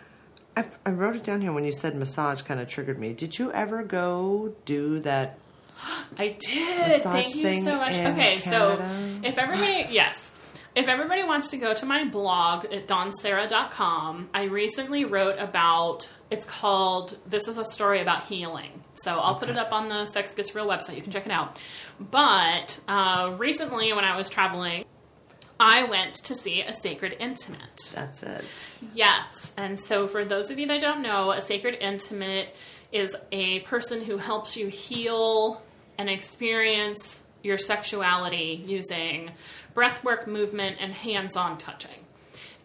I, 0.58 0.66
I 0.88 0.90
wrote 0.90 1.16
it 1.16 1.24
down 1.24 1.42
here 1.42 1.52
when 1.52 1.66
you 1.66 1.72
said 1.72 1.96
massage 1.96 2.42
kind 2.42 2.60
of 2.60 2.68
triggered 2.68 2.98
me. 2.98 3.14
Did 3.14 3.38
you 3.38 3.52
ever 3.52 3.84
go 3.84 4.56
do 4.66 5.00
that? 5.02 5.38
I 6.18 6.30
did. 6.40 7.04
Thank 7.04 7.36
you 7.36 7.62
so 7.62 7.78
much. 7.78 7.94
Okay, 7.94 8.40
Canada? 8.40 8.42
so 8.42 9.28
if 9.28 9.38
everybody, 9.38 9.88
yes. 9.92 10.32
If 10.74 10.88
everybody 10.88 11.24
wants 11.24 11.52
to 11.52 11.58
go 11.58 11.76
to 11.76 11.86
my 11.86 12.06
blog 12.06 12.66
at 12.66 12.88
dawnserra.com, 12.88 14.30
I 14.34 14.44
recently 14.46 15.06
wrote 15.06 15.38
about 15.38 16.10
it's 16.32 16.46
called 16.46 17.18
This 17.28 17.48
is 17.48 17.60
a 17.60 17.66
Story 17.66 18.02
About 18.02 18.26
Healing. 18.26 18.84
So 18.96 19.20
I'll 19.20 19.36
put 19.36 19.50
it 19.50 19.58
up 19.58 19.72
on 19.72 19.90
the 19.90 20.08
Sex 20.08 20.34
Gets 20.34 20.56
Real 20.56 20.68
website. 20.68 20.96
You 20.96 21.04
can 21.04 21.12
check 21.12 21.28
it 21.28 21.32
out. 21.32 21.60
But 22.00 22.80
uh, 22.88 23.36
recently, 23.38 23.94
when 23.94 24.06
I 24.06 24.18
was 24.18 24.28
traveling, 24.28 24.86
I 25.60 25.84
went 25.86 26.16
to 26.16 26.36
see 26.36 26.62
a 26.62 26.74
sacred 26.74 27.16
intimate. 27.20 27.92
That's 27.94 28.24
it. 28.24 28.80
Yes. 28.94 29.54
And 29.58 29.80
so, 29.80 30.08
for 30.08 30.24
those 30.24 30.52
of 30.52 30.60
you 30.60 30.68
that 30.68 30.82
don't 30.82 31.02
know, 31.02 31.32
a 31.32 31.42
sacred 31.42 31.76
intimate 31.82 32.56
is 32.92 33.16
a 33.32 33.62
person 33.62 34.04
who 34.04 34.18
helps 34.18 34.56
you 34.56 34.68
heal 34.68 35.62
and 35.98 36.10
experience 36.10 37.24
your 37.44 37.58
sexuality 37.58 38.64
using 38.66 39.32
breathwork, 39.76 40.28
movement, 40.28 40.78
and 40.80 40.94
hands 40.94 41.36
on 41.36 41.58
touching. 41.58 41.92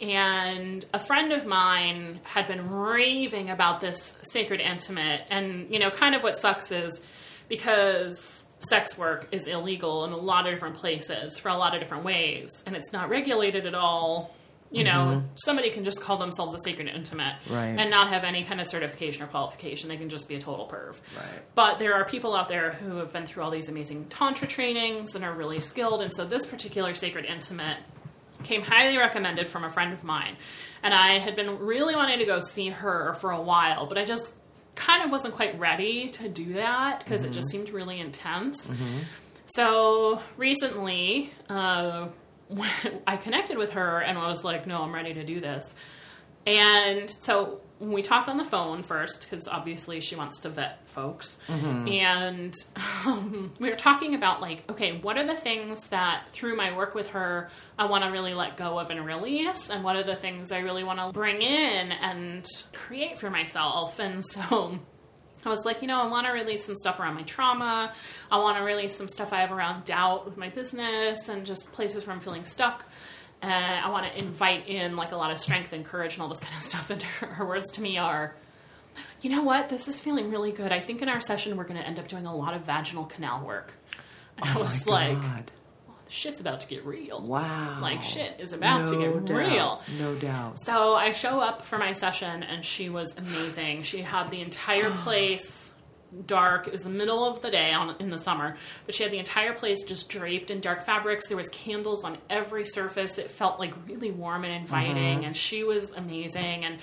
And 0.00 0.84
a 0.92 0.98
friend 0.98 1.32
of 1.32 1.46
mine 1.46 2.20
had 2.24 2.48
been 2.48 2.70
raving 2.70 3.50
about 3.50 3.80
this 3.80 4.18
sacred 4.22 4.60
intimate. 4.60 5.22
And, 5.30 5.72
you 5.72 5.78
know, 5.78 5.90
kind 5.90 6.14
of 6.14 6.22
what 6.22 6.36
sucks 6.36 6.72
is 6.72 7.00
because 7.48 8.41
sex 8.68 8.96
work 8.96 9.28
is 9.32 9.46
illegal 9.46 10.04
in 10.04 10.12
a 10.12 10.16
lot 10.16 10.46
of 10.46 10.52
different 10.52 10.76
places 10.76 11.38
for 11.38 11.48
a 11.48 11.56
lot 11.56 11.74
of 11.74 11.80
different 11.80 12.04
ways, 12.04 12.50
and 12.66 12.76
it's 12.76 12.92
not 12.92 13.08
regulated 13.08 13.66
at 13.66 13.74
all. 13.74 14.34
You 14.70 14.84
know, 14.84 14.90
mm-hmm. 14.90 15.26
somebody 15.34 15.68
can 15.68 15.84
just 15.84 16.00
call 16.00 16.16
themselves 16.16 16.54
a 16.54 16.58
sacred 16.64 16.88
intimate 16.88 17.34
Right. 17.50 17.76
and 17.78 17.90
not 17.90 18.08
have 18.08 18.24
any 18.24 18.42
kind 18.42 18.58
of 18.58 18.66
certification 18.66 19.22
or 19.22 19.26
qualification. 19.26 19.90
They 19.90 19.98
can 19.98 20.08
just 20.08 20.30
be 20.30 20.36
a 20.36 20.40
total 20.40 20.66
perv. 20.66 20.92
Right. 21.14 21.42
But 21.54 21.78
there 21.78 21.92
are 21.92 22.06
people 22.06 22.34
out 22.34 22.48
there 22.48 22.72
who 22.72 22.96
have 22.96 23.12
been 23.12 23.26
through 23.26 23.42
all 23.42 23.50
these 23.50 23.68
amazing 23.68 24.06
tantra 24.06 24.48
trainings 24.48 25.14
and 25.14 25.26
are 25.26 25.34
really 25.34 25.60
skilled. 25.60 26.00
And 26.00 26.10
so 26.10 26.24
this 26.24 26.46
particular 26.46 26.94
sacred 26.94 27.26
intimate 27.26 27.76
came 28.44 28.62
highly 28.62 28.96
recommended 28.96 29.46
from 29.46 29.64
a 29.64 29.68
friend 29.68 29.92
of 29.92 30.04
mine. 30.04 30.38
And 30.82 30.94
I 30.94 31.18
had 31.18 31.36
been 31.36 31.58
really 31.58 31.94
wanting 31.94 32.20
to 32.20 32.24
go 32.24 32.40
see 32.40 32.70
her 32.70 33.12
for 33.20 33.30
a 33.30 33.42
while, 33.42 33.86
but 33.86 33.98
I 33.98 34.06
just 34.06 34.32
kind 34.74 35.04
of 35.04 35.10
wasn't 35.10 35.34
quite 35.34 35.58
ready 35.58 36.08
to 36.10 36.28
do 36.28 36.54
that 36.54 37.00
because 37.00 37.24
it 37.24 37.32
just 37.32 37.50
seemed 37.50 37.70
really 37.70 38.00
intense. 38.00 38.70
So 39.46 40.22
recently, 40.36 41.32
uh, 41.48 42.08
I 43.06 43.16
connected 43.16 43.58
with 43.58 43.70
her 43.72 44.00
and 44.00 44.18
I 44.18 44.28
was 44.28 44.44
like, 44.44 44.66
no, 44.66 44.82
I'm 44.82 44.94
ready 44.94 45.14
to 45.14 45.24
do 45.24 45.40
this. 45.40 45.74
And 46.46 47.08
so 47.10 47.60
we 47.82 48.02
talked 48.02 48.28
on 48.28 48.36
the 48.36 48.44
phone 48.44 48.82
first 48.82 49.22
because 49.22 49.48
obviously 49.48 50.00
she 50.00 50.14
wants 50.14 50.40
to 50.40 50.48
vet 50.48 50.88
folks. 50.88 51.38
And 51.88 52.54
um, 53.04 53.52
we 53.58 53.70
were 53.70 53.76
talking 53.76 54.14
about, 54.14 54.40
like, 54.40 54.70
okay, 54.70 54.98
what 54.98 55.18
are 55.18 55.26
the 55.26 55.36
things 55.36 55.88
that 55.88 56.30
through 56.30 56.56
my 56.56 56.76
work 56.76 56.94
with 56.94 57.08
her 57.08 57.50
I 57.78 57.86
want 57.86 58.04
to 58.04 58.10
really 58.10 58.34
let 58.34 58.56
go 58.56 58.78
of 58.78 58.90
and 58.90 59.04
release? 59.04 59.70
And 59.70 59.82
what 59.82 59.96
are 59.96 60.04
the 60.04 60.16
things 60.16 60.52
I 60.52 60.60
really 60.60 60.84
want 60.84 61.00
to 61.00 61.12
bring 61.12 61.42
in 61.42 61.92
and 61.92 62.46
create 62.72 63.18
for 63.18 63.30
myself? 63.30 63.98
And 63.98 64.24
so. 64.24 64.78
I 65.44 65.48
was 65.48 65.64
like, 65.64 65.82
you 65.82 65.88
know, 65.88 66.00
I 66.00 66.06
want 66.06 66.26
to 66.28 66.32
release 66.32 66.64
some 66.64 66.76
stuff 66.76 67.00
around 67.00 67.14
my 67.14 67.22
trauma. 67.22 67.92
I 68.30 68.38
want 68.38 68.58
to 68.58 68.62
release 68.62 68.94
some 68.94 69.08
stuff 69.08 69.32
I 69.32 69.40
have 69.40 69.50
around 69.50 69.84
doubt 69.84 70.24
with 70.24 70.36
my 70.36 70.48
business 70.48 71.28
and 71.28 71.44
just 71.44 71.72
places 71.72 72.06
where 72.06 72.14
I'm 72.14 72.20
feeling 72.20 72.44
stuck. 72.44 72.84
Uh, 73.42 73.46
I 73.46 73.90
want 73.90 74.10
to 74.10 74.18
invite 74.18 74.68
in 74.68 74.94
like 74.96 75.12
a 75.12 75.16
lot 75.16 75.30
of 75.32 75.38
strength 75.38 75.72
and 75.72 75.84
courage 75.84 76.14
and 76.14 76.22
all 76.22 76.28
this 76.28 76.40
kind 76.40 76.54
of 76.56 76.62
stuff. 76.70 76.90
And 76.90 77.02
her, 77.02 77.26
her 77.26 77.46
words 77.46 77.72
to 77.72 77.82
me 77.82 77.98
are, 77.98 78.34
you 79.20 79.30
know 79.30 79.42
what? 79.42 79.68
This 79.68 79.88
is 79.88 80.00
feeling 80.00 80.30
really 80.30 80.52
good. 80.52 80.70
I 80.72 80.80
think 80.80 81.02
in 81.02 81.08
our 81.08 81.20
session 81.20 81.56
we're 81.56 81.64
going 81.64 81.80
to 81.80 81.86
end 81.86 81.98
up 81.98 82.08
doing 82.08 82.26
a 82.26 82.34
lot 82.34 82.54
of 82.54 82.62
vaginal 82.62 83.04
canal 83.04 83.44
work. 83.44 83.72
And 84.38 84.48
I 84.48 84.56
was 84.62 84.86
like, 84.86 85.20
God. 85.20 85.50
shit's 86.08 86.40
about 86.40 86.60
to 86.62 86.68
get 86.68 86.84
real. 86.86 87.20
Wow. 87.20 87.78
Like 87.80 88.02
shit 88.02 88.36
is 88.38 88.52
about 88.52 88.88
to 88.90 88.92
No 88.98 89.00
get 89.20 89.24
doubt. 89.26 89.36
real. 89.36 89.82
No 89.98 90.14
doubt. 90.16 90.58
So 90.64 90.94
I 90.94 91.12
show 91.12 91.40
up 91.40 91.64
for 91.64 91.78
my 91.78 91.92
session 91.92 92.42
and 92.42 92.64
she 92.64 92.88
was 92.90 93.16
amazing. 93.16 93.82
She 93.82 94.02
had 94.02 94.30
the 94.30 94.40
entire 94.40 94.90
place 94.98 95.71
dark. 96.26 96.66
It 96.66 96.72
was 96.72 96.82
the 96.82 96.90
middle 96.90 97.24
of 97.24 97.42
the 97.42 97.50
day 97.50 97.72
on 97.72 97.96
in 97.98 98.10
the 98.10 98.18
summer, 98.18 98.56
but 98.86 98.94
she 98.94 99.02
had 99.02 99.12
the 99.12 99.18
entire 99.18 99.52
place 99.52 99.82
just 99.84 100.08
draped 100.08 100.50
in 100.50 100.60
dark 100.60 100.84
fabrics. 100.84 101.28
There 101.28 101.36
was 101.36 101.48
candles 101.48 102.04
on 102.04 102.18
every 102.28 102.66
surface. 102.66 103.18
It 103.18 103.30
felt 103.30 103.58
like 103.58 103.72
really 103.86 104.10
warm 104.10 104.44
and 104.44 104.52
inviting 104.52 104.96
mm-hmm. 104.96 105.24
and 105.24 105.36
she 105.36 105.64
was 105.64 105.92
amazing 105.92 106.64
and 106.64 106.78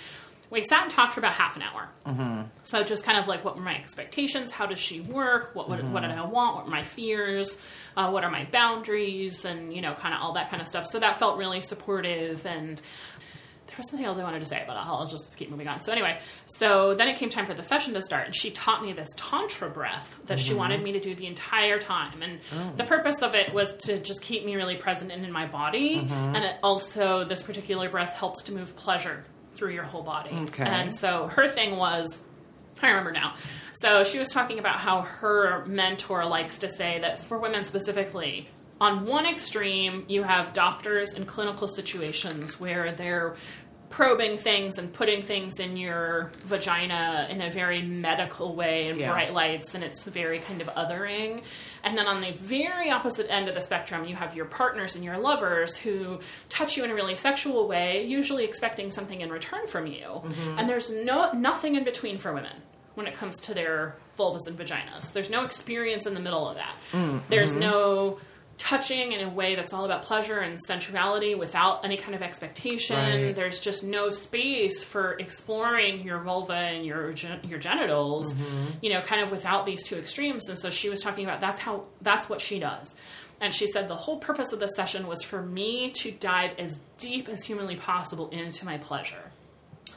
we 0.49 0.63
sat 0.63 0.81
and 0.83 0.91
talked 0.91 1.13
for 1.13 1.19
about 1.19 1.33
half 1.33 1.55
an 1.55 1.61
hour. 1.61 1.89
Mm-hmm. 2.07 2.41
So 2.63 2.83
just 2.83 3.03
kind 3.03 3.19
of 3.19 3.27
like 3.27 3.45
what 3.45 3.55
were 3.55 3.61
my 3.61 3.75
expectations? 3.75 4.51
How 4.51 4.65
does 4.65 4.79
she 4.79 5.01
work? 5.01 5.51
What 5.53 5.69
what, 5.69 5.83
what 5.83 6.01
did 6.01 6.11
I 6.11 6.15
mm-hmm. 6.15 6.31
want? 6.31 6.55
What 6.55 6.65
were 6.65 6.71
my 6.71 6.83
fears? 6.83 7.59
Uh, 7.95 8.09
what 8.09 8.23
are 8.23 8.31
my 8.31 8.45
boundaries? 8.45 9.45
And 9.45 9.73
you 9.73 9.81
know, 9.81 9.93
kind 9.93 10.13
of 10.13 10.21
all 10.21 10.33
that 10.33 10.49
kind 10.49 10.61
of 10.61 10.67
stuff. 10.67 10.87
So 10.87 10.99
that 10.99 11.19
felt 11.19 11.37
really 11.37 11.61
supportive. 11.61 12.45
And 12.45 12.81
there 13.79 13.83
was 13.83 13.89
something 13.91 14.05
else 14.05 14.17
I 14.17 14.23
wanted 14.23 14.41
to 14.41 14.45
say, 14.45 14.63
but 14.67 14.73
I'll 14.75 15.07
just 15.07 15.37
keep 15.37 15.49
moving 15.49 15.67
on. 15.69 15.81
So 15.81 15.93
anyway, 15.93 16.19
so 16.47 16.95
then 16.95 17.07
it 17.07 17.17
came 17.17 17.29
time 17.29 17.45
for 17.45 17.53
the 17.53 17.63
session 17.63 17.93
to 17.93 18.01
start, 18.01 18.25
and 18.25 18.35
she 18.35 18.51
taught 18.51 18.83
me 18.83 18.91
this 18.91 19.07
tantra 19.15 19.69
breath 19.69 20.19
that 20.25 20.37
she 20.37 20.49
mm-hmm. 20.49 20.59
wanted 20.59 20.83
me 20.83 20.91
to 20.91 20.99
do 20.99 21.15
the 21.15 21.27
entire 21.27 21.79
time. 21.79 22.21
And 22.21 22.39
oh. 22.53 22.73
the 22.75 22.83
purpose 22.83 23.21
of 23.21 23.35
it 23.35 23.53
was 23.53 23.75
to 23.85 23.99
just 23.99 24.21
keep 24.21 24.45
me 24.45 24.55
really 24.57 24.75
present 24.75 25.11
and 25.11 25.23
in 25.23 25.31
my 25.31 25.47
body. 25.47 25.97
Mm-hmm. 25.97 26.13
And 26.13 26.43
it 26.43 26.55
also, 26.61 27.23
this 27.23 27.41
particular 27.41 27.89
breath 27.89 28.13
helps 28.13 28.43
to 28.43 28.53
move 28.53 28.75
pleasure 28.75 29.23
through 29.53 29.71
your 29.71 29.85
whole 29.85 30.03
body. 30.03 30.31
Okay. 30.49 30.65
And 30.65 30.93
so 30.93 31.27
her 31.27 31.47
thing 31.47 31.77
was 31.77 32.21
I 32.81 32.89
remember 32.89 33.11
now. 33.11 33.35
So 33.73 34.05
she 34.05 34.19
was 34.19 34.29
talking 34.29 34.59
about 34.59 34.79
how 34.79 35.01
her 35.01 35.65
mentor 35.65 36.25
likes 36.25 36.59
to 36.59 36.69
say 36.69 36.99
that 36.99 37.19
for 37.19 37.37
women 37.37 37.65
specifically, 37.65 38.47
on 38.81 39.05
one 39.05 39.25
extreme, 39.25 40.05
you 40.07 40.23
have 40.23 40.53
doctors 40.53 41.13
in 41.13 41.25
clinical 41.25 41.67
situations 41.67 42.59
where 42.59 42.93
they're 42.93 43.35
probing 43.89 44.37
things 44.37 44.77
and 44.77 44.93
putting 44.93 45.21
things 45.21 45.59
in 45.59 45.75
your 45.75 46.31
vagina 46.43 47.27
in 47.29 47.41
a 47.41 47.49
very 47.49 47.81
medical 47.81 48.55
way 48.55 48.87
and 48.87 48.99
Yeah. 48.99 49.11
bright 49.11 49.33
lights 49.33 49.73
and 49.73 49.83
it's 49.83 50.05
very 50.05 50.39
kind 50.39 50.61
of 50.61 50.67
othering. 50.69 51.41
And 51.83 51.97
then 51.97 52.05
on 52.05 52.21
the 52.21 52.31
very 52.31 52.91
opposite 52.91 53.27
end 53.29 53.49
of 53.49 53.55
the 53.55 53.61
spectrum, 53.61 54.05
you 54.05 54.15
have 54.15 54.35
your 54.35 54.45
partners 54.45 54.95
and 54.95 55.03
your 55.03 55.17
lovers 55.17 55.77
who 55.77 56.19
touch 56.49 56.77
you 56.77 56.83
in 56.83 56.91
a 56.91 56.95
really 56.95 57.15
sexual 57.15 57.67
way, 57.67 58.05
usually 58.05 58.43
expecting 58.43 58.91
something 58.91 59.21
in 59.21 59.31
return 59.31 59.65
from 59.65 59.87
you. 59.87 60.05
Mm-hmm. 60.05 60.59
And 60.59 60.69
there's 60.69 60.91
no 60.91 61.31
nothing 61.31 61.75
in 61.75 61.83
between 61.83 62.17
for 62.17 62.31
women 62.31 62.61
when 62.95 63.07
it 63.07 63.15
comes 63.15 63.39
to 63.39 63.53
their 63.53 63.95
vulvas 64.17 64.45
and 64.47 64.57
vaginas. 64.57 65.13
There's 65.13 65.29
no 65.29 65.45
experience 65.45 66.05
in 66.05 66.13
the 66.13 66.19
middle 66.19 66.47
of 66.47 66.57
that. 66.57 66.75
Mm, 66.91 67.21
there's 67.29 67.51
mm-hmm. 67.51 67.61
no 67.61 68.19
touching 68.59 69.13
in 69.13 69.25
a 69.25 69.29
way 69.29 69.55
that's 69.55 69.73
all 69.73 69.85
about 69.85 70.03
pleasure 70.03 70.39
and 70.39 70.59
sensuality 70.59 71.33
without 71.33 71.83
any 71.85 71.97
kind 71.97 72.13
of 72.13 72.21
expectation. 72.21 73.25
Right. 73.25 73.35
There's 73.35 73.59
just 73.59 73.83
no 73.83 74.09
space 74.09 74.83
for 74.83 75.13
exploring 75.13 76.01
your 76.01 76.19
vulva 76.19 76.53
and 76.53 76.85
your 76.85 77.11
your 77.43 77.57
genitals, 77.57 78.33
mm-hmm. 78.33 78.65
you 78.81 78.91
know, 78.91 79.01
kind 79.01 79.21
of 79.21 79.31
without 79.31 79.65
these 79.65 79.81
two 79.81 79.95
extremes. 79.95 80.47
And 80.49 80.59
so 80.59 80.69
she 80.69 80.89
was 80.89 81.01
talking 81.01 81.23
about 81.23 81.39
that's 81.39 81.61
how 81.61 81.85
that's 82.01 82.29
what 82.29 82.41
she 82.41 82.59
does. 82.59 82.95
And 83.41 83.53
she 83.53 83.67
said 83.67 83.87
the 83.87 83.95
whole 83.95 84.19
purpose 84.19 84.51
of 84.51 84.59
the 84.59 84.67
session 84.67 85.07
was 85.07 85.23
for 85.23 85.41
me 85.41 85.89
to 85.91 86.11
dive 86.11 86.51
as 86.59 86.81
deep 86.97 87.29
as 87.29 87.45
humanly 87.45 87.77
possible 87.77 88.29
into 88.29 88.65
my 88.65 88.77
pleasure. 88.77 89.31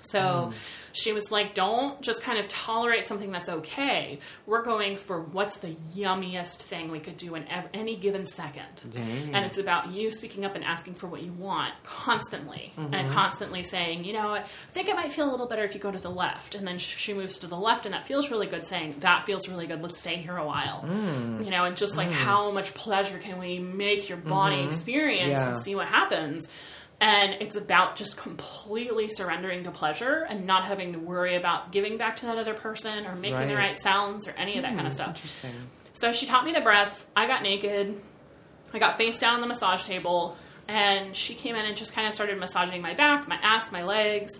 So 0.02 0.20
mm. 0.20 0.52
she 0.92 1.12
was 1.12 1.30
like, 1.30 1.54
don't 1.54 2.00
just 2.02 2.22
kind 2.22 2.38
of 2.38 2.48
tolerate 2.48 3.06
something 3.06 3.30
that's 3.30 3.48
okay. 3.48 4.18
We're 4.46 4.62
going 4.62 4.96
for 4.96 5.20
what's 5.20 5.58
the 5.58 5.76
yummiest 5.96 6.62
thing 6.62 6.90
we 6.90 7.00
could 7.00 7.16
do 7.16 7.34
in 7.34 7.46
ev- 7.48 7.68
any 7.72 7.96
given 7.96 8.26
second. 8.26 8.64
Dang. 8.90 9.34
And 9.34 9.46
it's 9.46 9.58
about 9.58 9.92
you 9.92 10.10
speaking 10.10 10.44
up 10.44 10.54
and 10.54 10.64
asking 10.64 10.94
for 10.94 11.06
what 11.06 11.22
you 11.22 11.32
want 11.32 11.72
constantly 11.84 12.72
and 12.76 12.92
mm-hmm. 12.92 13.12
constantly 13.12 13.62
saying, 13.62 14.04
you 14.04 14.12
know, 14.12 14.34
I 14.34 14.44
think 14.72 14.88
it 14.88 14.96
might 14.96 15.12
feel 15.12 15.28
a 15.28 15.32
little 15.32 15.46
better 15.46 15.64
if 15.64 15.74
you 15.74 15.80
go 15.80 15.90
to 15.90 15.98
the 15.98 16.10
left. 16.10 16.54
And 16.54 16.66
then 16.66 16.78
she 16.78 17.14
moves 17.14 17.38
to 17.38 17.46
the 17.46 17.56
left 17.56 17.86
and 17.86 17.94
that 17.94 18.06
feels 18.06 18.30
really 18.30 18.46
good, 18.46 18.66
saying, 18.66 18.96
that 19.00 19.24
feels 19.24 19.48
really 19.48 19.66
good. 19.66 19.82
Let's 19.82 19.98
stay 19.98 20.16
here 20.16 20.36
a 20.36 20.46
while. 20.46 20.84
Mm. 20.86 21.44
You 21.44 21.50
know, 21.50 21.64
and 21.64 21.76
just 21.76 21.96
like 21.96 22.08
mm. 22.08 22.12
how 22.12 22.50
much 22.50 22.74
pleasure 22.74 23.18
can 23.18 23.38
we 23.38 23.58
make 23.58 24.08
your 24.08 24.18
body 24.18 24.56
mm-hmm. 24.56 24.66
experience 24.66 25.30
Yeah. 25.30 25.54
and 25.54 25.62
see 25.62 25.74
what 25.74 25.86
happens. 25.86 26.48
And 27.02 27.34
it's 27.40 27.56
about 27.56 27.96
just 27.96 28.16
completely 28.16 29.08
surrendering 29.08 29.64
to 29.64 29.72
pleasure 29.72 30.24
and 30.28 30.46
not 30.46 30.64
having 30.64 30.92
to 30.92 31.00
worry 31.00 31.34
about 31.34 31.72
giving 31.72 31.98
back 31.98 32.14
to 32.18 32.26
that 32.26 32.38
other 32.38 32.54
person 32.54 33.06
or 33.06 33.16
making 33.16 33.48
the 33.48 33.56
Right. 33.56 33.70
right 33.70 33.80
sounds 33.80 34.28
or 34.28 34.30
any 34.38 34.56
of 34.56 34.62
that 34.62 34.76
kind 34.76 34.86
of 34.86 34.92
hmm, 34.92 34.98
stuff. 34.98 35.08
Interesting. 35.08 35.50
So 35.94 36.12
she 36.12 36.26
taught 36.26 36.44
me 36.44 36.52
the 36.52 36.60
breath. 36.60 37.04
I 37.16 37.26
got 37.26 37.42
naked. 37.42 38.00
I 38.72 38.78
got 38.78 38.98
face 38.98 39.18
down 39.18 39.34
on 39.34 39.40
the 39.40 39.48
massage 39.48 39.84
table. 39.84 40.36
And 40.68 41.16
she 41.16 41.34
came 41.34 41.56
in 41.56 41.64
and 41.64 41.76
just 41.76 41.92
kind 41.92 42.06
of 42.06 42.14
started 42.14 42.38
massaging 42.38 42.80
my 42.80 42.94
back, 42.94 43.26
my 43.26 43.36
ass, 43.42 43.72
my 43.72 43.82
legs. 43.82 44.30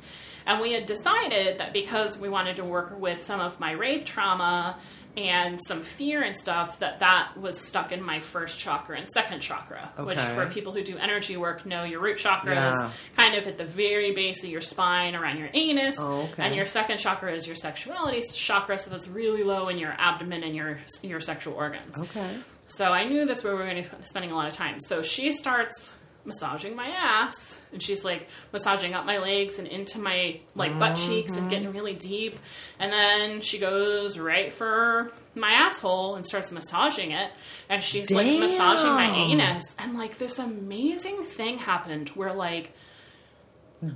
And 0.46 0.60
we 0.60 0.72
had 0.72 0.86
decided 0.86 1.58
that 1.58 1.72
because 1.72 2.16
we 2.16 2.28
wanted 2.28 2.56
to 2.56 2.64
work 2.64 2.96
with 2.96 3.24
some 3.24 3.40
of 3.40 3.58
my 3.58 3.72
rape 3.72 4.06
trauma 4.06 4.78
and 5.16 5.60
some 5.66 5.82
fear 5.82 6.22
and 6.22 6.36
stuff, 6.36 6.78
that 6.78 7.00
that 7.00 7.36
was 7.36 7.58
stuck 7.58 7.92
in 7.92 8.02
my 8.02 8.20
first 8.20 8.58
chakra 8.58 8.98
and 8.98 9.08
second 9.10 9.40
chakra. 9.40 9.92
Which, 9.98 10.18
for 10.18 10.46
people 10.46 10.72
who 10.72 10.82
do 10.82 10.96
energy 10.96 11.36
work, 11.36 11.66
know 11.66 11.84
your 11.84 12.00
root 12.00 12.18
chakra 12.18 12.70
is 12.70 12.92
kind 13.16 13.34
of 13.34 13.46
at 13.46 13.58
the 13.58 13.64
very 13.64 14.12
base 14.12 14.42
of 14.42 14.50
your 14.50 14.60
spine 14.60 15.14
around 15.14 15.38
your 15.38 15.50
anus. 15.52 15.96
Oh, 15.98 16.22
okay. 16.32 16.42
And 16.42 16.54
your 16.54 16.66
second 16.66 16.98
chakra 16.98 17.34
is 17.34 17.46
your 17.46 17.56
sexuality 17.56 18.22
chakra, 18.34 18.78
so 18.78 18.90
that's 18.90 19.08
really 19.08 19.42
low 19.42 19.68
in 19.68 19.78
your 19.78 19.94
abdomen 19.98 20.42
and 20.42 20.54
your 20.54 20.78
your 21.02 21.20
sexual 21.20 21.54
organs. 21.54 21.98
Okay. 21.98 22.36
So 22.68 22.92
I 22.92 23.06
knew 23.06 23.26
that's 23.26 23.44
where 23.44 23.52
we 23.52 23.58
were 23.58 23.66
going 23.66 23.84
to 23.84 23.90
be 23.90 24.04
spending 24.04 24.30
a 24.30 24.34
lot 24.34 24.48
of 24.48 24.54
time. 24.54 24.80
So 24.80 25.02
she 25.02 25.32
starts 25.32 25.92
massaging 26.24 26.76
my 26.76 26.88
ass, 26.88 27.60
and 27.72 27.82
she's 27.82 28.04
like 28.04 28.28
massaging 28.52 28.94
up 28.94 29.04
my 29.04 29.18
legs 29.18 29.58
and 29.58 29.66
into 29.66 29.98
my 29.98 30.40
like 30.54 30.78
butt 30.78 30.96
cheeks 30.96 31.32
and 31.32 31.50
getting 31.50 31.68
mm-hmm. 31.68 31.76
really 31.76 31.94
deep. 31.94 32.38
And 32.78 32.92
then 32.92 33.40
she 33.40 33.58
goes 33.58 34.18
right 34.18 34.52
for 34.52 35.12
my 35.34 35.50
asshole 35.50 36.16
and 36.16 36.26
starts 36.26 36.52
massaging 36.52 37.12
it. 37.12 37.30
And 37.68 37.82
she's 37.82 38.10
like 38.10 38.26
massaging 38.38 38.92
my 38.92 39.10
anus, 39.10 39.74
and 39.78 39.98
like 39.98 40.18
this 40.18 40.38
amazing 40.38 41.24
thing 41.24 41.58
happened 41.58 42.10
where 42.10 42.32
like 42.32 42.72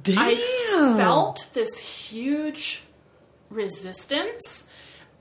Damn. 0.02 0.18
I 0.18 0.34
felt 0.96 1.50
this 1.54 1.78
huge 1.78 2.82
resistance 3.48 4.66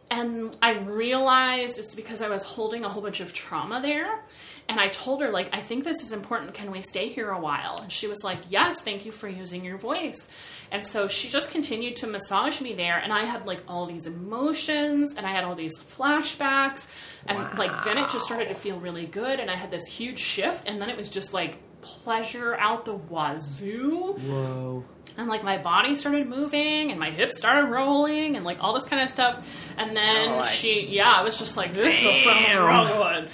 and 0.10 0.56
I 0.62 0.72
realized 0.72 1.80
it's 1.80 1.96
because 1.96 2.22
I 2.22 2.30
was 2.30 2.44
holding 2.44 2.84
a 2.84 2.90
whole 2.90 3.02
bunch 3.02 3.20
of 3.20 3.34
trauma 3.34 3.82
there. 3.82 4.24
And 4.68 4.80
I 4.80 4.88
told 4.88 5.22
her, 5.22 5.30
like, 5.30 5.50
I 5.54 5.62
think 5.62 5.84
this 5.84 6.02
is 6.02 6.12
important. 6.12 6.56
Can 6.56 6.72
we 6.72 6.82
stay 6.82 7.10
here 7.10 7.30
a 7.30 7.40
while? 7.40 7.78
And 7.84 7.92
she 7.92 8.08
was 8.08 8.24
like, 8.24 8.40
Yes, 8.50 8.82
thank 8.82 9.06
you 9.06 9.12
for 9.12 9.28
using 9.28 9.64
your 9.64 9.78
voice. 9.78 10.28
And 10.72 10.86
so 10.88 11.08
she 11.08 11.30
just 11.30 11.52
continued 11.52 11.98
to 11.98 12.08
massage 12.08 12.60
me 12.62 12.74
there. 12.74 12.98
And 12.98 13.14
I 13.14 13.26
had 13.26 13.46
like 13.46 13.62
all 13.68 13.86
these 13.86 14.08
emotions 14.08 15.14
and 15.16 15.26
I 15.28 15.32
had 15.32 15.44
all 15.44 15.54
these 15.54 15.78
flashbacks. 15.78 16.88
And 17.28 17.38
like, 17.60 17.84
then 17.84 17.98
it 18.00 18.10
just 18.10 18.26
started 18.26 18.48
to 18.50 18.56
feel 18.56 18.80
really 18.80 19.06
good. 19.06 19.40
And 19.40 19.52
I 19.52 19.56
had 19.56 19.70
this 19.70 19.86
huge 19.88 20.18
shift. 20.20 20.68
And 20.68 20.82
then 20.82 20.90
it 20.90 20.98
was 20.98 21.10
just 21.10 21.34
like 21.34 21.58
pleasure 21.82 22.56
out 22.56 22.86
the 22.86 22.96
wazoo 22.96 24.14
Whoa. 24.14 24.84
and 25.18 25.28
like 25.28 25.44
my 25.44 25.60
body 25.60 25.94
started 25.94 26.28
moving 26.28 26.90
and 26.90 27.00
my 27.00 27.12
hips 27.12 27.38
started 27.38 27.70
rolling 27.70 28.36
and 28.36 28.44
like 28.44 28.58
all 28.60 28.74
this 28.74 28.86
kind 28.86 29.04
of 29.04 29.10
stuff 29.12 29.46
and 29.78 29.96
then 29.96 30.30
Oh, 30.30 30.38
like- 30.38 30.50
she 30.50 30.88
yeah 30.90 31.12
i 31.14 31.22
was 31.22 31.38
just 31.38 31.56
like 31.58 31.76
this 31.76 32.02
will 32.02 32.12
feel 32.12 32.34
Damn. 32.34 32.66
real 32.66 33.04
good 33.04 33.30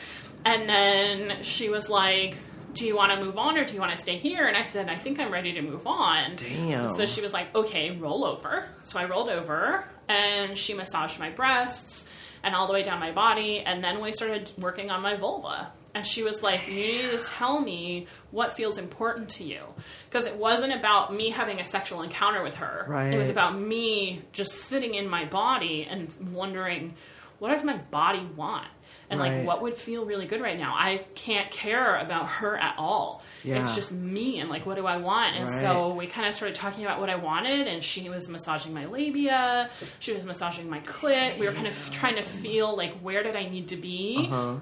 and 0.45 0.67
then 0.67 1.43
she 1.43 1.69
was 1.69 1.89
like 1.89 2.37
do 2.73 2.85
you 2.85 2.95
want 2.95 3.11
to 3.11 3.23
move 3.23 3.37
on 3.37 3.57
or 3.57 3.65
do 3.65 3.73
you 3.73 3.79
want 3.81 3.93
to 3.95 4.01
stay 4.01 4.17
here? 4.17 4.47
And 4.47 4.55
i 4.55 4.63
said 4.63 4.89
i 4.89 4.95
think 4.95 5.19
i'm 5.19 5.31
ready 5.31 5.53
to 5.53 5.61
move 5.61 5.85
on. 5.85 6.35
Damn. 6.35 6.93
so 6.93 7.05
she 7.05 7.21
was 7.21 7.33
like 7.33 7.53
okay 7.55 7.91
roll 7.91 8.23
over. 8.25 8.67
So 8.83 8.99
i 8.99 9.05
rolled 9.05 9.29
over 9.29 9.85
and 10.07 10.57
she 10.57 10.73
massaged 10.73 11.19
my 11.19 11.29
breasts 11.29 12.07
and 12.43 12.55
all 12.55 12.67
the 12.67 12.73
way 12.73 12.83
down 12.83 12.99
my 12.99 13.11
body. 13.11 13.59
And 13.59 13.83
then 13.83 14.01
we 14.01 14.11
started 14.11 14.51
working 14.57 14.89
on 14.89 15.01
my 15.01 15.15
vulva. 15.15 15.71
And 15.93 16.05
she 16.05 16.23
was 16.23 16.41
like 16.41 16.67
you 16.67 16.75
need 16.75 17.17
to 17.17 17.17
tell 17.17 17.59
me 17.59 18.07
what 18.31 18.53
feels 18.53 18.77
important 18.77 19.29
to 19.31 19.43
you. 19.43 19.61
Because 20.09 20.25
it 20.25 20.37
wasn't 20.37 20.73
about 20.73 21.13
me 21.13 21.29
having 21.29 21.59
a 21.59 21.65
sexual 21.65 22.01
encounter 22.01 22.41
with 22.41 22.55
her. 22.55 22.85
It 23.13 23.17
was 23.17 23.27
about 23.29 23.59
me 23.59 24.21
just 24.31 24.53
sitting 24.53 24.95
in 24.95 25.09
my 25.09 25.25
body 25.25 25.85
and 25.89 26.09
wondering 26.31 26.93
what 27.39 27.49
does 27.51 27.63
my 27.63 27.77
body 27.77 28.25
want 28.35 28.67
and 29.11 29.19
Right. 29.19 29.37
like 29.39 29.45
what 29.47 29.61
would 29.61 29.75
feel 29.75 30.05
really 30.05 30.25
good 30.25 30.41
right 30.41 30.57
now 30.57 30.73
i 30.75 31.05
can't 31.13 31.51
care 31.51 31.97
about 31.97 32.25
her 32.27 32.57
at 32.57 32.73
all 32.79 33.21
Yeah. 33.43 33.59
it's 33.59 33.75
just 33.75 33.91
me 33.91 34.39
and 34.39 34.49
like 34.49 34.65
what 34.65 34.75
do 34.77 34.85
i 34.87 34.97
want 34.97 35.35
and 35.35 35.47
Right. 35.49 35.59
so 35.61 35.93
we 35.93 36.07
kind 36.07 36.27
of 36.27 36.33
started 36.33 36.55
talking 36.55 36.83
about 36.85 36.99
what 36.99 37.09
i 37.09 37.15
wanted 37.15 37.67
and 37.67 37.83
she 37.83 38.09
was 38.09 38.27
massaging 38.29 38.73
my 38.73 38.85
labia 38.85 39.69
she 39.99 40.13
was 40.13 40.25
massaging 40.25 40.69
my 40.69 40.79
clit 40.79 41.37
we 41.37 41.45
were 41.45 41.53
kind 41.53 41.67
of 41.67 41.91
trying 41.91 42.15
to 42.15 42.23
feel 42.23 42.75
like 42.75 42.93
where 43.01 43.21
did 43.21 43.35
i 43.35 43.47
need 43.47 43.67
to 43.67 43.75
be 43.75 44.25
Huh? 44.27 44.55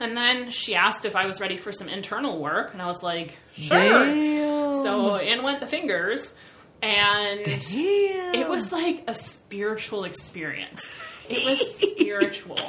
and 0.00 0.16
then 0.16 0.50
she 0.50 0.74
asked 0.74 1.04
if 1.04 1.14
i 1.14 1.24
was 1.26 1.40
ready 1.40 1.56
for 1.56 1.70
some 1.72 1.88
internal 1.88 2.38
work 2.40 2.72
and 2.72 2.82
i 2.82 2.86
was 2.86 3.02
like 3.02 3.36
sure 3.56 3.78
Damn. 3.78 4.74
so 4.74 5.16
in 5.16 5.42
went 5.44 5.60
the 5.60 5.66
fingers 5.66 6.34
and 6.82 7.44
Damn. 7.44 8.34
it 8.34 8.48
was 8.48 8.72
like 8.72 9.04
a 9.06 9.14
spiritual 9.14 10.04
experience. 10.04 10.98
It 11.28 11.44
was 11.44 11.78
spiritual. 11.78 12.58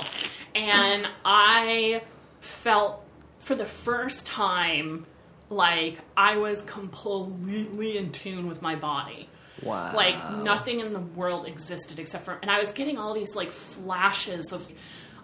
And 0.55 1.05
I 1.25 2.01
felt 2.39 3.03
for 3.39 3.55
the 3.55 3.65
first 3.65 4.25
time, 4.25 5.05
like 5.49 5.99
I 6.15 6.37
was 6.37 6.61
completely 6.61 7.97
in 7.97 8.13
tune 8.13 8.47
with 8.47 8.61
my 8.61 8.75
body. 8.75 9.27
Wow. 9.61 9.93
Like 9.93 10.31
nothing 10.37 10.79
in 10.79 10.93
the 10.93 10.99
world 10.99 11.45
existed 11.45 11.99
except 11.99 12.25
for, 12.25 12.39
and 12.41 12.49
I 12.49 12.59
was 12.59 12.71
getting 12.71 12.97
all 12.97 13.13
these 13.13 13.35
like 13.35 13.51
flashes 13.51 14.51
of, 14.51 14.71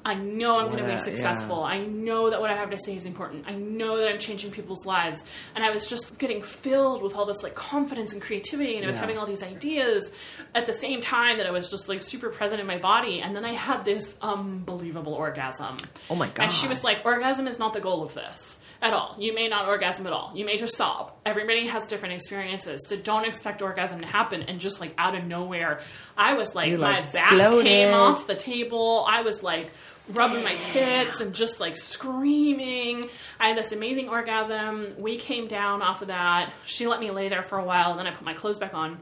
I 0.03 0.15
know 0.15 0.57
I'm 0.57 0.67
going 0.71 0.83
to 0.83 0.89
be 0.89 0.97
successful. 0.97 1.57
yeah. 1.57 1.63
I 1.75 1.85
know 1.85 2.29
that 2.31 2.41
what 2.41 2.49
I 2.49 2.55
have 2.55 2.71
to 2.71 2.77
say 2.77 2.95
is 2.95 3.05
important. 3.05 3.45
I 3.47 3.53
know 3.53 3.97
that 3.97 4.07
I'm 4.07 4.17
changing 4.17 4.49
people's 4.51 4.85
lives, 4.85 5.23
and 5.55 5.63
I 5.63 5.69
was 5.69 5.87
just 5.87 6.17
getting 6.17 6.41
filled 6.41 7.03
with 7.03 7.15
all 7.15 7.25
this 7.25 7.43
like 7.43 7.53
confidence 7.53 8.11
and 8.13 8.21
creativity, 8.21 8.75
and 8.77 8.83
I 8.83 8.87
was 8.87 8.95
Yeah. 8.95 9.01
having 9.01 9.17
all 9.19 9.27
these 9.27 9.43
ideas 9.43 10.11
at 10.55 10.65
the 10.65 10.73
same 10.73 11.01
time 11.01 11.37
that 11.37 11.45
I 11.45 11.51
was 11.51 11.69
just 11.69 11.87
like 11.87 12.01
super 12.01 12.29
present 12.29 12.59
in 12.59 12.67
my 12.67 12.77
body. 12.79 13.21
And 13.21 13.35
then 13.35 13.45
I 13.45 13.53
had 13.53 13.85
this 13.85 14.17
unbelievable 14.21 15.13
orgasm. 15.13 15.77
Oh 16.09 16.15
my 16.15 16.27
God. 16.27 16.43
And 16.43 16.51
she 16.51 16.67
was 16.67 16.83
like, 16.83 17.05
orgasm 17.05 17.47
is 17.47 17.59
not 17.59 17.73
the 17.73 17.79
goal 17.79 18.01
of 18.03 18.13
this 18.13 18.59
at 18.81 18.93
all. 18.93 19.15
You 19.19 19.33
may 19.35 19.47
not 19.47 19.67
orgasm 19.67 20.07
at 20.07 20.13
all. 20.13 20.31
You 20.33 20.43
may 20.45 20.57
just 20.57 20.75
sob. 20.75 21.13
Everybody 21.25 21.67
has 21.67 21.87
different 21.87 22.15
experiences. 22.15 22.87
So 22.87 22.97
don't 22.97 23.25
expect 23.25 23.61
orgasm 23.61 24.01
to 24.01 24.07
happen 24.07 24.41
and 24.41 24.59
just 24.59 24.81
like 24.81 24.93
out 24.97 25.15
of 25.15 25.23
nowhere. 25.25 25.81
I 26.17 26.33
was 26.33 26.55
like, 26.55 26.69
You, 26.69 26.77
my 26.79 27.01
like, 27.01 27.13
back 27.13 27.31
exploded. 27.33 27.65
came 27.67 27.93
off 27.93 28.25
the 28.27 28.35
table. 28.35 29.05
I 29.07 29.21
was 29.21 29.43
like 29.43 29.69
rubbing 30.09 30.43
my 30.43 30.55
tits 30.55 31.19
and 31.21 31.33
just 31.33 31.59
like 31.59 31.75
screaming. 31.75 33.09
I 33.39 33.49
had 33.49 33.57
this 33.57 33.71
amazing 33.71 34.09
orgasm. 34.09 34.95
We 34.97 35.17
came 35.17 35.47
down 35.47 35.81
off 35.81 36.01
of 36.01 36.09
that. 36.09 36.51
She 36.65 36.87
let 36.87 36.99
me 36.99 37.11
lay 37.11 37.29
there 37.29 37.43
for 37.43 37.57
a 37.57 37.63
while. 37.63 37.91
and 37.91 37.99
Then 37.99 38.07
I 38.07 38.11
put 38.11 38.23
my 38.23 38.33
clothes 38.33 38.59
back 38.59 38.73
on. 38.73 38.99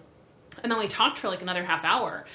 And 0.61 0.71
then 0.71 0.79
we 0.79 0.87
talked 0.87 1.17
for 1.19 1.29
like 1.29 1.41
another 1.41 1.63
half 1.63 1.85
hour. 1.85 2.25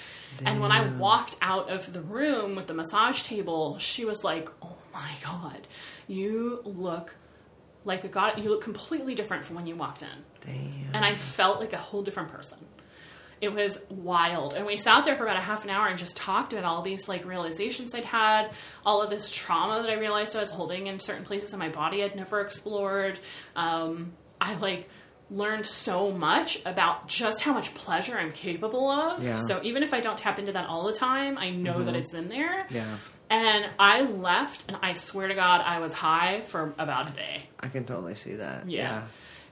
And 0.45 0.61
when 0.61 0.73
I 0.73 0.89
walked 0.97 1.37
out 1.43 1.69
of 1.71 1.93
the 1.93 2.01
room 2.01 2.57
with 2.57 2.67
the 2.67 2.75
massage 2.75 3.23
table, 3.23 3.79
she 3.79 4.05
was 4.05 4.25
like, 4.25 4.49
"Oh 4.63 4.77
my 4.93 5.13
god, 5.23 5.69
you 6.09 6.61
look 6.65 7.15
like 7.85 8.03
a 8.03 8.09
god. 8.09 8.43
You 8.43 8.51
look 8.51 8.63
completely 8.63 9.15
different 9.15 9.45
from 9.45 9.55
when 9.57 9.67
you 9.67 9.77
walked 9.77 10.03
in." 10.03 10.09
Damn. 10.41 10.91
And 10.93 11.05
I 11.05 11.15
felt 11.15 11.61
like 11.61 11.73
a 11.73 11.79
whole 11.79 12.03
different 12.03 12.31
person. 12.33 12.59
It 13.41 13.53
was 13.53 13.79
wild. 13.89 14.55
And 14.55 14.67
we 14.67 14.77
sat 14.77 15.05
there 15.05 15.17
for 15.17 15.25
about 15.25 15.37
a 15.37 15.41
half 15.41 15.65
an 15.65 15.71
hour 15.71 15.87
and 15.89 15.99
just 15.99 16.17
talked 16.17 16.53
about 16.53 16.65
all 16.65 16.83
these 16.83 17.09
like 17.09 17.25
realizations 17.25 17.95
I'd 17.95 18.05
had, 18.05 18.51
all 18.85 19.03
of 19.03 19.11
this 19.11 19.31
trauma 19.31 19.83
that 19.83 19.91
I 19.91 19.95
realized 19.95 20.37
I 20.37 20.41
was 20.41 20.51
holding 20.51 20.87
in 20.87 21.01
certain 21.01 21.25
places 21.25 21.53
in 21.53 21.59
my 21.59 21.69
body 21.69 22.03
I'd 22.03 22.17
never 22.17 22.41
explored. 22.41 23.19
Um, 23.57 24.13
I 24.41 24.55
like 24.57 24.89
learned 25.31 25.67
so 25.67 26.11
much 26.11 26.61
about 26.67 27.09
just 27.09 27.41
how 27.41 27.53
much 27.53 27.75
pleasure 27.75 28.17
I'm 28.17 28.33
capable 28.33 28.91
of. 28.91 29.23
Yeah. 29.23 29.41
So 29.41 29.61
even 29.63 29.83
if 29.83 29.95
I 29.95 30.01
don't 30.01 30.19
tap 30.19 30.39
into 30.39 30.53
that 30.53 30.69
all 30.69 30.85
the 30.85 30.93
time, 30.93 31.39
I 31.39 31.51
know 31.51 31.83
that 31.83 31.97
it's 31.97 32.15
in 32.15 32.29
there. 32.29 32.67
Yeah. 32.71 32.97
And 33.31 33.67
I 33.79 34.03
left, 34.03 34.67
and 34.69 34.77
I 34.83 34.93
swear 34.93 35.29
to 35.29 35.35
God, 35.35 35.63
I 35.65 35.81
was 35.81 35.93
high 35.93 36.43
for 36.43 36.75
about 36.79 37.11
a 37.11 37.13
day. 37.13 37.45
I 37.59 37.69
can 37.69 37.85
totally 37.85 38.15
see 38.15 38.35
that. 38.35 38.69
Yeah. 38.69 39.05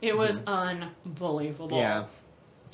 It 0.03 0.17
was 0.17 0.45
unbelievable. 0.47 1.79
Yeah. 1.79 2.05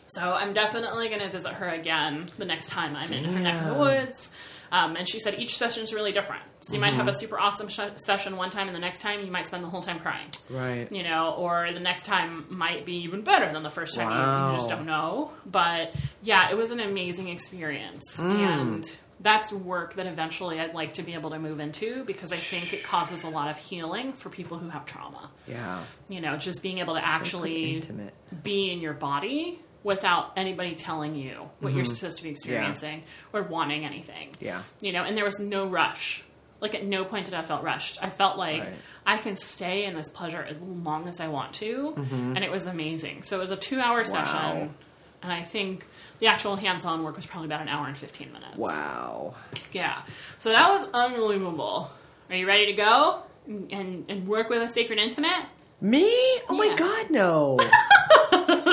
So 0.09 0.33
I'm 0.33 0.53
definitely 0.55 1.09
going 1.09 1.21
to 1.21 1.29
visit 1.29 1.55
her 1.55 1.69
again 1.69 2.31
the 2.39 2.45
next 2.45 2.69
time 2.71 2.97
I'm 2.97 3.13
in 3.13 3.25
her 3.25 3.39
neck 3.41 3.63
of 3.63 3.69
the 3.69 3.75
woods. 3.81 4.31
Um, 4.71 4.97
and 4.97 5.09
she 5.09 5.19
said 5.19 5.39
each 5.41 5.57
session 5.57 5.83
is 5.83 5.95
really 5.95 6.13
different. 6.13 6.43
So 6.61 6.75
you 6.75 6.81
might 6.81 6.93
have 6.93 7.09
a 7.09 7.11
Mm-hmm. 7.13 7.21
super 7.21 7.39
awesome 7.39 7.69
sh- 7.69 7.81
session 7.97 8.37
one 8.37 8.51
time, 8.51 8.67
and 8.69 8.77
the 8.77 8.81
next 8.81 9.01
time 9.01 9.25
you 9.25 9.31
might 9.33 9.47
spend 9.47 9.65
the 9.65 9.69
whole 9.69 9.81
time 9.81 9.99
crying. 9.99 10.29
Right. 10.51 10.91
You 10.93 11.05
know, 11.05 11.35
or 11.39 11.73
the 11.73 11.81
next 11.81 12.05
time 12.05 12.45
might 12.51 12.85
be 12.85 12.97
even 13.05 13.23
better 13.23 13.51
than 13.51 13.63
the 13.63 13.71
first 13.71 13.95
time. 13.95 14.11
You- 14.11 14.53
You, 14.53 14.57
just 14.59 14.69
don't 14.69 14.85
know. 14.85 15.31
But 15.47 15.95
yeah, 16.23 16.51
it 16.51 16.57
was 16.59 16.71
an 16.71 16.81
amazing 16.81 17.29
experience. 17.29 18.17
Hmm. 18.17 18.31
And 18.31 18.97
that's 19.21 19.53
work 19.55 19.95
that 19.95 20.07
eventually 20.07 20.61
I'd 20.61 20.75
like 20.75 20.95
to 20.95 21.03
be 21.03 21.15
able 21.15 21.31
to 21.31 21.39
move 21.39 21.61
into 21.61 22.05
because 22.05 22.31
I 22.31 22.37
think 22.37 22.73
it 22.75 22.85
causes 22.85 23.25
a 23.25 23.29
lot 23.31 23.51
of 23.51 23.57
healing 23.57 24.13
for 24.13 24.29
people 24.29 24.59
who 24.59 24.69
have 24.69 24.85
trauma. 24.85 25.31
Yeah. 25.47 25.83
You 26.11 26.21
know, 26.21 26.37
just 26.37 26.63
being 26.63 26.79
able 26.79 26.95
to 26.95 27.05
actually 27.05 27.77
intimate. 27.77 28.13
be 28.45 28.71
in 28.71 28.81
your 28.81 28.93
body 28.95 29.61
without 29.85 30.33
anybody 30.37 30.74
telling 30.74 31.14
you 31.14 31.49
what 31.61 31.72
you're 31.72 31.85
supposed 31.85 32.18
to 32.18 32.22
be 32.24 32.31
experiencing 32.31 33.03
or 33.33 33.43
wanting 33.43 33.85
anything. 33.85 34.31
Mm-hmm. 34.33 34.45
Yeah. 34.45 34.62
You 34.81 34.93
know, 34.93 35.05
and 35.05 35.16
there 35.16 35.24
was 35.24 35.39
no 35.39 35.66
rush. 35.66 36.24
Like 36.61 36.74
at 36.74 36.85
no 36.85 37.05
point 37.05 37.26
did 37.26 37.35
I 37.35 37.43
felt 37.43 37.62
rushed. 37.62 37.99
I 38.03 38.09
felt 38.09 38.37
like 38.37 38.61
Right. 38.62 38.72
I 39.07 39.16
can 39.18 39.37
stay 39.37 39.85
in 39.85 39.95
this 39.95 40.09
pleasure 40.11 40.43
as 40.43 40.61
long 40.61 41.09
as 41.09 41.20
I 41.20 41.29
want 41.29 41.55
to, 41.55 41.95
and 41.97 42.39
it 42.39 42.51
was 42.51 42.66
amazing. 42.66 43.22
So 43.22 43.39
it 43.39 43.41
was 43.41 43.51
a 43.53 43.57
two-hour 43.57 44.05
session, 44.05 44.74
and 45.22 45.33
I 45.33 45.45
think 45.45 45.87
the 46.18 46.26
actual 46.26 46.57
hands-on 46.57 47.05
work 47.05 47.16
was 47.16 47.24
probably 47.24 47.47
about 47.47 47.62
an 47.62 47.68
hour 47.68 47.87
and 47.87 47.97
fifteen 47.97 48.33
minutes. 48.33 48.57
Wow. 48.57 49.35
Yeah. 49.72 50.03
So 50.39 50.51
that 50.51 50.68
was 50.68 50.87
unbelievable. 50.93 51.91
Are 52.29 52.37
you 52.37 52.47
ready 52.47 52.66
to 52.66 52.72
go 52.74 53.22
and 53.47 54.05
and 54.11 54.26
work 54.29 54.51
with 54.51 54.61
a 54.61 54.68
sacred 54.68 54.99
intimate? 54.99 55.47
Me? 55.81 56.05
Oh 56.51 56.55
my 56.57 56.74
god, 56.76 57.11
no. 57.11 57.59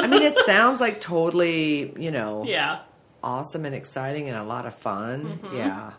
I 0.05 0.07
mean, 0.07 0.21
it 0.21 0.37
sounds 0.45 0.79
like 0.79 1.01
totally, 1.01 1.93
you 1.97 2.11
know, 2.11 2.43
Yeah. 2.45 2.79
awesome 3.23 3.65
and 3.65 3.73
exciting 3.73 4.29
and 4.29 4.37
a 4.37 4.43
lot 4.43 4.65
of 4.65 4.75
fun. 4.75 5.39
Mm-hmm. 5.41 5.57
Yeah. 5.57 5.91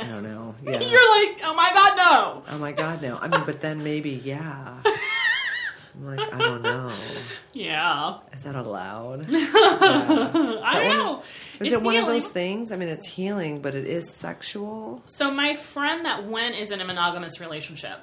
I 0.00 0.04
don't 0.06 0.22
know. 0.22 0.54
Yeah. 0.62 0.72
You're 0.80 1.24
like, 1.26 1.40
oh 1.44 1.54
my 1.56 1.70
god, 1.72 1.96
no. 1.96 2.42
oh 2.54 2.58
my 2.58 2.72
god, 2.72 3.00
no. 3.00 3.16
I 3.16 3.28
mean, 3.28 3.42
but 3.46 3.60
then 3.60 3.82
maybe, 3.82 4.10
yeah. 4.10 4.74
I'm 5.96 6.04
like, 6.16 6.34
I 6.34 6.38
don't 6.38 6.62
know. 6.62 6.92
Yeah. 7.52 8.18
Is 8.32 8.42
that 8.42 8.56
allowed? 8.56 9.26
I 9.32 10.80
don't 10.82 10.98
know. 10.98 11.22
Is 11.60 11.72
It's 11.72 11.80
it 11.80 11.82
one 11.82 11.94
of 11.96 12.06
those 12.06 12.26
things? 12.26 12.72
I 12.72 12.76
mean, 12.76 12.88
it's 12.88 13.06
healing, 13.06 13.60
but 13.62 13.76
it 13.76 13.86
is 13.86 14.10
sexual. 14.10 15.02
So 15.06 15.30
my 15.30 15.54
friend 15.54 16.04
that 16.04 16.26
went 16.26 16.56
is 16.56 16.72
in 16.72 16.80
a 16.80 16.84
monogamous 16.84 17.38
relationship. 17.40 17.98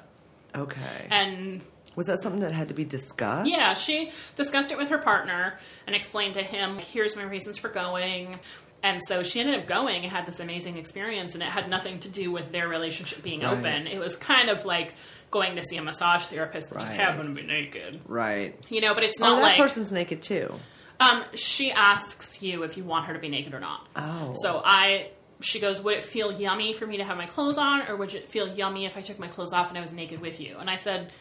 Okay. 0.54 1.06
And 1.10 1.60
Was 1.96 2.06
that 2.06 2.20
something 2.20 2.40
that 2.40 2.52
had 2.52 2.68
to 2.68 2.74
be 2.74 2.84
discussed? 2.84 3.50
yeah, 3.50 3.74
she 3.74 4.12
discussed 4.36 4.70
it 4.70 4.78
with 4.78 4.88
her 4.88 4.98
partner 4.98 5.58
and 5.86 5.94
explained 5.94 6.34
to 6.34 6.42
him, 6.42 6.78
here's 6.78 7.16
my 7.16 7.22
reasons 7.22 7.58
for 7.58 7.68
going. 7.68 8.38
And 8.82 9.00
so 9.06 9.22
she 9.22 9.38
ended 9.40 9.60
up 9.60 9.66
going 9.68 10.02
and 10.02 10.10
had 10.12 10.26
this 10.26 10.40
amazing 10.40 10.76
experience, 10.76 11.34
and 11.34 11.42
it 11.42 11.48
had 11.50 11.68
nothing 11.70 12.00
to 12.00 12.08
do 12.08 12.32
with 12.32 12.50
their 12.50 12.66
relationship 12.68 13.22
being 13.22 13.42
Right. 13.42 13.52
open. 13.58 13.86
It 13.86 13.98
was 14.00 14.16
kind 14.16 14.48
of 14.48 14.64
like 14.64 14.94
going 15.30 15.54
to 15.56 15.62
see 15.62 15.76
a 15.76 15.82
massage 15.82 16.24
therapist 16.24 16.70
that 16.70 16.80
just 16.80 16.90
Right. 16.92 17.00
happened 17.00 17.34
to 17.36 17.40
be 17.42 17.46
naked. 17.46 18.00
Right. 18.06 18.54
You 18.70 18.80
know, 18.80 18.92
but 18.94 19.04
it's 19.04 19.20
Oh, 19.20 19.24
not 19.24 19.36
that 19.36 19.42
like 19.42 19.56
person's 19.56 19.92
naked 19.92 20.20
too. 20.22 20.52
um, 21.00 21.24
she 21.34 21.70
asks 21.72 22.42
you 22.42 22.62
if 22.64 22.76
you 22.76 22.84
want 22.84 23.06
her 23.06 23.12
to 23.14 23.18
be 23.20 23.28
naked 23.28 23.54
or 23.54 23.60
not. 23.60 23.86
Oh. 23.96 24.34
So 24.42 24.60
I, 24.64 25.10
she 25.40 25.58
goes, 25.60 25.80
would 25.80 25.94
it 25.94 26.04
feel 26.04 26.32
yummy 26.32 26.72
for 26.74 26.86
me 26.86 26.96
to 26.98 27.04
have 27.04 27.16
my 27.16 27.26
clothes 27.26 27.58
on, 27.58 27.82
or 27.88 27.96
would 27.96 28.14
it 28.14 28.28
feel 28.28 28.48
yummy 28.48 28.84
if 28.86 28.96
I 28.96 29.00
took 29.00 29.18
my 29.18 29.28
clothes 29.28 29.52
off 29.52 29.68
and 29.68 29.78
I 29.78 29.80
was 29.80 29.92
naked 29.92 30.20
with 30.20 30.38
you? 30.40 30.56
And 30.58 30.68
I 30.68 30.76
said, 30.76 31.12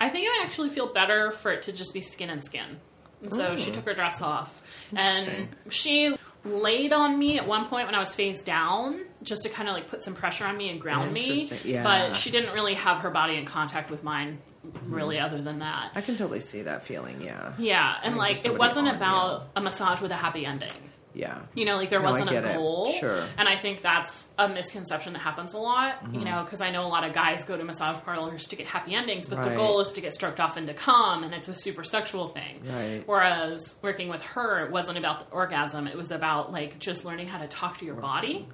I 0.00 0.08
think 0.08 0.26
it 0.26 0.30
would 0.36 0.46
actually 0.46 0.70
feel 0.70 0.92
better 0.92 1.32
for 1.32 1.52
it 1.52 1.62
to 1.64 1.72
just 1.72 1.94
be 1.94 2.00
skin 2.00 2.30
and 2.30 2.44
skin. 2.44 2.80
And 3.22 3.32
so 3.32 3.56
she 3.56 3.70
took 3.72 3.84
her 3.86 3.94
dress 3.94 4.20
off, 4.20 4.62
and 4.94 5.48
she 5.70 6.16
laid 6.44 6.92
on 6.92 7.18
me 7.18 7.38
at 7.38 7.46
one 7.48 7.66
point 7.66 7.86
when 7.86 7.94
I 7.94 7.98
was 7.98 8.14
face 8.14 8.42
down, 8.42 9.00
just 9.22 9.42
to 9.44 9.48
kind 9.48 9.68
of 9.68 9.74
like 9.74 9.88
put 9.88 10.04
some 10.04 10.14
pressure 10.14 10.44
on 10.44 10.56
me 10.56 10.68
and 10.68 10.80
ground 10.80 11.12
me. 11.12 11.50
Yeah. 11.64 11.82
But 11.82 12.14
she 12.14 12.30
didn't 12.30 12.52
really 12.52 12.74
have 12.74 13.00
her 13.00 13.10
body 13.10 13.36
in 13.36 13.44
contact 13.46 13.90
with 13.90 14.04
mine, 14.04 14.38
Mm-hmm. 14.66 14.92
really, 14.94 15.20
other 15.20 15.40
than 15.40 15.60
that. 15.60 15.92
I 15.94 16.00
can 16.00 16.16
totally 16.16 16.40
see 16.40 16.62
that 16.62 16.84
feeling. 16.84 17.20
Yeah. 17.22 17.52
Yeah, 17.56 17.98
and 18.02 18.14
mean, 18.14 18.18
like 18.18 18.44
it 18.44 18.58
wasn't 18.58 18.88
on, 18.88 18.96
about 18.96 19.48
a 19.54 19.60
massage 19.60 20.00
with 20.00 20.10
a 20.10 20.16
happy 20.16 20.44
ending. 20.44 20.70
Yeah. 21.16 21.38
You 21.54 21.64
know, 21.64 21.76
like 21.76 21.88
there 21.88 22.00
No, 22.02 22.12
wasn't 22.12 22.28
a 22.30 22.32
get 22.34 22.44
it. 22.44 22.56
goal. 22.56 22.92
Sure. 22.92 23.24
And 23.38 23.48
I 23.48 23.56
think 23.56 23.80
that's 23.80 24.28
a 24.38 24.48
misconception 24.48 25.14
that 25.14 25.20
happens 25.20 25.54
a 25.54 25.58
lot, 25.58 26.04
Mm-hmm. 26.04 26.14
you 26.14 26.24
know, 26.26 26.42
because 26.44 26.60
I 26.60 26.70
know 26.70 26.84
a 26.84 26.88
lot 26.88 27.04
of 27.04 27.14
guys 27.14 27.42
go 27.44 27.56
to 27.56 27.64
massage 27.64 27.98
parlors 28.00 28.46
to 28.48 28.56
get 28.56 28.66
happy 28.66 28.94
endings, 28.94 29.28
but 29.28 29.42
the 29.42 29.56
goal 29.56 29.80
is 29.80 29.92
to 29.94 30.00
get 30.02 30.12
stroked 30.12 30.40
off 30.40 30.56
and 30.58 30.66
to 30.66 30.74
come, 30.74 31.24
and 31.24 31.32
it's 31.32 31.48
a 31.48 31.54
super 31.54 31.82
sexual 31.84 32.28
thing. 32.28 32.60
Right. 32.64 33.02
Whereas 33.06 33.76
working 33.82 34.08
with 34.08 34.20
her, 34.22 34.66
it 34.66 34.70
wasn't 34.70 34.98
about 34.98 35.20
the 35.20 35.34
orgasm, 35.34 35.86
it 35.86 35.96
was 35.96 36.10
about 36.10 36.52
like 36.52 36.78
just 36.78 37.04
learning 37.06 37.28
how 37.28 37.38
to 37.38 37.48
talk 37.48 37.78
to 37.78 37.84
your 37.86 37.94
body. 37.94 38.46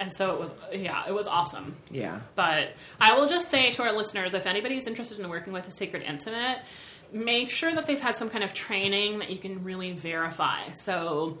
And 0.00 0.12
so 0.12 0.32
it 0.34 0.40
was, 0.40 0.52
yeah, 0.72 1.04
it 1.06 1.12
was 1.14 1.28
awesome. 1.28 1.76
Yeah. 1.88 2.18
But 2.34 2.70
I 3.00 3.14
will 3.16 3.28
just 3.28 3.48
say 3.48 3.70
to 3.70 3.82
our 3.84 3.92
listeners 3.92 4.34
if 4.34 4.44
anybody's 4.46 4.88
interested 4.88 5.20
in 5.20 5.28
working 5.30 5.52
with 5.52 5.68
a 5.68 5.70
sacred 5.70 6.02
intimate, 6.02 6.58
make 7.12 7.52
sure 7.52 7.72
that 7.72 7.86
they've 7.86 8.00
had 8.00 8.16
some 8.16 8.28
kind 8.28 8.42
of 8.42 8.52
training 8.52 9.20
that 9.20 9.30
you 9.30 9.38
can 9.38 9.62
really 9.62 9.92
verify. 9.92 10.72
So 10.72 11.38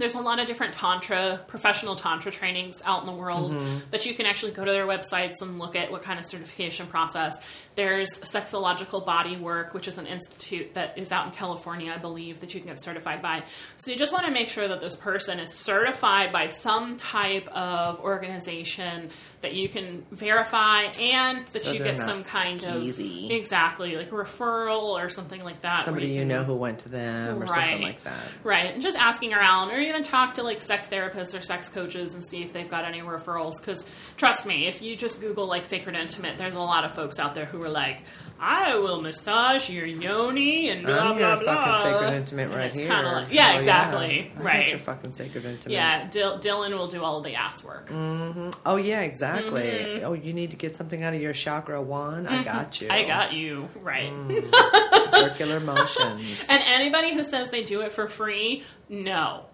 there's 0.00 0.14
a 0.14 0.20
lot 0.20 0.40
of 0.40 0.46
different 0.46 0.72
tantra 0.72 1.40
professional 1.46 1.94
tantra 1.94 2.32
trainings 2.32 2.82
out 2.84 3.02
in 3.02 3.06
the 3.06 3.12
world 3.12 3.52
mm-hmm. 3.52 3.78
that 3.90 4.06
you 4.06 4.14
can 4.14 4.26
actually 4.26 4.50
go 4.50 4.64
to 4.64 4.72
their 4.72 4.86
websites 4.86 5.42
and 5.42 5.58
look 5.58 5.76
at 5.76 5.90
what 5.92 6.02
kind 6.02 6.18
of 6.18 6.24
certification 6.24 6.86
process 6.86 7.36
there's 7.76 8.10
sexological 8.20 9.04
body 9.06 9.36
work 9.36 9.72
which 9.74 9.86
is 9.88 9.96
an 9.98 10.06
institute 10.06 10.74
that 10.74 10.98
is 10.98 11.12
out 11.12 11.26
in 11.26 11.32
california 11.32 11.92
i 11.92 11.98
believe 11.98 12.40
that 12.40 12.52
you 12.52 12.60
can 12.60 12.68
get 12.68 12.80
certified 12.80 13.22
by 13.22 13.42
so 13.76 13.90
you 13.90 13.96
just 13.96 14.12
want 14.12 14.24
to 14.26 14.30
make 14.32 14.48
sure 14.48 14.66
that 14.68 14.80
this 14.80 14.96
person 14.96 15.38
is 15.38 15.54
certified 15.54 16.32
by 16.32 16.46
some 16.48 16.96
type 16.96 17.46
of 17.48 18.00
organization 18.00 19.10
that 19.40 19.54
you 19.54 19.68
can 19.68 20.04
verify 20.12 20.82
and 21.00 21.46
that 21.48 21.62
So 21.64 21.72
you 21.72 21.78
get 21.82 21.98
some 21.98 22.24
kind 22.24 22.60
skeezy. 22.60 23.26
of 23.26 23.30
exactly 23.30 23.96
like 23.96 24.10
referral 24.10 24.82
or 24.82 25.08
something 25.08 25.42
like 25.42 25.62
that 25.62 25.84
Somebody 25.84 26.08
you 26.08 26.20
can- 26.20 26.28
know 26.28 26.44
who 26.44 26.56
went 26.56 26.80
to 26.80 26.88
them 26.88 27.42
or 27.42 27.46
something 27.46 27.80
like 27.82 28.02
that. 28.04 28.18
Right, 28.44 28.74
and 28.74 28.82
just 28.82 28.98
asking 28.98 29.32
around, 29.32 29.70
or 29.70 29.78
even 29.80 30.02
talk 30.02 30.34
to 30.34 30.42
like 30.42 30.60
sex 30.60 30.88
therapists 30.88 31.38
or 31.38 31.42
sex 31.42 31.68
coaches 31.68 32.14
and 32.14 32.24
see 32.24 32.42
if 32.42 32.52
they've 32.52 32.68
got 32.70 32.84
any 32.84 33.00
referrals. 33.00 33.52
Because 33.60 33.86
trust 34.16 34.44
me, 34.46 34.66
if 34.66 34.82
you 34.82 34.96
just 34.96 35.20
Google 35.20 35.46
like 35.46 35.64
sacred 35.64 35.96
intimate, 35.96 36.36
there's 36.38 36.54
a 36.54 36.60
lot 36.60 36.84
of 36.84 36.92
folks 36.92 37.18
out 37.18 37.34
there 37.34 37.46
who 37.46 37.59
are 37.64 37.68
like, 37.68 38.02
I 38.38 38.76
will 38.76 39.02
massage 39.02 39.68
your 39.68 39.84
yoni 39.84 40.70
and 40.70 40.86
blah 40.86 40.94
I'm 40.96 41.18
blah 41.18 41.34
your 41.34 41.44
blah. 41.44 41.54
fucking 41.82 41.92
sacred 41.92 42.14
intimate 42.16 42.46
And 42.46 42.54
right 42.54 42.70
it's 42.70 42.78
here. 42.78 42.88
like- 42.88 43.32
yeah, 43.32 43.52
Oh, 43.54 43.58
exactly. 43.58 44.32
Got 44.34 44.44
Right. 44.44 44.68
your 44.70 44.78
fucking 44.78 45.12
sacred 45.12 45.44
intimate. 45.44 45.74
Yeah, 45.74 46.08
Dylan 46.08 46.70
will 46.78 46.86
do 46.88 47.02
all 47.04 47.20
the 47.20 47.34
ass 47.34 47.62
work. 47.62 47.90
Mm-hmm. 47.90 48.50
Oh 48.64 48.76
yeah, 48.76 49.02
exactly. 49.02 49.62
Mm-hmm. 49.62 50.06
Oh, 50.06 50.14
you 50.14 50.32
need 50.32 50.50
to 50.52 50.56
get 50.56 50.76
something 50.76 51.02
out 51.04 51.12
of 51.12 51.20
your 51.20 51.34
chakra 51.34 51.82
one. 51.82 52.26
I 52.26 52.36
mm-hmm. 52.36 52.44
got 52.44 52.80
you. 52.80 52.88
Mm-hmm. 52.88 52.96
I 52.96 53.04
got 53.04 53.32
you 53.34 53.68
right. 53.82 54.10
Mm. 54.10 55.10
circular 55.10 55.60
motions. 55.60 56.46
And 56.48 56.62
anybody 56.68 57.12
who 57.14 57.24
says 57.24 57.50
they 57.50 57.62
do 57.62 57.82
it 57.82 57.92
for 57.92 58.08
free, 58.08 58.62
no. 58.88 59.44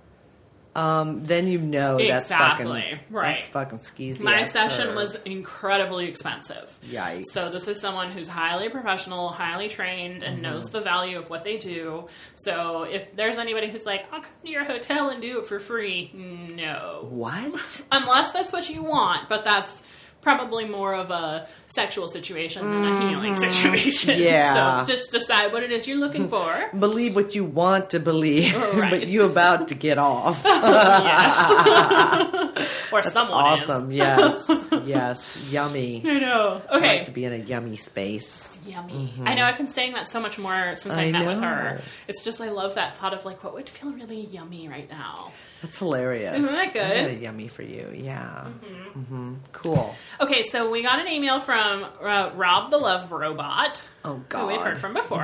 Um, 0.77 1.25
then 1.25 1.49
you 1.49 1.59
know 1.59 1.97
that's 1.97 2.27
Exactly, 2.27 2.67
fucking 2.67 2.99
right. 3.09 3.37
That's 3.37 3.49
fucking 3.49 3.79
skeezy. 3.79 4.21
My 4.21 4.45
session 4.45 4.89
her. 4.89 4.95
was 4.95 5.15
incredibly 5.25 6.07
expensive. 6.07 6.79
Yikes. 6.87 7.25
So 7.33 7.51
this 7.51 7.67
is 7.67 7.81
someone 7.81 8.11
who's 8.11 8.29
highly 8.29 8.69
professional, 8.69 9.31
highly 9.31 9.71
trained, 9.71 10.23
and 10.23 10.43
knows 10.43 10.67
the 10.67 10.83
value 10.83 11.19
of 11.19 11.31
what 11.31 11.45
they 11.45 11.57
do. 11.57 12.09
So 12.35 12.83
if 12.83 13.17
there's 13.17 13.39
anybody 13.39 13.69
who's 13.69 13.87
like, 13.87 14.05
I'll 14.13 14.21
come 14.21 14.33
to 14.43 14.51
your 14.51 14.65
hotel 14.65 15.09
and 15.09 15.23
do 15.23 15.39
it 15.39 15.47
for 15.47 15.61
free, 15.61 16.11
no. 16.13 17.07
what? 17.09 17.83
Unless 17.91 18.33
that's 18.33 18.53
what 18.53 18.69
you 18.69 18.83
want, 18.83 19.31
but 19.31 19.45
that's 19.45 19.83
probably 20.27 20.65
more 20.67 20.93
of 20.93 21.13
a 21.13 21.47
sexual 21.69 22.09
situation 22.09 22.69
than 22.69 22.85
a 22.85 23.09
healing 23.09 23.37
situation. 23.37 24.15
Mm-hmm. 24.15 24.23
Yeah. 24.27 24.83
So 24.83 24.93
just 24.93 25.13
decide 25.13 25.53
what 25.53 25.63
it 25.63 25.71
is 25.71 25.87
you're 25.87 25.99
looking 26.07 26.29
for. 26.29 26.69
Believe 26.87 27.15
what 27.15 27.37
you 27.37 27.45
want 27.45 27.91
to 27.91 28.01
believe, 28.01 28.57
Right. 28.57 28.91
but 28.91 29.07
you 29.07 29.25
about 29.25 29.69
to 29.69 29.77
get 29.77 29.99
off. 29.99 30.41
yes. 30.45 31.39
or 32.93 33.03
someone 33.05 33.45
awesome. 33.45 33.93
is. 33.93 33.97
Yes. 33.97 34.69
Yes. 34.85 35.53
Yummy. 35.53 36.03
I 36.05 36.19
know. 36.19 36.61
I 36.71 36.77
Okay. 36.79 36.97
like 36.99 37.05
to 37.05 37.13
be 37.13 37.25
in 37.25 37.33
a 37.33 37.37
yummy 37.37 37.77
space. 37.77 38.59
Yummy. 38.67 39.13
I 39.23 39.35
know 39.35 39.45
I've 39.45 39.57
been 39.59 39.69
saying 39.69 39.93
that 39.93 40.09
so 40.11 40.19
much 40.21 40.39
more 40.41 40.75
since 40.75 40.93
I, 40.95 41.05
I 41.05 41.13
met 41.13 41.25
with 41.27 41.39
her. 41.41 41.81
It's 42.09 42.25
just 42.25 42.41
I 42.41 42.51
love 42.51 42.75
that 42.75 42.97
thought 42.97 43.15
of 43.15 43.25
like 43.25 43.45
what 43.45 43.55
would 43.55 43.69
feel 43.69 43.93
really 43.93 44.23
yummy 44.27 44.67
right 44.69 44.91
now. 44.91 45.31
That's 45.67 45.79
hilarious. 45.79 46.39
Isn't 46.39 46.53
that 46.53 46.73
good? 46.73 47.11
A 47.11 47.15
yummy 47.15 47.49
for 47.49 47.63
you. 47.63 47.93
Yeah. 47.95 48.47
Mm-hmm. 48.97 49.35
Cool. 49.53 49.95
Okay, 50.21 50.43
so 50.45 50.71
we 50.71 50.83
got 50.83 51.01
an 51.01 51.09
email 51.09 51.41
from 51.41 51.85
uh, 52.01 52.31
Rob 52.35 52.71
the 52.71 52.79
Love 52.79 53.11
Robot. 53.11 53.83
Oh 54.05 54.23
God, 54.29 54.41
Who 54.43 54.47
we've 54.47 54.61
heard 54.61 54.79
from 54.79 54.95
before. 54.95 55.23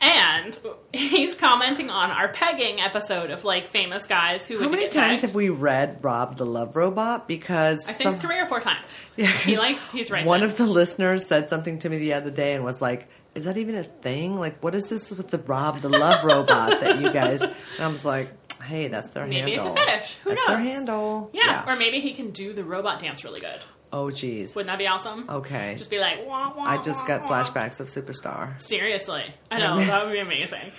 And 0.00 0.58
he's 0.92 1.34
commenting 1.34 1.90
on 1.90 2.10
our 2.10 2.28
pegging 2.28 2.80
episode 2.80 3.30
of 3.30 3.44
like 3.44 3.66
famous 3.66 4.06
guys 4.06 4.46
who 4.48 4.58
How 4.58 4.68
many 4.68 4.88
times 4.88 5.20
have 5.20 5.34
we 5.34 5.50
read 5.50 5.98
Rob 6.02 6.36
the 6.36 6.46
Love 6.46 6.74
Robot? 6.76 7.28
Because 7.28 7.86
I 7.88 7.92
think 7.92 8.12
some- 8.14 8.18
three 8.20 8.38
or 8.38 8.46
four 8.46 8.60
times. 8.60 9.02
Yeah, 9.16 9.28
he 9.28 9.56
likes 9.56 9.90
he's 9.90 10.10
right. 10.10 10.26
One 10.26 10.42
of 10.42 10.56
the 10.58 10.66
listeners 10.66 11.26
said 11.26 11.48
something 11.48 11.78
to 11.80 11.88
me 11.88 11.96
the 11.96 12.12
other 12.14 12.30
day 12.30 12.52
and 12.52 12.62
was 12.64 12.82
like, 12.82 13.08
"Is 13.34 13.44
that 13.44 13.56
even 13.56 13.74
a 13.74 13.82
thing? 13.82 14.38
Like, 14.38 14.62
what 14.62 14.74
is 14.74 14.90
this 14.90 15.10
with 15.10 15.28
the 15.28 15.38
Rob 15.38 15.80
the 15.80 15.88
Love 15.88 16.22
Robot 16.22 16.80
that 16.82 17.00
you 17.00 17.10
guys?" 17.10 17.40
And 17.40 17.54
I 17.80 17.86
was 17.88 18.04
like, 18.04 18.28
"Hey, 18.66 18.88
that's 18.88 19.08
their 19.10 19.24
handle. 19.24 19.40
Maybe 19.40 19.52
it's 19.52 19.60
a 19.60 19.66
handle. 19.66 19.84
fetish. 19.84 20.14
Who 20.24 20.30
that's 20.30 20.46
their 20.46 20.58
knows? 20.58 20.70
handle. 20.70 21.30
yeah, 21.32 21.64
or 21.70 21.76
maybe 21.76 22.00
he 22.00 22.12
can 22.12 22.30
do 22.30 22.52
the 22.52 22.64
robot 22.64 23.00
dance 23.00 23.24
really 23.24 23.40
good. 23.40 23.60
oh, 23.92 24.10
geez. 24.10 24.54
Wouldn't 24.54 24.68
that 24.70 24.78
be 24.78 24.86
awesome? 24.86 25.24
Okay. 25.30 25.74
Just 25.78 25.90
be 25.90 25.98
like, 25.98 26.26
wah, 26.26 26.52
wah, 26.54 26.64
I 26.64 26.82
just 26.82 27.02
wah, 27.08 27.18
got 27.18 27.22
flashbacks 27.22 27.80
of 27.80 27.86
Superstar. 27.88 28.60
Seriously. 28.60 29.24
I 29.50 29.58
know, 29.58 29.78
that 29.78 30.04
would 30.04 30.12
be 30.12 30.18
amazing. 30.18 30.72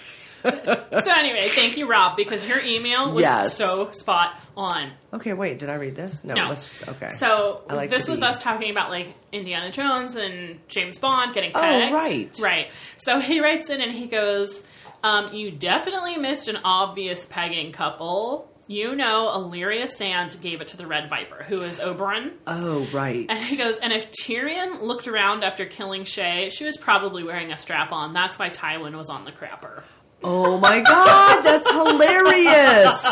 so 0.43 1.11
anyway, 1.11 1.49
thank 1.53 1.77
you, 1.77 1.88
Rob, 1.89 2.15
because 2.15 2.47
your 2.47 2.59
email 2.61 3.11
was 3.11 3.23
Yes. 3.23 3.55
so 3.57 3.91
spot 3.91 4.35
on. 4.55 4.91
Okay, 5.13 5.33
wait. 5.33 5.57
Did 5.59 5.69
I 5.69 5.75
read 5.75 5.95
this? 5.95 6.23
No. 6.23 6.35
No. 6.35 6.49
Let's. 6.49 6.88
Okay. 6.88 7.09
So 7.09 7.63
I 7.69 7.73
like 7.73 7.89
this 7.89 8.07
was 8.07 8.21
us 8.21 8.41
talking 8.41 8.69
about 8.69 8.89
like 8.91 9.07
Indiana 9.31 9.71
Jones 9.71 10.15
and 10.15 10.59
James 10.67 10.99
Bond 10.99 11.33
getting 11.33 11.51
Oh, 11.55 11.59
right. 11.91 12.29
Right. 12.41 12.67
So 12.97 13.19
he 13.19 13.39
writes 13.41 13.69
in 13.69 13.81
and 13.81 13.91
he 13.91 14.05
goes, 14.05 14.63
um, 15.03 15.33
you 15.33 15.51
definitely 15.51 16.17
missed 16.17 16.47
an 16.47 16.57
obvious 16.63 17.25
pegging 17.25 17.71
couple. 17.71 18.51
You 18.69 18.95
know, 18.95 19.27
Ellaria 19.33 19.89
Sand 19.89 20.37
gave 20.41 20.59
it 20.59 20.67
to 20.69 20.77
the 20.77 20.85
Red 20.85 21.09
Viper, 21.09 21.43
who 21.43 21.61
is 21.63 21.79
Oberyn. 21.79 22.33
Oh, 22.45 22.85
right. 22.93 23.25
And 23.29 23.41
he 23.41 23.55
goes, 23.55 23.77
and 23.77 23.93
if 23.93 24.11
Tyrion 24.11 24.81
looked 24.81 25.07
around 25.07 25.45
after 25.45 25.65
killing 25.65 26.03
Shae, 26.03 26.51
she 26.51 26.65
was 26.65 26.75
probably 26.75 27.23
wearing 27.23 27.53
a 27.53 27.57
strap 27.57 27.93
on. 27.93 28.11
That's 28.11 28.37
why 28.37 28.49
Tywin 28.49 28.97
was 28.97 29.09
on 29.09 29.23
the 29.23 29.31
crapper. 29.31 29.83
Oh 30.24 30.59
my 30.59 30.82
God, 30.82 31.41
that's 31.43 31.70
hilarious. 31.70 33.03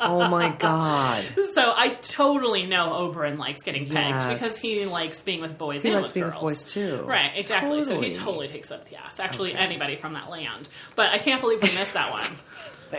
Oh 0.00 0.28
my 0.30 0.48
God. 0.58 1.24
So 1.54 1.72
I 1.76 1.90
totally 2.02 2.66
know 2.66 2.90
Oberyn 2.90 3.38
likes 3.38 3.62
getting 3.62 3.84
pegged 3.84 3.94
Yes. 4.24 4.32
because 4.32 4.58
he 4.58 4.84
likes 4.86 5.22
being 5.22 5.40
with 5.40 5.56
boys 5.58 5.82
He 5.82 5.88
and 5.88 5.96
likes 5.96 6.08
with 6.08 6.14
being 6.14 6.26
with 6.26 6.34
girls. 6.34 6.42
boys 6.42 6.64
too. 6.64 7.02
Right, 7.06 7.32
exactly. 7.34 7.82
So 7.84 8.00
he 8.00 8.10
Totally. 8.10 8.14
totally 8.14 8.48
takes 8.48 8.70
up 8.70 8.88
the 8.88 8.96
ass. 8.96 9.18
Actually, 9.18 9.54
anybody 9.54 9.96
from 9.96 10.12
that 10.14 10.28
land. 10.30 10.68
But 10.94 11.10
I 11.10 11.18
can't 11.18 11.40
believe 11.40 11.62
we 11.62 11.68
missed 11.74 11.94
that 11.94 12.10
one. 12.10 12.24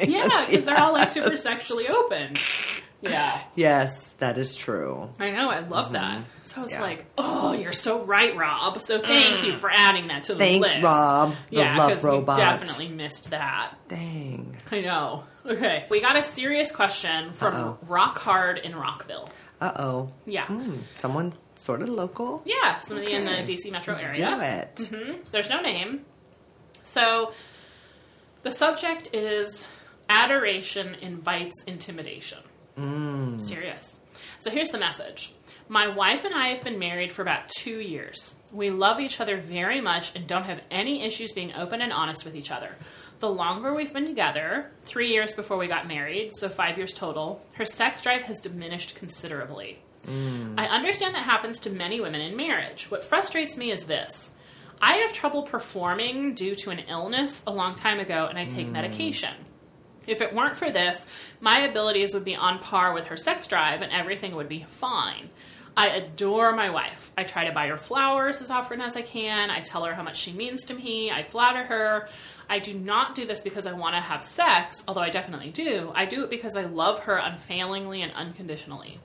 Yeah, 0.04 0.46
because 0.46 0.66
they're 0.66 0.78
all 0.78 0.92
like 0.92 1.10
super 1.10 1.38
sexually 1.38 1.88
open. 1.88 2.36
Yeah, 3.02 3.40
Yes, 3.56 4.10
that 4.20 4.38
is 4.40 4.56
true. 4.56 5.10
I 5.20 5.30
know. 5.32 5.50
I 5.50 5.60
love 5.60 5.92
that. 5.94 6.24
So 6.44 6.64
it's 6.64 6.74
Mm-hmm. 6.74 6.82
Yeah. 6.82 6.88
like, 6.88 7.06
oh, 7.18 7.54
you're 7.54 7.72
so 7.72 8.04
right, 8.04 8.36
Rob. 8.36 8.82
So 8.82 9.00
thank 9.00 9.46
you 9.46 9.54
for 9.54 9.70
adding 9.70 10.08
that 10.08 10.24
to 10.24 10.34
the 10.34 10.40
Thanks, 10.40 10.68
list. 10.74 10.82
Rob, 10.84 11.36
the 11.52 11.58
Yeah, 11.58 11.78
love 11.78 12.04
robot. 12.04 12.38
definitely 12.38 12.90
missed 12.90 13.30
that. 13.30 13.76
Dang. 13.88 14.58
I 14.72 14.82
know. 14.82 15.24
Okay, 15.46 15.86
we 15.90 16.02
got 16.02 16.18
a 16.18 16.24
serious 16.24 16.72
question 16.72 17.34
from 17.34 17.54
Uh-oh. 17.56 17.78
Rock 17.88 18.18
Hard 18.18 18.58
in 18.58 18.76
Rockville. 18.76 19.30
Uh 19.62 19.72
oh. 19.78 20.10
Yeah. 20.26 20.48
Someone 20.98 21.34
sort 21.56 21.82
of 21.84 21.90
local. 21.90 22.42
Yeah, 22.46 22.80
somebody 22.80 23.14
in 23.14 23.26
the 23.26 23.32
DC 23.32 23.72
metro 23.72 23.94
Let's 23.94 24.20
area. 24.20 24.76
do 24.78 24.94
it. 24.94 25.02
hmm 25.04 25.12
There's 25.32 25.50
no 25.50 25.62
name. 25.62 26.02
So 26.84 27.32
the 28.44 28.52
subject 28.52 29.10
is 29.14 29.68
adoration 30.10 30.96
invites 30.96 31.64
intimidation. 31.66 32.40
Mm. 32.78 33.42
Serious. 33.42 34.00
So 34.40 34.50
here's 34.50 34.70
the 34.70 34.78
message. 34.78 35.34
My 35.70 35.88
wife 35.88 36.24
and 36.24 36.34
I 36.34 36.50
have 36.50 36.64
been 36.64 36.80
married 36.80 37.12
for 37.12 37.22
about 37.22 37.50
two 37.50 37.80
years. 37.80 38.38
We 38.54 38.70
love 38.70 39.02
each 39.02 39.20
other 39.20 39.38
very 39.38 39.82
much 39.82 40.16
and 40.16 40.26
don't 40.26 40.46
have 40.46 40.62
any 40.72 41.04
issues 41.04 41.34
being 41.34 41.54
open 41.54 41.82
and 41.82 41.92
honest 41.92 42.24
with 42.24 42.36
each 42.36 42.52
other. 42.52 42.76
The 43.20 43.30
longer 43.30 43.74
we've 43.74 43.92
been 43.92 44.06
together, 44.06 44.72
three 44.86 45.10
years 45.10 45.36
before 45.36 45.58
we 45.58 45.68
got 45.68 45.88
married, 45.88 46.38
so 46.38 46.48
five 46.48 46.78
years 46.78 46.94
total, 46.94 47.44
her 47.54 47.66
sex 47.66 48.02
drive 48.02 48.22
has 48.24 48.40
diminished 48.40 48.96
considerably. 48.96 49.80
Mm. 50.06 50.54
I 50.58 50.68
understand 50.68 51.16
that 51.16 51.24
happens 51.24 51.60
to 51.62 51.70
many 51.70 52.00
women 52.00 52.22
in 52.22 52.38
marriage. 52.38 52.90
What 52.90 53.04
frustrates 53.04 53.58
me 53.58 53.72
is 53.72 53.86
this 53.86 54.36
I 54.82 54.98
have 54.98 55.12
trouble 55.12 55.44
performing 55.44 56.34
due 56.34 56.56
to 56.56 56.70
an 56.70 56.80
illness 56.88 57.44
a 57.46 57.52
long 57.52 57.76
time 57.76 58.00
ago, 58.00 58.28
and 58.28 58.38
I 58.38 58.46
take 58.46 58.68
mm. 58.68 58.72
medication. 58.72 59.34
If 60.08 60.22
it 60.22 60.34
weren't 60.34 60.56
for 60.56 60.72
this, 60.72 61.06
my 61.42 61.60
abilities 61.60 62.14
would 62.14 62.26
be 62.26 62.36
on 62.36 62.60
par 62.60 62.94
with 62.94 63.06
her 63.06 63.18
sex 63.18 63.46
drive 63.48 63.82
and 63.82 63.92
everything 63.92 64.36
would 64.36 64.50
be 64.50 64.66
fine. 64.68 65.30
I 65.76 65.90
adore 65.90 66.54
my 66.54 66.72
wife. 66.72 67.12
I 67.16 67.24
try 67.24 67.46
to 67.46 67.54
buy 67.54 67.68
her 67.68 67.78
flowers 67.78 68.42
as 68.42 68.50
often 68.50 68.82
as 68.82 68.96
I 68.96 69.04
can. 69.04 69.52
I 69.52 69.60
tell 69.60 69.84
her 69.84 69.94
how 69.94 70.02
much 70.02 70.18
she 70.18 70.32
means 70.32 70.66
to 70.66 70.74
me. 70.74 71.12
I 71.12 71.22
flatter 71.22 71.66
her. 71.66 72.10
I 72.50 72.58
do 72.58 72.74
not 72.74 73.14
do 73.14 73.28
this 73.28 73.42
because 73.42 73.68
I 73.68 73.74
want 73.74 73.94
to 73.94 74.02
have 74.02 74.24
sex, 74.24 74.84
although 74.88 75.02
I 75.02 75.12
definitely 75.12 75.52
do. 75.52 75.92
I 75.94 76.06
do 76.06 76.24
it 76.24 76.32
because 76.32 76.56
I 76.56 76.64
love 76.64 77.00
her 77.00 77.18
unfailingly 77.18 78.02
and 78.02 78.12
unconditionally. 78.14 79.00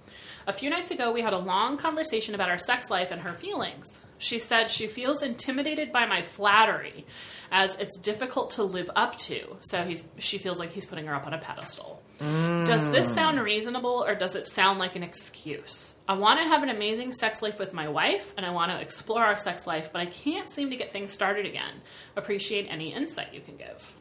A 0.46 0.53
few 0.53 0.70
nights 0.70 0.90
ago, 0.90 1.12
we 1.12 1.20
had 1.20 1.34
a 1.34 1.38
long 1.38 1.76
conversation 1.76 2.34
about 2.34 2.48
our 2.48 2.59
sex 2.59 2.88
life 2.88 3.11
and 3.11 3.20
her 3.20 3.34
feelings. 3.34 4.00
She 4.16 4.38
said 4.38 4.70
she 4.70 4.86
feels 4.86 5.22
intimidated 5.22 5.92
by 5.92 6.07
my 6.07 6.22
flattery, 6.22 7.05
as 7.53 7.76
it's 7.76 7.98
difficult 7.98 8.50
to 8.53 8.64
live 8.64 8.90
up 8.96 9.14
to. 9.16 9.57
So 9.61 9.84
he's, 9.84 10.03
she 10.18 10.38
feels 10.38 10.59
like 10.59 10.72
he's 10.72 10.86
putting 10.86 11.07
her 11.07 11.14
up 11.14 11.26
on 11.26 11.34
a 11.34 11.38
pedestal. 11.38 12.03
Does 12.18 12.90
this 12.92 13.11
mm. 13.11 13.14
sound 13.14 13.40
reasonable 13.40 14.05
or 14.07 14.14
does 14.14 14.34
it 14.34 14.46
sound 14.46 14.78
like 14.78 14.96
an 14.96 15.03
excuse? 15.03 15.96
I 16.09 16.14
want 16.14 16.40
to 16.40 16.46
have 16.46 16.62
an 16.62 16.70
amazing 16.70 17.12
sex 17.12 17.42
life 17.42 17.59
with 17.59 17.72
my 17.72 17.88
wife 17.88 18.32
and 18.36 18.46
I 18.46 18.50
want 18.50 18.70
to 18.72 18.80
explore 18.80 19.22
our 19.22 19.36
sex 19.36 19.66
life, 19.66 19.90
but 19.92 20.00
I 20.00 20.07
can't 20.07 20.50
seem 20.50 20.70
to 20.70 20.76
get 20.76 20.92
things 20.92 21.12
started 21.12 21.44
again. 21.44 21.82
Appreciate 22.16 22.68
any 22.70 22.94
insight 22.94 23.34
you 23.34 23.40
can 23.40 23.57
give. 23.57 23.94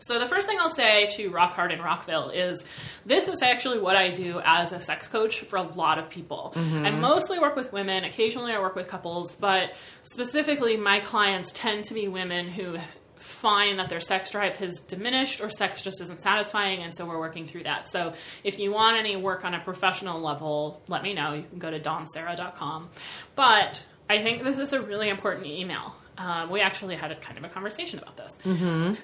So 0.00 0.18
the 0.18 0.26
first 0.26 0.46
thing 0.46 0.58
I'll 0.60 0.68
say 0.70 1.06
to 1.16 1.30
Rock 1.30 1.52
Hard 1.54 1.72
in 1.72 1.80
Rockville 1.80 2.30
is 2.30 2.64
this 3.06 3.28
is 3.28 3.42
actually 3.42 3.78
what 3.78 3.96
I 3.96 4.10
do 4.10 4.40
as 4.44 4.72
a 4.72 4.80
sex 4.80 5.08
coach 5.08 5.40
for 5.40 5.56
a 5.56 5.62
lot 5.62 5.98
of 5.98 6.08
people. 6.08 6.52
I 6.56 6.90
mostly 6.90 7.38
work 7.38 7.56
with 7.56 7.72
women, 7.72 8.04
occasionally 8.04 8.52
I 8.52 8.60
work 8.60 8.76
with 8.76 8.88
couples, 8.88 9.36
but 9.36 9.72
specifically 10.02 10.76
my 10.76 11.00
clients 11.00 11.52
tend 11.52 11.84
to 11.86 11.94
be 11.94 12.08
women 12.08 12.48
who 12.48 12.76
find 13.16 13.80
that 13.80 13.88
their 13.88 13.98
sex 13.98 14.30
drive 14.30 14.56
has 14.58 14.80
diminished 14.86 15.40
or 15.40 15.50
sex 15.50 15.82
just 15.82 16.00
isn't 16.00 16.20
satisfying 16.22 16.82
and 16.84 16.94
so 16.94 17.04
we're 17.04 17.18
working 17.18 17.44
through 17.46 17.64
that. 17.64 17.88
So 17.90 18.12
if 18.44 18.60
you 18.60 18.70
want 18.70 18.96
any 18.96 19.16
work 19.16 19.44
on 19.44 19.54
a 19.54 19.60
professional 19.60 20.20
level, 20.20 20.80
let 20.86 21.02
me 21.02 21.14
know. 21.14 21.34
You 21.34 21.42
can 21.50 21.58
go 21.58 21.70
to 21.70 21.80
dawnserra.com. 21.80 22.88
But 23.34 23.84
I 24.08 24.22
think 24.22 24.44
this 24.44 24.58
is 24.60 24.72
a 24.72 24.80
really 24.80 25.08
important 25.08 25.46
email. 25.46 25.96
Um, 26.16 26.50
we 26.50 26.60
actually 26.60 26.94
had 26.96 27.10
a 27.12 27.16
kind 27.16 27.38
of 27.38 27.44
a 27.44 27.48
conversation 27.48 27.98
about 27.98 28.16
this. 28.16 28.32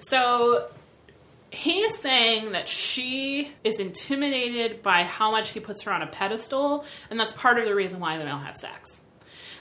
So 0.01 0.68
he's 1.55 1.96
saying 1.98 2.52
that 2.52 2.68
she 2.68 3.52
is 3.62 3.80
intimidated 3.80 4.82
by 4.82 5.05
how 5.05 5.30
much 5.30 5.50
he 5.50 5.61
puts 5.61 5.82
her 5.82 5.92
on 5.92 6.02
a 6.02 6.07
pedestal, 6.07 6.84
and 7.11 7.18
that's 7.18 7.32
part 7.32 7.59
of 7.59 7.64
the 7.64 7.74
reason 7.74 8.00
why 8.00 8.18
they 8.18 8.24
don't 8.24 8.42
have 8.42 8.57
sex. 8.57 9.02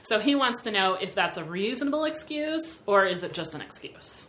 So 0.01 0.19
he 0.19 0.35
wants 0.35 0.61
to 0.63 0.71
know 0.71 0.95
if 0.95 1.15
that's 1.15 1.37
a 1.37 1.45
reasonable 1.45 2.03
excuse 2.03 2.83
or 2.85 3.05
is 3.05 3.23
it 3.23 3.33
just 3.33 3.55
an 3.55 3.61
excuse? 3.61 4.27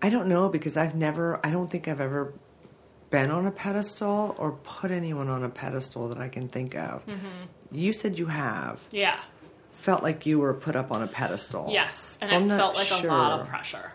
I 0.00 0.08
don't 0.08 0.28
know 0.28 0.48
because 0.48 0.78
I've 0.78 0.94
never, 0.94 1.38
I 1.44 1.50
don't 1.50 1.70
think 1.70 1.88
I've 1.88 2.00
ever 2.00 2.32
been 3.10 3.30
on 3.30 3.46
a 3.46 3.50
pedestal 3.50 4.34
or 4.38 4.52
put 4.52 4.90
anyone 4.90 5.28
on 5.28 5.44
a 5.44 5.50
pedestal 5.50 6.08
that 6.08 6.18
I 6.18 6.28
can 6.28 6.48
think 6.48 6.74
of. 6.74 7.06
Mm-hmm. 7.06 7.26
You 7.70 7.92
said 7.92 8.18
you 8.18 8.26
have. 8.26 8.82
Yeah. 8.90 9.20
Felt 9.72 10.02
like 10.02 10.24
you 10.24 10.40
were 10.40 10.54
put 10.54 10.74
up 10.74 10.90
on 10.90 11.02
a 11.02 11.06
pedestal. 11.06 11.68
Yes, 11.70 12.18
and 12.22 12.30
So 12.30 12.36
it 12.38 12.56
felt 12.56 12.76
like 12.76 13.04
a 13.04 13.06
lot 13.06 13.40
of 13.40 13.48
pressure. 13.48 13.92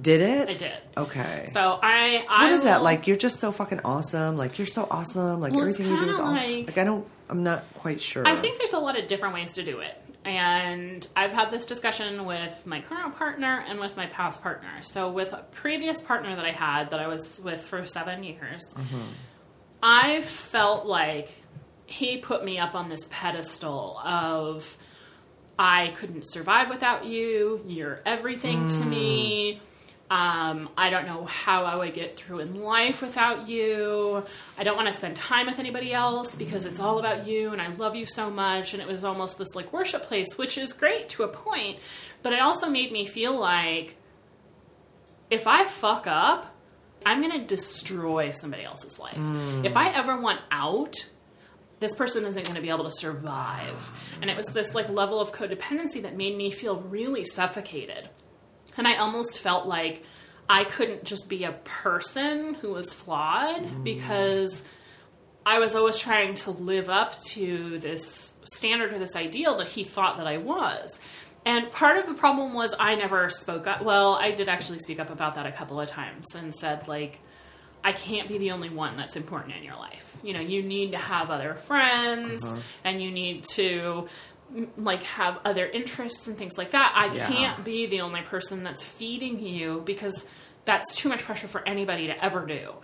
Did 0.00 0.20
it? 0.20 0.48
I 0.48 0.52
did. 0.52 0.72
Okay. 0.96 1.48
So 1.52 1.78
I, 1.82 2.24
what 2.28 2.40
I 2.40 2.50
is 2.52 2.64
that 2.64 2.82
like? 2.82 3.06
You're 3.06 3.16
just 3.16 3.38
so 3.40 3.52
fucking 3.52 3.80
awesome. 3.84 4.36
Like 4.36 4.58
you're 4.58 4.66
so 4.66 4.86
awesome. 4.90 5.40
Like 5.40 5.52
Well, 5.52 5.62
everything 5.62 5.88
you 5.88 5.98
do 6.00 6.08
is 6.08 6.18
awesome. 6.18 6.34
like- 6.36 6.66
Like 6.66 6.78
I 6.78 6.84
don't. 6.84 7.06
I'm 7.28 7.42
not 7.42 7.64
quite 7.74 8.00
sure. 8.00 8.26
I 8.26 8.36
think 8.36 8.58
there's 8.58 8.72
a 8.72 8.78
lot 8.78 8.98
of 8.98 9.08
different 9.08 9.34
ways 9.34 9.52
to 9.54 9.64
do 9.64 9.80
it. 9.80 10.00
And 10.24 11.06
I've 11.16 11.32
had 11.32 11.50
this 11.50 11.66
discussion 11.66 12.24
with 12.24 12.66
my 12.66 12.80
current 12.80 13.16
partner 13.16 13.64
and 13.68 13.78
with 13.78 13.96
my 13.96 14.06
past 14.06 14.42
partner. 14.42 14.82
So, 14.82 15.10
with 15.10 15.32
a 15.32 15.44
previous 15.52 16.00
partner 16.00 16.34
that 16.34 16.44
I 16.44 16.50
had 16.50 16.90
that 16.90 16.98
I 17.00 17.06
was 17.06 17.40
with 17.44 17.60
for 17.62 17.86
seven 17.86 18.24
years, 18.24 18.62
mm-hmm. 18.74 19.02
I 19.82 20.20
felt 20.22 20.86
like 20.86 21.30
he 21.86 22.16
put 22.18 22.44
me 22.44 22.58
up 22.58 22.74
on 22.74 22.88
this 22.88 23.06
pedestal 23.10 23.98
of 24.04 24.76
I 25.58 25.88
couldn't 25.96 26.24
survive 26.24 26.68
without 26.70 27.06
you, 27.06 27.62
you're 27.66 28.00
everything 28.04 28.68
to 28.68 28.84
me. 28.84 29.54
Mm. 29.54 29.65
Um, 30.08 30.68
I 30.76 30.90
don't 30.90 31.06
know 31.06 31.24
how 31.24 31.64
I 31.64 31.74
would 31.74 31.92
get 31.92 32.14
through 32.16 32.38
in 32.38 32.62
life 32.62 33.02
without 33.02 33.48
you. 33.48 34.22
I 34.56 34.62
don't 34.62 34.76
want 34.76 34.86
to 34.86 34.94
spend 34.94 35.16
time 35.16 35.46
with 35.46 35.58
anybody 35.58 35.92
else 35.92 36.34
because 36.36 36.64
it's 36.64 36.78
all 36.78 37.00
about 37.00 37.26
you 37.26 37.52
and 37.52 37.60
I 37.60 37.68
love 37.74 37.96
you 37.96 38.06
so 38.06 38.30
much. 38.30 38.72
And 38.72 38.80
it 38.80 38.86
was 38.86 39.02
almost 39.04 39.36
this 39.36 39.56
like 39.56 39.72
worship 39.72 40.02
place, 40.04 40.38
which 40.38 40.58
is 40.58 40.72
great 40.72 41.08
to 41.10 41.24
a 41.24 41.28
point, 41.28 41.78
but 42.22 42.32
it 42.32 42.40
also 42.40 42.68
made 42.70 42.92
me 42.92 43.04
feel 43.04 43.36
like 43.36 43.96
if 45.28 45.48
I 45.48 45.64
fuck 45.64 46.06
up, 46.06 46.54
I'm 47.04 47.20
going 47.20 47.32
to 47.40 47.44
destroy 47.44 48.30
somebody 48.30 48.64
else's 48.64 48.98
life. 48.98 49.18
If 49.64 49.76
I 49.76 49.90
ever 49.90 50.20
want 50.20 50.40
out, 50.50 50.94
this 51.80 51.94
person 51.94 52.24
isn't 52.24 52.44
going 52.44 52.54
to 52.56 52.62
be 52.62 52.70
able 52.70 52.84
to 52.84 52.90
survive. 52.90 53.90
And 54.20 54.30
it 54.30 54.36
was 54.36 54.46
this 54.46 54.74
like 54.74 54.88
level 54.88 55.20
of 55.20 55.32
codependency 55.32 56.02
that 56.02 56.16
made 56.16 56.36
me 56.36 56.50
feel 56.50 56.76
really 56.80 57.24
suffocated. 57.24 58.08
And 58.76 58.86
I 58.86 58.96
almost 58.96 59.40
felt 59.40 59.66
like 59.66 60.02
I 60.48 60.64
couldn't 60.64 61.04
just 61.04 61.28
be 61.28 61.44
a 61.44 61.52
person 61.52 62.54
who 62.54 62.72
was 62.72 62.92
flawed 62.92 63.62
mm. 63.62 63.84
because 63.84 64.62
I 65.44 65.58
was 65.58 65.74
always 65.74 65.98
trying 65.98 66.34
to 66.36 66.50
live 66.50 66.88
up 66.88 67.18
to 67.26 67.78
this 67.78 68.34
standard 68.44 68.92
or 68.92 68.98
this 68.98 69.16
ideal 69.16 69.58
that 69.58 69.68
he 69.68 69.84
thought 69.84 70.18
that 70.18 70.26
I 70.26 70.38
was. 70.38 70.98
And 71.44 71.70
part 71.70 71.96
of 71.98 72.06
the 72.06 72.14
problem 72.14 72.54
was 72.54 72.74
I 72.78 72.96
never 72.96 73.28
spoke 73.28 73.68
up. 73.68 73.82
Well, 73.82 74.14
I 74.14 74.32
did 74.32 74.48
actually 74.48 74.80
speak 74.80 74.98
up 74.98 75.10
about 75.10 75.36
that 75.36 75.46
a 75.46 75.52
couple 75.52 75.80
of 75.80 75.86
times 75.86 76.34
and 76.34 76.52
said, 76.52 76.88
like, 76.88 77.20
I 77.84 77.92
can't 77.92 78.26
be 78.26 78.38
the 78.38 78.50
only 78.50 78.68
one 78.68 78.96
that's 78.96 79.14
important 79.14 79.54
in 79.54 79.62
your 79.62 79.76
life. 79.76 80.16
You 80.24 80.32
know, 80.32 80.40
you 80.40 80.64
need 80.64 80.90
to 80.90 80.98
have 80.98 81.30
other 81.30 81.54
friends 81.54 82.44
uh-huh. 82.44 82.58
and 82.82 83.00
you 83.00 83.12
need 83.12 83.44
to 83.50 84.08
like 84.76 85.02
have 85.02 85.38
other 85.44 85.66
interests 85.66 86.28
and 86.28 86.38
things 86.38 86.56
like 86.56 86.70
that. 86.70 86.92
I 86.94 87.14
Yeah. 87.14 87.26
can't 87.28 87.64
be 87.64 87.86
the 87.86 88.00
only 88.00 88.22
person 88.22 88.62
that's 88.64 88.82
feeding 88.82 89.40
you 89.40 89.82
because 89.84 90.26
that's 90.64 90.94
too 90.96 91.08
much 91.08 91.24
pressure 91.24 91.48
for 91.48 91.66
anybody 91.66 92.06
to 92.08 92.24
ever 92.24 92.46
do. 92.46 92.74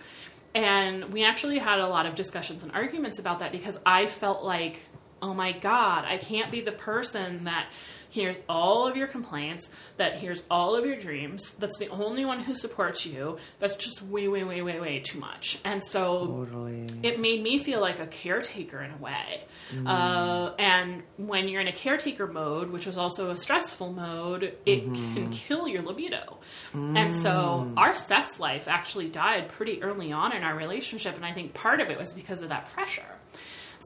And 0.55 1.11
we 1.13 1.23
actually 1.23 1.57
had 1.59 1.79
a 1.79 1.87
lot 1.87 2.05
of 2.05 2.15
discussions 2.15 2.63
and 2.63 2.71
arguments 2.73 3.17
about 3.19 3.39
that 3.39 3.51
because 3.51 3.79
I 3.85 4.07
felt 4.07 4.43
like, 4.43 4.81
oh 5.21 5.33
my 5.33 5.51
God, 5.53 6.05
I 6.05 6.17
can't 6.17 6.51
be 6.51 6.61
the 6.61 6.71
person 6.71 7.45
that 7.45 7.67
hears 8.13 8.37
all 8.47 8.87
of 8.87 8.95
your 8.95 9.07
complaints, 9.07 9.71
that 9.97 10.19
hears 10.19 10.43
all 10.49 10.75
of 10.75 10.85
your 10.85 10.95
dreams, 10.95 11.49
that's 11.57 11.77
the 11.79 11.87
only 11.87 12.25
one 12.25 12.41
who 12.41 12.53
supports 12.53 13.07
you. 13.07 13.37
That's 13.59 13.75
just 13.75 14.03
way, 14.03 14.27
way, 14.27 14.43
way, 14.43 14.61
way, 14.61 14.79
way 14.79 14.99
too 14.99 15.19
much. 15.19 15.59
And 15.65 15.83
so 15.83 16.27
totally. 16.27 16.85
it 17.01 17.19
made 17.19 17.41
me 17.41 17.57
feel 17.57 17.81
like 17.81 17.99
a 17.99 18.05
caretaker 18.05 18.81
in 18.83 18.91
a 18.91 18.97
way. 18.97 19.43
Mm. 19.73 19.87
Uh, 19.87 20.53
and 20.59 21.01
when 21.17 21.47
you're 21.47 21.61
in 21.61 21.67
a 21.67 21.73
caretaker 21.73 22.27
mode, 22.27 22.69
which 22.69 22.85
is 22.85 22.99
also 22.99 23.31
a 23.31 23.35
stressful 23.35 23.91
mode, 23.91 24.55
it 24.63 24.87
mm-hmm. 24.87 25.13
can 25.15 25.31
kill 25.31 25.67
your 25.67 25.81
libido. 25.81 26.37
Mm. 26.73 26.95
And 26.95 27.13
so 27.13 27.73
our 27.75 27.95
sex 27.95 28.39
life 28.39 28.67
actually 28.67 29.09
died 29.09 29.49
pretty 29.49 29.81
early 29.81 30.11
on 30.11 30.33
in 30.33 30.43
our 30.43 30.55
relationship. 30.55 31.15
And 31.15 31.25
I 31.25 31.33
think 31.33 31.55
part 31.55 31.81
of 31.81 31.89
it 31.89 31.97
was 31.97 32.13
because 32.13 32.43
of 32.43 32.49
that 32.49 32.69
pressure. 32.69 33.17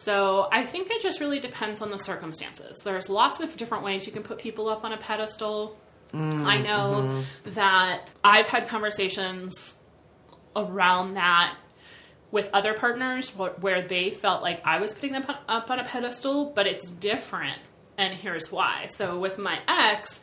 So 0.01 0.47
I 0.51 0.63
think 0.63 0.91
it 0.91 1.01
just 1.01 1.19
really 1.19 1.39
depends 1.39 1.81
on 1.81 1.89
the 1.91 1.97
circumstances. 1.97 2.81
There's 2.83 3.09
lots 3.09 3.39
of 3.39 3.57
different 3.57 3.83
ways 3.83 4.05
you 4.05 4.13
can 4.13 4.23
put 4.23 4.37
people 4.37 4.69
up 4.69 4.85
on 4.85 4.93
a 4.93 4.97
pedestal. 4.97 5.77
Mm, 6.13 6.45
I 6.45 6.57
know 6.59 7.01
mm-hmm. 7.01 7.51
that 7.51 8.09
I've 8.23 8.45
had 8.45 8.67
conversations 8.67 9.81
around 10.55 11.15
that 11.15 11.55
with 12.31 12.49
other 12.53 12.73
partners 12.73 13.29
where 13.35 13.81
they 13.81 14.11
felt 14.11 14.41
like 14.41 14.61
I 14.65 14.79
was 14.79 14.93
putting 14.93 15.13
them 15.13 15.25
up 15.47 15.69
on 15.69 15.79
a 15.79 15.83
pedestal, 15.83 16.51
but 16.55 16.67
it's 16.67 16.91
different. 16.91 17.59
And 17.97 18.13
here's 18.13 18.51
why. 18.51 18.85
So 18.87 19.17
with 19.17 19.37
my 19.37 19.59
ex, 19.67 20.19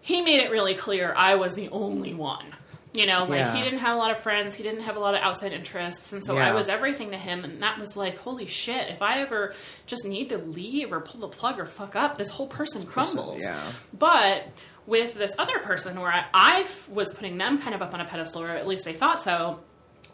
he 0.00 0.22
made 0.22 0.40
it 0.40 0.50
really 0.50 0.74
clear 0.74 1.12
I 1.14 1.34
was 1.34 1.54
the 1.54 1.68
only 1.68 2.14
one. 2.14 2.54
You 2.92 3.06
know, 3.06 3.20
like 3.24 3.38
Yeah. 3.38 3.54
he 3.54 3.62
didn't 3.62 3.78
have 3.78 3.94
a 3.94 3.98
lot 3.98 4.10
of 4.10 4.18
friends, 4.18 4.56
he 4.56 4.64
didn't 4.64 4.82
have 4.82 4.96
a 4.96 4.98
lot 4.98 5.14
of 5.14 5.20
outside 5.22 5.52
interests, 5.52 6.12
and 6.12 6.24
so 6.24 6.36
I 6.36 6.52
was 6.52 6.68
everything 6.68 7.12
to 7.12 7.16
him. 7.18 7.44
And 7.44 7.62
that 7.62 7.78
was 7.78 7.96
like, 7.96 8.18
holy 8.18 8.46
shit! 8.46 8.88
If 8.88 9.00
I 9.00 9.20
ever 9.20 9.54
just 9.86 10.04
need 10.04 10.28
to 10.30 10.38
leave 10.38 10.92
or 10.92 11.00
pull 11.00 11.20
the 11.20 11.28
plug 11.28 11.60
or 11.60 11.66
fuck 11.66 11.94
up, 11.94 12.18
this 12.18 12.30
whole 12.30 12.48
person 12.48 12.84
crumbles. 12.86 13.42
yeah. 13.44 13.60
But 13.96 14.48
with 14.86 15.14
this 15.14 15.36
other 15.38 15.60
person, 15.60 16.00
where 16.00 16.26
I 16.34 16.66
was 16.90 17.14
putting 17.14 17.38
them 17.38 17.58
kind 17.58 17.76
of 17.76 17.82
up 17.82 17.94
on 17.94 18.00
a 18.00 18.04
pedestal, 18.04 18.42
or 18.42 18.48
at 18.50 18.66
least 18.66 18.84
they 18.84 18.94
thought 18.94 19.22
so, 19.22 19.60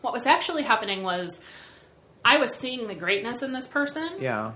what 0.03 0.13
was 0.13 0.27
actually 0.27 0.63
happening 0.65 1.03
was 1.03 1.41
I 2.27 2.37
was 2.37 2.55
seeing 2.55 2.89
the 2.89 2.95
greatness 2.95 3.41
in 3.43 3.53
this 3.53 3.67
person 3.67 4.11
Yeah. 4.21 4.53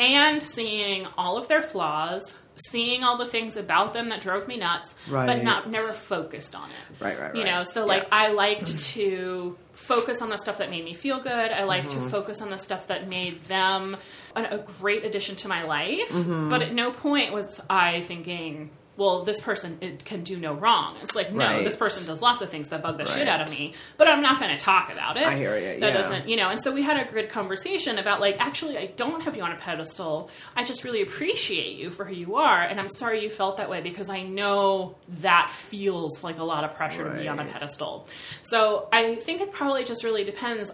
and 0.00 0.42
seeing 0.42 1.06
all 1.18 1.36
of 1.36 1.48
their 1.48 1.62
flaws, 1.62 2.34
seeing 2.56 3.02
all 3.02 3.16
the 3.16 3.26
things 3.26 3.56
about 3.56 3.92
them 3.94 4.10
that 4.10 4.20
drove 4.20 4.46
me 4.46 4.56
nuts, 4.58 4.94
but 5.10 5.42
not 5.42 5.70
never 5.70 5.88
focused 5.92 6.54
on 6.54 6.68
it. 6.70 7.02
Right, 7.02 7.18
right, 7.18 7.34
You 7.34 7.44
know, 7.44 7.64
so 7.64 7.86
like 7.86 8.02
Yeah. 8.02 8.08
I 8.12 8.28
liked 8.28 8.78
to 8.94 9.56
focus 9.72 10.20
on 10.20 10.28
the 10.28 10.36
stuff 10.36 10.58
that 10.58 10.68
made 10.70 10.84
me 10.84 10.92
feel 10.94 11.18
good. 11.20 11.50
I 11.50 11.64
liked 11.64 11.88
Mm-hmm. 11.88 12.04
to 12.04 12.10
focus 12.10 12.42
on 12.42 12.50
the 12.50 12.58
stuff 12.58 12.88
that 12.88 13.08
made 13.08 13.42
them 13.44 13.96
an, 14.36 14.44
a 14.46 14.58
great 14.58 15.04
addition 15.04 15.34
to 15.36 15.48
my 15.48 15.62
life. 15.64 16.10
Mm-hmm. 16.10 16.50
But 16.50 16.62
at 16.62 16.74
no 16.74 16.92
point 16.92 17.32
was 17.32 17.60
I 17.70 18.02
thinking, 18.02 18.70
well, 18.96 19.24
this 19.24 19.40
person 19.40 19.78
it 19.80 20.04
can 20.04 20.22
do 20.22 20.36
no 20.38 20.52
wrong. 20.52 20.96
It's 21.02 21.14
like, 21.14 21.32
no, 21.32 21.38
Right. 21.38 21.64
this 21.64 21.76
person 21.76 22.06
does 22.06 22.20
lots 22.20 22.42
of 22.42 22.50
things 22.50 22.68
that 22.68 22.82
bug 22.82 22.98
the 22.98 23.06
shit 23.06 23.26
out 23.26 23.40
of 23.40 23.48
me, 23.50 23.72
but 23.96 24.06
I'm 24.06 24.20
not 24.20 24.38
going 24.38 24.54
to 24.54 24.62
talk 24.62 24.92
about 24.92 25.16
it. 25.16 25.24
I 25.26 25.34
hear 25.34 25.56
you. 25.56 25.80
That 25.80 25.88
yeah. 25.88 25.92
doesn't, 25.92 26.28
you 26.28 26.36
know, 26.36 26.50
and 26.50 26.60
so 26.60 26.72
we 26.72 26.82
had 26.82 26.98
a 26.98 27.10
good 27.10 27.30
conversation 27.30 27.98
about 27.98 28.20
like, 28.20 28.36
actually, 28.38 28.76
I 28.76 28.86
don't 28.96 29.22
have 29.22 29.34
you 29.36 29.42
on 29.42 29.52
a 29.52 29.56
pedestal. 29.56 30.28
I 30.54 30.64
just 30.64 30.84
really 30.84 31.00
appreciate 31.00 31.78
you 31.78 31.90
for 31.90 32.04
who 32.04 32.14
you 32.14 32.36
are, 32.36 32.60
and 32.62 32.78
I'm 32.78 32.90
sorry 32.90 33.22
you 33.22 33.30
felt 33.30 33.56
that 33.56 33.70
way 33.70 33.80
because 33.80 34.10
I 34.10 34.22
know 34.24 34.96
that 35.20 35.48
feels 35.50 36.22
like 36.22 36.38
a 36.38 36.44
lot 36.44 36.64
of 36.64 36.74
pressure 36.74 37.04
to 37.10 37.18
be 37.18 37.28
on 37.28 37.38
a 37.38 37.44
pedestal. 37.44 38.06
So 38.42 38.88
I 38.92 39.14
think 39.16 39.40
it 39.40 39.52
probably 39.52 39.84
just 39.84 40.04
really 40.04 40.24
depends. 40.24 40.70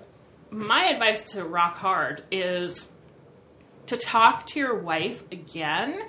My 0.50 0.86
advice 0.86 1.22
to 1.32 1.44
rock 1.44 1.76
hard 1.76 2.24
is 2.32 2.88
to 3.86 3.96
talk 3.96 4.46
to 4.48 4.58
your 4.58 4.74
wife 4.74 5.22
again 5.32 6.00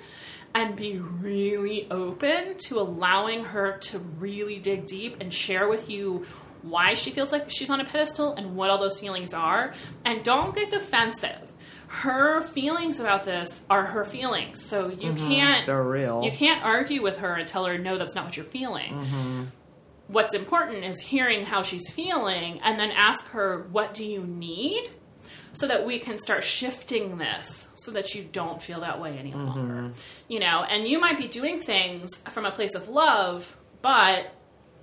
and 0.54 0.74
be 0.76 0.98
really 0.98 1.86
open 1.90 2.56
to 2.58 2.80
allowing 2.80 3.44
her 3.44 3.78
to 3.78 3.98
really 3.98 4.58
dig 4.58 4.86
deep 4.86 5.16
and 5.20 5.32
share 5.32 5.68
with 5.68 5.88
you 5.88 6.26
why 6.62 6.94
she 6.94 7.10
feels 7.10 7.32
like 7.32 7.50
she's 7.50 7.70
on 7.70 7.80
a 7.80 7.84
pedestal 7.84 8.34
and 8.34 8.56
what 8.56 8.70
all 8.70 8.78
those 8.78 8.98
feelings 8.98 9.32
are. 9.32 9.72
And 10.04 10.22
don't 10.22 10.54
get 10.54 10.70
defensive. 10.70 11.52
Her 11.86 12.40
feelings 12.42 13.00
about 13.00 13.24
this 13.24 13.62
are 13.68 13.86
her 13.86 14.04
feelings. 14.04 14.64
So 14.64 14.88
you 14.88 15.12
mm-hmm. 15.12 15.28
can't 15.28 15.66
They're 15.66 15.82
real. 15.82 16.22
you 16.24 16.30
can't 16.30 16.64
argue 16.64 17.02
with 17.02 17.18
her 17.18 17.34
and 17.34 17.48
tell 17.48 17.64
her 17.64 17.78
no 17.78 17.98
that's 17.98 18.14
not 18.14 18.24
what 18.24 18.36
you're 18.36 18.44
feeling. 18.44 18.92
Mm-hmm. 18.92 19.44
What's 20.08 20.34
important 20.34 20.84
is 20.84 21.00
hearing 21.00 21.44
how 21.44 21.62
she's 21.62 21.90
feeling 21.90 22.60
and 22.62 22.78
then 22.78 22.90
ask 22.90 23.28
her 23.28 23.66
what 23.70 23.94
do 23.94 24.04
you 24.04 24.24
need 24.24 24.90
so 25.52 25.66
that 25.66 25.84
we 25.84 25.98
can 25.98 26.18
start 26.18 26.44
shifting 26.44 27.18
this 27.18 27.68
so 27.74 27.90
that 27.90 28.14
you 28.14 28.24
don't 28.32 28.62
feel 28.62 28.80
that 28.80 29.00
way 29.00 29.18
any 29.18 29.32
mm-hmm. 29.32 29.46
longer. 29.46 29.92
You 30.28 30.40
know, 30.40 30.64
and 30.68 30.86
you 30.86 31.00
might 31.00 31.18
be 31.18 31.28
doing 31.28 31.60
things 31.60 32.10
from 32.30 32.46
a 32.46 32.50
place 32.50 32.74
of 32.74 32.88
love, 32.88 33.56
but 33.82 34.32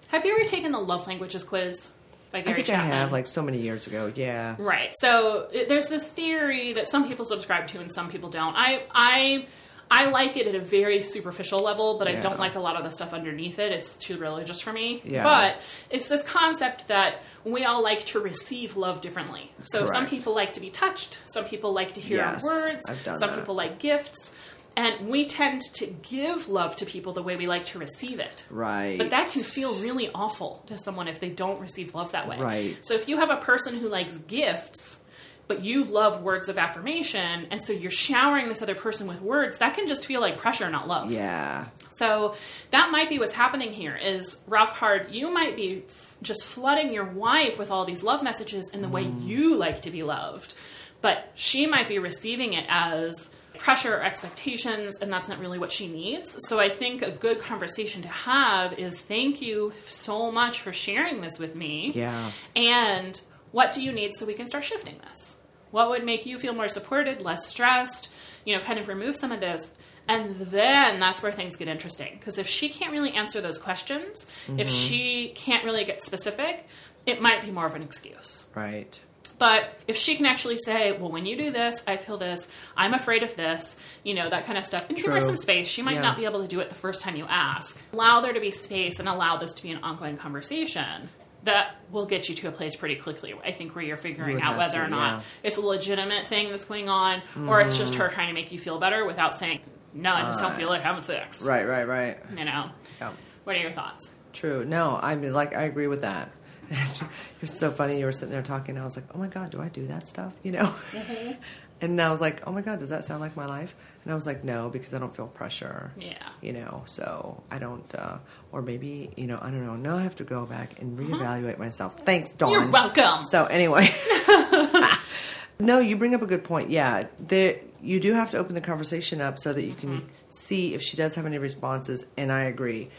have 0.07 0.26
you 0.26 0.36
ever 0.36 0.45
taken 0.45 0.72
the 0.72 0.80
love 0.80 1.07
languages 1.07 1.43
quiz 1.43 1.89
by 2.32 2.39
I 2.39 2.43
think 2.43 2.68
Chapman? 2.68 2.91
I 2.91 2.95
have 2.95 3.11
like 3.11 3.28
so 3.28 3.41
many 3.41 3.59
years 3.59 3.88
ago. 3.88 4.11
Yeah. 4.15 4.55
Right. 4.57 4.93
So 4.99 5.47
it, 5.51 5.70
there's 5.70 5.88
this 5.88 6.09
theory 6.09 6.74
that 6.74 6.88
some 6.88 7.07
people 7.07 7.26
subscribe 7.26 7.68
to 7.70 7.80
and 7.80 7.91
some 7.91 8.09
people 8.09 8.30
don't. 8.30 8.55
I 8.55 8.84
I 8.91 9.47
I 9.90 10.10
like 10.10 10.36
it 10.36 10.48
at 10.48 10.56
a 10.56 10.60
very 10.60 11.02
superficial 11.02 11.60
level, 11.60 11.98
but 11.98 12.08
I 12.08 12.16
don't 12.16 12.40
like 12.40 12.56
a 12.56 12.60
lot 12.60 12.76
of 12.76 12.84
the 12.84 12.92
stuff 12.92 13.14
underneath 13.14 13.58
it. 13.60 13.72
It's 13.72 13.96
too 13.96 14.18
religious 14.18 14.60
for 14.60 14.74
me. 14.74 15.02
Yeah. 15.06 15.24
But 15.24 15.62
it's 15.90 16.08
this 16.08 16.24
concept 16.24 16.90
that 16.90 17.22
we 17.46 17.64
all 17.64 17.82
like 17.82 18.06
to 18.08 18.20
receive 18.20 18.76
love 18.76 19.02
differently. 19.02 19.52
So 19.64 19.86
some 19.86 20.06
people 20.06 20.36
like 20.36 20.54
to 20.54 20.60
be 20.60 20.70
touched, 20.70 21.20
some 21.26 21.46
people 21.46 21.72
like 21.74 21.94
to 21.94 22.02
hear 22.02 22.18
Yes, 22.18 22.44
words, 22.44 22.82
some 22.86 23.30
that. 23.30 23.36
people 23.40 23.56
like 23.56 23.80
gifts. 23.80 24.34
And 24.76 25.10
we 25.10 25.26
tend 25.26 25.62
to 25.74 25.88
give 25.88 26.50
love 26.50 26.76
to 26.76 26.86
people 26.86 27.12
the 27.12 27.24
way 27.24 27.36
we 27.36 27.48
like 27.48 27.66
to 27.68 27.80
receive 27.80 28.20
it. 28.20 28.46
Right. 28.52 28.96
But 28.96 29.10
that 29.10 29.30
can 29.30 29.42
feel 29.42 29.74
really 29.82 30.12
awful 30.14 30.64
to 30.68 30.78
someone 30.78 31.08
if 31.08 31.20
they 31.20 31.30
don't 31.30 31.60
receive 31.60 31.96
love 31.96 32.12
that 32.12 32.28
way. 32.28 32.40
Right. 32.40 32.78
So 32.82 32.94
if 32.94 33.10
you 33.10 33.18
have 33.18 33.32
a 33.32 33.38
person 33.38 33.78
who 33.80 33.90
likes 33.90 34.20
gifts, 34.20 35.04
but 35.48 35.64
you 35.64 35.84
love 35.86 36.24
words 36.24 36.50
of 36.50 36.58
affirmation, 36.58 37.48
and 37.52 37.62
so 37.64 37.72
you're 37.74 37.89
showering 37.91 38.50
this 38.50 38.62
other 38.62 38.76
person 38.76 39.08
with 39.08 39.22
words, 39.22 39.58
that 39.60 39.76
can 39.76 39.88
just 39.88 40.06
feel 40.06 40.20
like 40.22 40.38
pressure, 40.38 40.70
not 40.70 40.88
love. 40.88 41.12
Yeah. 41.12 41.68
So 41.89 42.36
that 42.72 42.91
might 42.91 43.10
be 43.10 43.18
what's 43.20 43.34
happening 43.34 43.72
here 43.72 43.95
is 43.95 44.41
rock 44.48 44.74
hard, 44.74 45.12
you 45.12 45.32
might 45.32 45.56
be 45.56 45.84
f- 45.88 46.18
just 46.22 46.43
flooding 46.43 46.91
your 46.91 47.06
wife 47.06 47.58
with 47.60 47.72
all 47.72 47.86
these 47.86 48.04
love 48.04 48.22
messages 48.24 48.70
in 48.74 48.82
the 48.82 48.89
way 48.89 49.06
Mm. 49.06 49.26
you 49.26 49.56
like 49.56 49.82
to 49.84 49.89
be 49.89 50.04
loved. 50.04 50.54
But 51.02 51.32
she 51.36 51.66
might 51.68 51.88
be 51.88 52.00
receiving 52.00 52.54
it 52.54 52.66
as 52.68 53.30
pressure 53.58 53.95
or 53.98 54.04
expectations, 54.04 54.98
and 55.02 55.12
that's 55.12 55.28
not 55.28 55.39
really 55.39 55.58
what 55.58 55.72
she 55.72 55.88
needs. 55.88 56.38
So 56.48 56.60
I 56.60 56.70
think 56.70 57.02
a 57.02 57.12
good 57.12 57.39
conversation 57.39 58.02
to 58.04 58.08
have 58.08 58.74
is 58.78 59.00
thank 59.00 59.41
you 59.41 59.74
so 59.88 60.32
much 60.32 60.60
for 60.62 60.74
sharing 60.74 61.22
this 61.22 61.39
with 61.39 61.56
me. 61.56 61.91
Yeah. 61.95 62.32
And 62.56 63.20
what 63.52 63.72
do 63.72 63.82
you 63.82 63.91
need 63.91 64.14
so 64.16 64.26
we 64.26 64.34
can 64.34 64.45
start 64.45 64.64
shifting 64.64 64.95
this? 65.08 65.37
What 65.72 65.89
would 65.89 66.05
make 66.05 66.26
you 66.26 66.38
feel 66.38 66.53
more 66.53 66.68
supported, 66.68 67.22
less 67.22 67.47
stressed? 67.47 68.09
You 68.45 68.55
know, 68.55 68.63
kind 68.63 68.80
of 68.80 68.88
remove 68.88 69.15
some 69.15 69.32
of 69.32 69.39
this. 69.39 69.74
And 70.07 70.38
then 70.38 70.99
that's 70.99 71.22
where 71.22 71.34
things 71.34 71.57
get 71.57 71.68
interesting. 71.68 72.15
Because 72.18 72.38
if 72.38 72.47
she 72.47 72.70
can't 72.70 72.93
really 72.93 73.11
answer 73.11 73.41
those 73.41 73.57
questions, 73.57 74.26
if 74.47 74.68
mm-hmm. 74.68 74.70
she 74.70 75.34
can't 75.36 75.65
really 75.65 75.84
get 75.84 76.01
specific, 76.01 76.65
it 77.05 77.22
might 77.22 77.41
be 77.43 77.51
more 77.51 77.65
of 77.65 77.76
an 77.76 77.82
excuse. 77.82 78.47
Right. 78.55 78.99
But 79.39 79.80
if 79.88 79.97
she 79.97 80.15
can 80.15 80.26
actually 80.26 80.57
say, 80.57 80.93
well, 80.93 81.11
when 81.11 81.26
you 81.26 81.38
do 81.38 81.51
this, 81.51 81.84
I 81.86 81.97
feel 81.97 82.18
this, 82.18 82.47
I'm 82.76 82.93
afraid 82.93 83.22
of 83.22 83.36
this, 83.36 83.76
you 84.03 84.15
know, 84.15 84.30
that 84.30 84.45
kind 84.45 84.57
of 84.57 84.65
stuff, 84.65 84.88
and 84.89 84.97
give 84.97 85.05
her 85.05 85.22
some 85.22 85.38
space. 85.38 85.68
She 85.68 85.84
might 85.84 85.95
Yeah. 85.95 86.01
not 86.01 86.18
be 86.18 86.26
able 86.26 86.41
to 86.41 86.47
do 86.47 86.59
it 86.59 86.70
the 86.70 86.76
first 86.76 87.01
time 87.01 87.15
you 87.15 87.26
ask. 87.30 87.80
Allow 87.93 88.22
there 88.22 88.34
to 88.34 88.39
be 88.39 88.49
space 88.49 88.99
and 88.99 89.07
allow 89.07 89.38
this 89.38 89.53
to 89.53 89.61
be 89.61 89.70
an 89.70 89.84
ongoing 89.84 90.18
conversation. 90.18 91.09
That 91.48 91.78
will 91.91 92.06
get 92.06 92.28
you 92.28 92.36
to 92.36 92.50
a 92.50 92.52
place 92.52 92.76
pretty 92.76 92.98
quickly, 92.98 93.34
I 93.41 93.54
think, 93.54 93.74
where 93.74 93.84
you're 93.84 93.95
figuring 93.95 94.41
out 94.41 94.58
whether 94.58 94.80
to, 94.80 94.84
or 94.84 94.88
not 94.89 95.20
yeah. 95.20 95.24
it's 95.43 95.56
a 95.56 95.62
legitimate 95.62 96.28
thing 96.28 96.52
that's 96.52 96.66
going 96.66 96.89
on 96.89 97.22
or 97.48 97.62
it's 97.62 97.78
just 97.78 97.95
her 97.95 98.10
trying 98.10 98.28
to 98.28 98.34
make 98.34 98.52
you 98.52 98.60
feel 98.60 98.80
better 98.80 99.06
without 99.06 99.34
saying, 99.34 99.62
no, 99.93 100.12
I 100.12 100.24
just 100.24 100.41
don't 100.41 100.54
feel 100.56 100.68
like 100.68 100.82
having 100.82 101.04
sex. 101.04 101.41
Right, 101.41 101.66
right, 101.66 101.88
right. 101.88 102.18
You 102.38 102.43
know? 102.43 102.70
Yeah. 103.00 103.12
What 103.45 103.56
are 103.56 103.60
your 103.60 103.72
thoughts? 103.72 104.14
True. 104.34 104.66
No, 104.66 105.00
I 105.02 105.16
mean, 105.16 105.32
like, 105.32 105.56
I 105.56 105.64
agree 105.64 105.88
with 105.88 106.02
that. 106.02 106.30
You're 106.70 107.48
so 107.48 107.72
funny. 107.72 107.98
You 107.98 108.06
were 108.06 108.12
sitting 108.12 108.30
there 108.30 108.41
talking, 108.41 108.76
and 108.76 108.82
I 108.82 108.84
was 108.84 108.98
like, 108.98 109.06
oh 109.16 109.18
my 109.18 109.28
God, 109.28 109.52
do 109.52 109.62
I 109.62 109.70
do 109.70 109.88
that 109.88 110.10
stuff? 110.10 110.34
You 110.43 110.52
know? 110.52 110.66
Mm-hmm. 110.91 111.32
And 111.80 112.02
I 112.02 112.10
was 112.10 112.20
like, 112.20 112.41
oh 112.48 112.52
my 112.52 112.62
God, 112.62 112.80
does 112.80 112.89
that 112.89 113.06
sound 113.06 113.22
like 113.22 113.36
my 113.36 113.45
life? 113.45 113.76
And 114.08 114.14
I 114.14 114.16
was 114.16 114.26
like, 114.26 114.45
no, 114.45 114.70
because 114.70 114.93
I 114.93 114.99
don't 114.99 115.14
feel 115.14 115.28
pressure. 115.28 115.91
Yeah. 115.99 116.16
You 116.41 116.53
know, 116.53 116.84
so 116.86 117.43
I 117.51 117.60
don't, 117.60 117.93
uh, 117.93 118.20
or 118.53 118.62
maybe, 118.62 119.12
you 119.18 119.28
know, 119.28 119.38
I 119.41 119.51
don't 119.51 119.66
know. 119.66 119.76
Now 119.76 119.97
I 119.97 120.03
have 120.03 120.16
to 120.16 120.24
go 120.24 120.45
back 120.45 120.80
and 120.80 120.97
reevaluate 120.97 121.58
myself. 121.58 121.99
Thanks, 122.05 122.32
Dawn. 122.32 122.51
You're 122.51 122.68
welcome. 122.70 123.26
So 123.26 123.43
anyway, 123.47 123.93
no, 125.60 125.80
you 125.80 125.97
bring 125.97 126.16
up 126.16 126.22
a 126.22 126.26
good 126.26 126.45
point. 126.45 126.70
Yeah, 126.70 127.08
there 127.20 127.60
you 127.82 127.99
do 127.99 128.14
have 128.14 128.32
to 128.32 128.38
open 128.38 128.55
the 128.55 128.62
conversation 128.62 129.20
up 129.20 129.39
so 129.39 129.51
that 129.51 129.64
you 129.64 129.74
can 129.74 129.89
Mm-hmm. 129.97 130.08
see 130.30 130.74
if 130.74 130.82
she 130.82 130.95
does 130.95 131.16
have 131.16 131.26
any 131.26 131.38
responses. 131.38 132.05
And 132.18 132.32
I 132.32 132.43
agree. 132.43 132.89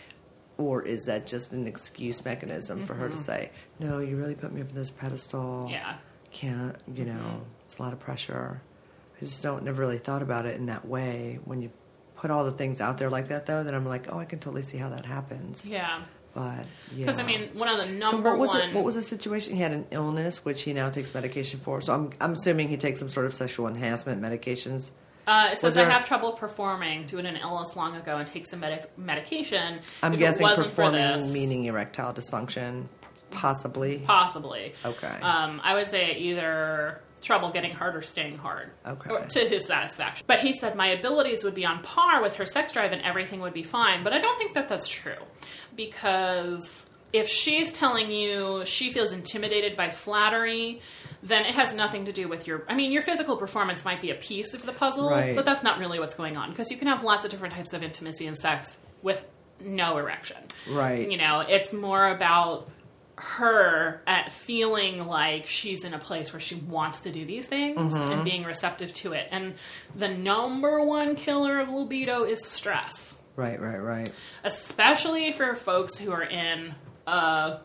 Or 0.58 0.82
is 0.82 1.04
that 1.06 1.26
just 1.26 1.52
an 1.52 1.66
excuse 1.66 2.22
mechanism 2.24 2.84
for 2.84 2.92
her 2.94 3.08
to 3.08 3.16
say, 3.16 3.50
"No, 3.78 4.00
you 4.00 4.16
really 4.16 4.34
put 4.34 4.52
me 4.52 4.60
up 4.60 4.68
on 4.68 4.74
this 4.74 4.90
pedestal. 4.90 5.62
Mm-hmm. 5.64 5.70
Yeah. 5.70 5.96
can't. 6.32 6.76
You 6.92 7.04
know, 7.06 7.42
it's 7.64 7.78
a 7.78 7.82
lot 7.82 7.92
of 7.92 7.98
pressure." 8.00 8.60
I 9.20 9.24
just 9.24 9.42
don't 9.42 9.64
never 9.64 9.80
really 9.80 9.98
thought 9.98 10.22
about 10.22 10.46
it 10.46 10.56
in 10.56 10.66
that 10.66 10.86
way. 10.86 11.38
When 11.44 11.60
you 11.62 11.70
put 12.16 12.30
all 12.30 12.44
the 12.44 12.52
things 12.52 12.80
out 12.80 12.98
there 12.98 13.10
like 13.10 13.28
that, 13.28 13.46
though, 13.46 13.64
then 13.64 13.74
I'm 13.74 13.86
like, 13.86 14.12
"Oh, 14.12 14.18
I 14.18 14.24
can 14.24 14.38
totally 14.38 14.62
see 14.62 14.78
how 14.78 14.88
that 14.90 15.06
happens." 15.06 15.66
Yeah. 15.66 16.02
But 16.34 16.66
yeah, 16.94 17.06
Because, 17.06 17.18
I 17.18 17.24
mean, 17.24 17.48
one 17.54 17.68
of 17.68 17.78
the 17.78 17.84
so 17.84 17.90
number 17.92 18.30
what 18.30 18.38
was 18.38 18.48
one. 18.50 18.68
it? 18.70 18.74
What 18.74 18.84
was 18.84 18.94
the 18.94 19.02
situation? 19.02 19.56
He 19.56 19.62
had 19.62 19.72
an 19.72 19.86
illness, 19.90 20.44
which 20.44 20.62
he 20.62 20.72
now 20.72 20.88
takes 20.90 21.12
medication 21.14 21.58
for. 21.58 21.80
So 21.80 21.92
I'm 21.94 22.10
I'm 22.20 22.32
assuming 22.34 22.68
he 22.68 22.76
takes 22.76 23.00
some 23.00 23.08
sort 23.08 23.26
of 23.26 23.34
sexual 23.34 23.66
enhancement 23.66 24.20
medications. 24.22 24.90
Uh, 25.26 25.50
it 25.52 25.58
says 25.58 25.76
Was 25.76 25.76
I 25.78 25.84
have 25.90 26.06
trouble 26.06 26.32
performing 26.32 27.04
due 27.06 27.20
to 27.20 27.28
an 27.28 27.36
illness 27.36 27.76
long 27.76 27.94
ago 27.96 28.16
and 28.16 28.26
take 28.26 28.46
some 28.46 28.60
medi- 28.60 28.86
medication. 28.96 29.80
I'm 30.02 30.14
If 30.14 30.20
guessing 30.20 30.46
it 30.46 30.50
wasn't 30.50 30.68
for 30.70 30.76
performing 30.84 31.18
this, 31.18 31.30
meaning 31.32 31.64
erectile 31.66 32.14
dysfunction, 32.14 32.86
possibly. 33.30 33.98
possibly. 34.06 34.74
Okay. 34.84 35.06
Um, 35.20 35.60
I 35.62 35.74
would 35.74 35.86
say 35.86 36.14
either 36.16 37.02
trouble 37.18 37.50
getting 37.50 37.72
hard 37.72 37.96
or 37.96 38.02
staying 38.02 38.38
hard. 38.38 38.70
Okay. 38.86 39.10
Or 39.10 39.20
to 39.26 39.40
his 39.40 39.66
satisfaction. 39.66 40.24
But 40.26 40.40
he 40.40 40.52
said 40.52 40.74
my 40.76 40.88
abilities 40.88 41.44
would 41.44 41.54
be 41.54 41.64
on 41.64 41.82
par 41.82 42.22
with 42.22 42.34
her 42.34 42.46
sex 42.46 42.72
drive 42.72 42.92
and 42.92 43.02
everything 43.02 43.40
would 43.40 43.54
be 43.54 43.62
fine. 43.64 44.04
But 44.04 44.12
I 44.12 44.18
don't 44.18 44.38
think 44.38 44.54
that 44.54 44.68
that's 44.68 44.88
true 44.88 45.16
because 45.78 46.90
if 47.12 47.28
she's 47.28 47.72
telling 47.72 48.10
you 48.10 48.62
she 48.66 48.92
feels 48.92 49.12
intimidated 49.12 49.76
by 49.76 49.90
flattery. 49.90 50.80
Then 51.20 51.46
it 51.46 51.56
has 51.56 51.74
nothing 51.74 52.04
to 52.04 52.12
do 52.12 52.28
with 52.28 52.46
your. 52.46 52.64
I 52.68 52.76
mean, 52.76 52.92
your 52.92 53.02
physical 53.02 53.36
performance 53.36 53.84
might 53.84 54.00
be 54.00 54.12
a 54.12 54.14
piece 54.14 54.54
of 54.54 54.64
the 54.64 54.72
puzzle, 54.72 55.10
Right. 55.10 55.34
but 55.34 55.44
that's 55.44 55.64
not 55.64 55.80
really 55.80 55.98
what's 55.98 56.14
going 56.14 56.36
on 56.36 56.50
because 56.50 56.70
you 56.70 56.76
can 56.76 56.86
have 56.86 57.02
lots 57.02 57.24
of 57.24 57.32
different 57.32 57.54
types 57.54 57.72
of 57.72 57.82
intimacy 57.82 58.28
and 58.28 58.36
sex 58.38 58.78
with 59.02 59.26
no 59.60 59.98
erection. 59.98 60.36
Right. 60.70 61.10
You 61.10 61.18
know, 61.18 61.40
it's 61.40 61.72
more 61.72 62.06
about 62.08 62.70
her 63.20 64.02
at 64.06 64.32
feeling 64.32 65.06
like 65.06 65.46
she's 65.46 65.84
in 65.84 65.94
a 65.94 65.98
place 65.98 66.32
where 66.32 66.40
she 66.40 66.54
wants 66.56 67.00
to 67.02 67.12
do 67.12 67.24
these 67.24 67.46
things 67.46 67.94
Mm-hmm. 67.94 68.12
and 68.12 68.24
being 68.24 68.44
receptive 68.44 68.92
to 68.94 69.12
it. 69.12 69.28
And 69.30 69.54
the 69.94 70.08
number 70.08 70.82
one 70.84 71.14
killer 71.16 71.58
of 71.60 71.68
libido 71.68 72.24
is 72.24 72.44
stress, 72.44 73.22
Right, 73.36 73.60
right, 73.60 73.78
right. 73.78 74.12
especially 74.44 75.32
for 75.32 75.54
folks 75.54 75.96
who 75.96 76.10
are 76.12 76.22
in 76.24 76.74
a 77.06 77.58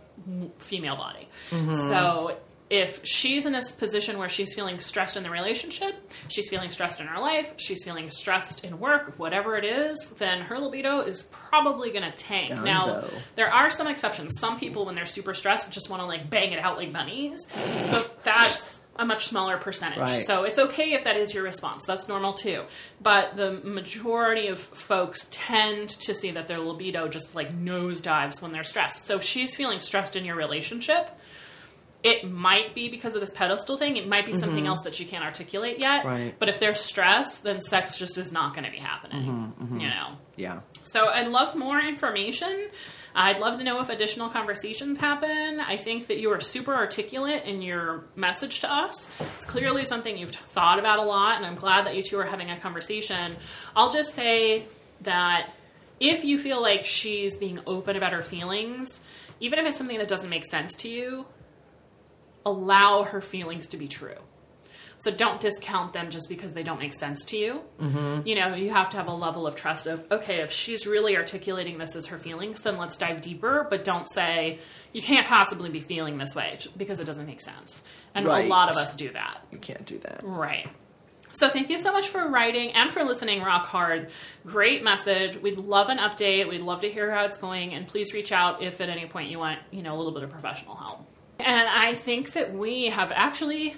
female 0.60 0.95
body. 0.95 1.28
Mm-hmm. 1.51 1.74
So 1.74 2.38
if 2.74 3.06
she's 3.06 3.46
in 3.46 3.54
this 3.54 3.72
position 3.72 4.18
where 4.18 4.28
she's 4.28 4.56
feeling 4.56 4.80
stressed 4.80 5.16
in 5.16 5.22
the 5.22 5.30
relationship, 5.30 5.94
she's 6.28 6.50
feeling 6.50 6.72
stressed 6.72 7.00
in 7.00 7.06
her 7.06 7.22
life, 7.22 7.54
she's 7.58 7.84
feeling 7.84 8.10
stressed 8.10 8.66
in 8.66 8.80
work, 8.80 9.20
whatever 9.20 9.56
it 9.58 9.64
is, 9.64 10.16
then 10.18 10.42
her 10.42 10.58
libido 10.58 11.02
is 11.02 11.22
probably 11.32 11.92
going 11.92 12.02
to 12.02 12.12
tank. 12.12 12.50
Now, 12.50 13.04
there 13.36 13.54
are 13.54 13.70
some 13.70 13.86
exceptions. 13.86 14.40
Some 14.40 14.60
people, 14.60 14.88
when 14.88 14.96
they're 14.96 15.06
super 15.06 15.36
stressed, 15.36 15.72
just 15.72 15.92
want 15.92 16.02
to 16.02 16.08
like 16.08 16.32
bang 16.32 16.52
it 16.52 16.58
out 16.58 16.78
like 16.78 16.92
bunnies, 16.92 17.48
but 17.92 18.24
that's 18.24 18.82
a 18.96 19.06
much 19.06 19.28
smaller 19.28 19.58
percentage. 19.58 20.00
Right. 20.00 20.26
So 20.26 20.44
it's 20.44 20.58
okay 20.58 20.94
if 20.94 21.04
that 21.04 21.16
is 21.16 21.32
your 21.32 21.44
response. 21.44 21.86
That's 21.86 22.08
normal 22.08 22.34
too. 22.34 22.64
But 23.02 23.36
the 23.36 23.54
majority 23.64 24.48
of 24.48 24.60
folks 24.60 25.28
tend 25.30 25.90
to 25.90 26.16
see 26.16 26.32
that 26.32 26.48
their 26.48 26.60
libido 26.60 27.08
just 27.08 27.36
like 27.36 27.56
nosedives 27.56 28.42
when 28.42 28.52
they're 28.52 28.64
stressed. 28.64 29.06
So 29.06 29.18
if 29.18 29.24
she's 29.24 29.56
feeling 29.56 29.80
stressed 29.80 30.16
in 30.16 30.26
your 30.26 30.36
relationship, 30.36 31.20
it 32.04 32.30
might 32.30 32.76
be 32.76 32.89
because 32.89 33.16
of 33.16 33.22
this 33.22 33.32
pedestal 33.32 33.78
thing. 33.78 33.95
It 33.95 34.08
might 34.08 34.26
be 34.26 34.34
something 34.34 34.68
else 34.68 34.82
that 34.82 34.93
she 34.93 35.06
can't 35.06 35.24
articulate 35.24 35.80
yet. 35.80 36.01
Mm-hmm. 36.01 36.08
Right. 36.10 36.36
But 36.38 36.49
if 36.49 36.60
there's 36.60 36.82
stress, 36.82 37.38
then 37.38 37.62
sex 37.62 37.97
just 37.97 38.18
is 38.18 38.32
not 38.34 38.54
going 38.54 38.66
to 38.66 38.72
be 38.72 38.78
happening. 38.78 39.26
Mm-hmm, 39.26 39.80
You 39.80 39.88
know. 39.88 40.18
Yeah. 40.36 40.62
So 40.84 41.08
I'd 41.08 41.30
love 41.30 41.56
more 41.56 41.80
information. 41.80 42.68
I'd 43.16 43.39
love 43.39 43.60
to 43.60 43.64
know 43.64 43.80
if 43.80 43.89
additional 43.89 44.28
conversations 44.30 44.97
happen. 44.97 45.60
I 45.60 45.78
think 45.78 46.08
that 46.08 46.20
you 46.20 46.32
are 46.32 46.39
super 46.41 46.74
articulate 46.74 47.45
in 47.45 47.62
your 47.62 48.06
message 48.16 48.60
to 48.62 48.74
us. 48.74 49.08
It's 49.38 49.45
clearly 49.45 49.86
something 49.86 50.18
you've 50.18 50.32
thought 50.32 50.80
about 50.80 50.99
a 50.99 51.04
lot, 51.04 51.38
and 51.38 51.45
I'm 51.45 51.56
glad 51.56 51.86
that 51.86 51.95
you 51.95 52.01
two 52.04 52.20
are 52.20 52.26
having 52.26 52.49
a 52.49 52.60
conversation. 52.60 53.38
I'll 53.76 53.91
just 53.91 54.14
say 54.14 54.66
that 55.01 55.51
if 55.99 56.26
you 56.26 56.38
feel 56.39 56.62
like 56.62 56.86
she's 56.86 57.38
being 57.38 57.60
open 57.68 57.95
about 57.95 58.14
her 58.14 58.24
feelings, 58.24 59.04
even 59.39 59.60
if 59.60 59.68
it's 59.68 59.78
something 59.78 59.99
that 59.99 60.08
doesn't 60.08 60.30
make 60.30 60.43
sense 60.45 60.76
to 60.78 60.89
you, 60.89 61.26
allow 62.46 63.04
her 63.04 63.22
feelings 63.22 63.68
to 63.68 63.78
be 63.78 63.88
true. 63.88 64.16
So 64.98 65.12
don't 65.12 65.41
discount 65.41 65.91
them 65.91 66.12
just 66.12 66.30
because 66.30 66.54
they 66.54 66.64
don't 66.64 66.80
make 66.80 66.94
sense 66.94 67.26
to 67.26 67.38
you. 67.38 67.62
Mm-hmm. 67.82 68.26
You 68.28 68.36
know, 68.36 68.56
you 68.56 68.70
have 68.70 68.89
to 68.91 68.98
have 68.98 69.08
a 69.08 69.14
level 69.14 69.46
of 69.46 69.56
trust 69.56 69.86
of, 69.86 70.04
okay, 70.12 70.41
if 70.41 70.52
she's 70.52 70.88
really 70.88 71.18
articulating 71.18 71.78
this 71.78 71.96
as 71.96 72.06
her 72.08 72.18
feelings, 72.18 72.62
then 72.62 72.78
let's 72.78 72.96
dive 72.98 73.20
deeper, 73.20 73.68
but 73.70 73.84
don't 73.84 74.08
say, 74.10 74.60
you 74.94 75.02
can't 75.02 75.28
possibly 75.28 75.70
be 75.70 75.82
feeling 75.82 76.18
this 76.20 76.36
way 76.36 76.58
because 76.78 77.00
it 77.00 77.06
doesn't 77.06 77.26
make 77.26 77.41
sense. 77.41 77.84
And 78.16 78.26
Right. 78.26 78.46
a 78.46 78.48
lot 78.48 78.70
of 78.70 78.76
us 78.78 78.96
do 78.96 79.10
that. 79.12 79.41
You 79.52 79.58
can't 79.58 79.86
do 79.86 79.98
that. 80.00 80.22
Right. 80.24 80.68
So 81.32 81.50
thank 81.50 81.70
you 81.72 81.80
so 81.80 81.91
much 81.91 82.08
for 82.10 82.28
writing 82.30 82.72
and 82.74 82.91
for 82.91 83.04
listening, 83.04 83.41
Rock 83.41 83.66
Hard. 83.66 84.12
Great 84.46 84.84
message. 84.84 85.36
We'd 85.36 85.58
love 85.58 85.89
an 85.89 85.98
update. 85.98 86.48
We'd 86.48 86.62
love 86.62 86.82
to 86.82 86.91
hear 86.91 87.12
how 87.12 87.26
it's 87.26 87.39
going, 87.39 87.74
and 87.74 87.88
please 87.88 88.14
reach 88.14 88.32
out 88.32 88.62
if 88.62 88.80
at 88.80 88.88
any 88.88 89.08
point 89.08 89.32
you 89.32 89.39
want, 89.39 89.60
you 89.72 89.82
know, 89.82 89.96
a 89.96 89.98
little 89.98 90.14
bit 90.14 90.22
of 90.22 90.30
professional 90.30 90.76
help. 90.76 91.10
And 91.40 91.68
I 91.68 91.96
think 91.96 92.34
that 92.34 92.54
we 92.54 92.88
have 92.88 93.12
actually 93.14 93.76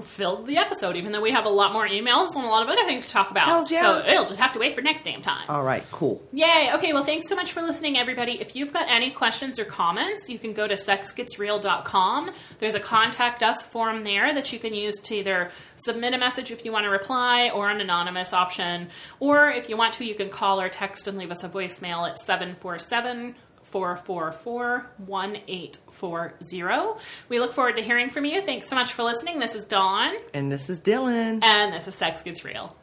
filled 0.00 0.46
the 0.46 0.56
episode, 0.56 0.96
even 0.96 1.12
though 1.12 1.20
we 1.20 1.32
have 1.32 1.44
a 1.44 1.50
lot 1.50 1.72
more 1.72 1.86
emails 1.86 2.34
and 2.34 2.44
a 2.44 2.48
lot 2.48 2.62
of 2.62 2.68
other 2.68 2.84
things 2.84 3.04
to 3.06 3.12
talk 3.12 3.30
about. 3.30 3.44
Hells 3.44 3.70
yeah. 3.70 3.82
So 3.82 3.98
it'll 4.06 4.24
just 4.24 4.40
have 4.40 4.52
to 4.54 4.58
wait 4.58 4.74
for 4.74 4.80
next 4.80 5.04
damn 5.04 5.20
time. 5.20 5.44
All 5.48 5.62
right, 5.62 5.84
cool. 5.90 6.22
Yay. 6.32 6.70
Okay, 6.74 6.92
well, 6.92 7.04
thanks 7.04 7.28
so 7.28 7.36
much 7.36 7.52
for 7.52 7.60
listening, 7.60 7.98
everybody. 7.98 8.40
If 8.40 8.56
you've 8.56 8.72
got 8.72 8.90
any 8.90 9.10
questions 9.10 9.58
or 9.58 9.64
comments, 9.64 10.30
you 10.30 10.38
can 10.38 10.54
go 10.54 10.66
to 10.66 10.74
sexgetsreal.com. 10.74 12.30
There's 12.58 12.74
a 12.74 12.80
contact 12.80 13.42
us 13.42 13.62
form 13.62 14.04
there 14.04 14.32
that 14.32 14.52
you 14.52 14.58
can 14.58 14.74
use 14.74 14.96
to 15.00 15.16
either 15.16 15.50
submit 15.76 16.14
a 16.14 16.18
message 16.18 16.50
if 16.50 16.64
you 16.64 16.72
want 16.72 16.84
to 16.84 16.90
reply 16.90 17.50
or 17.50 17.68
an 17.68 17.80
anonymous 17.80 18.32
option. 18.32 18.88
Or 19.20 19.50
if 19.50 19.68
you 19.68 19.76
want 19.76 19.92
to, 19.94 20.04
you 20.04 20.14
can 20.14 20.30
call 20.30 20.60
or 20.60 20.68
text 20.68 21.06
and 21.06 21.18
leave 21.18 21.30
us 21.30 21.44
a 21.44 21.48
voicemail 21.48 22.08
at 22.08 22.18
747 22.18 23.34
444 23.62 24.86
1840. 26.10 27.00
We 27.28 27.38
look 27.40 27.52
forward 27.52 27.76
to 27.76 27.82
hearing 27.82 28.10
from 28.10 28.24
you. 28.24 28.40
Thanks 28.42 28.68
so 28.68 28.74
much 28.76 28.92
for 28.92 29.02
listening. 29.02 29.38
This 29.38 29.54
is 29.54 29.64
Dawn, 29.64 30.14
And 30.34 30.50
this 30.50 30.68
is 30.70 30.80
Dylan. 30.80 31.42
and 31.44 31.72
this 31.72 31.86
is 31.88 31.94
Sex 31.94 32.22
Gets 32.22 32.44
Real. 32.44 32.76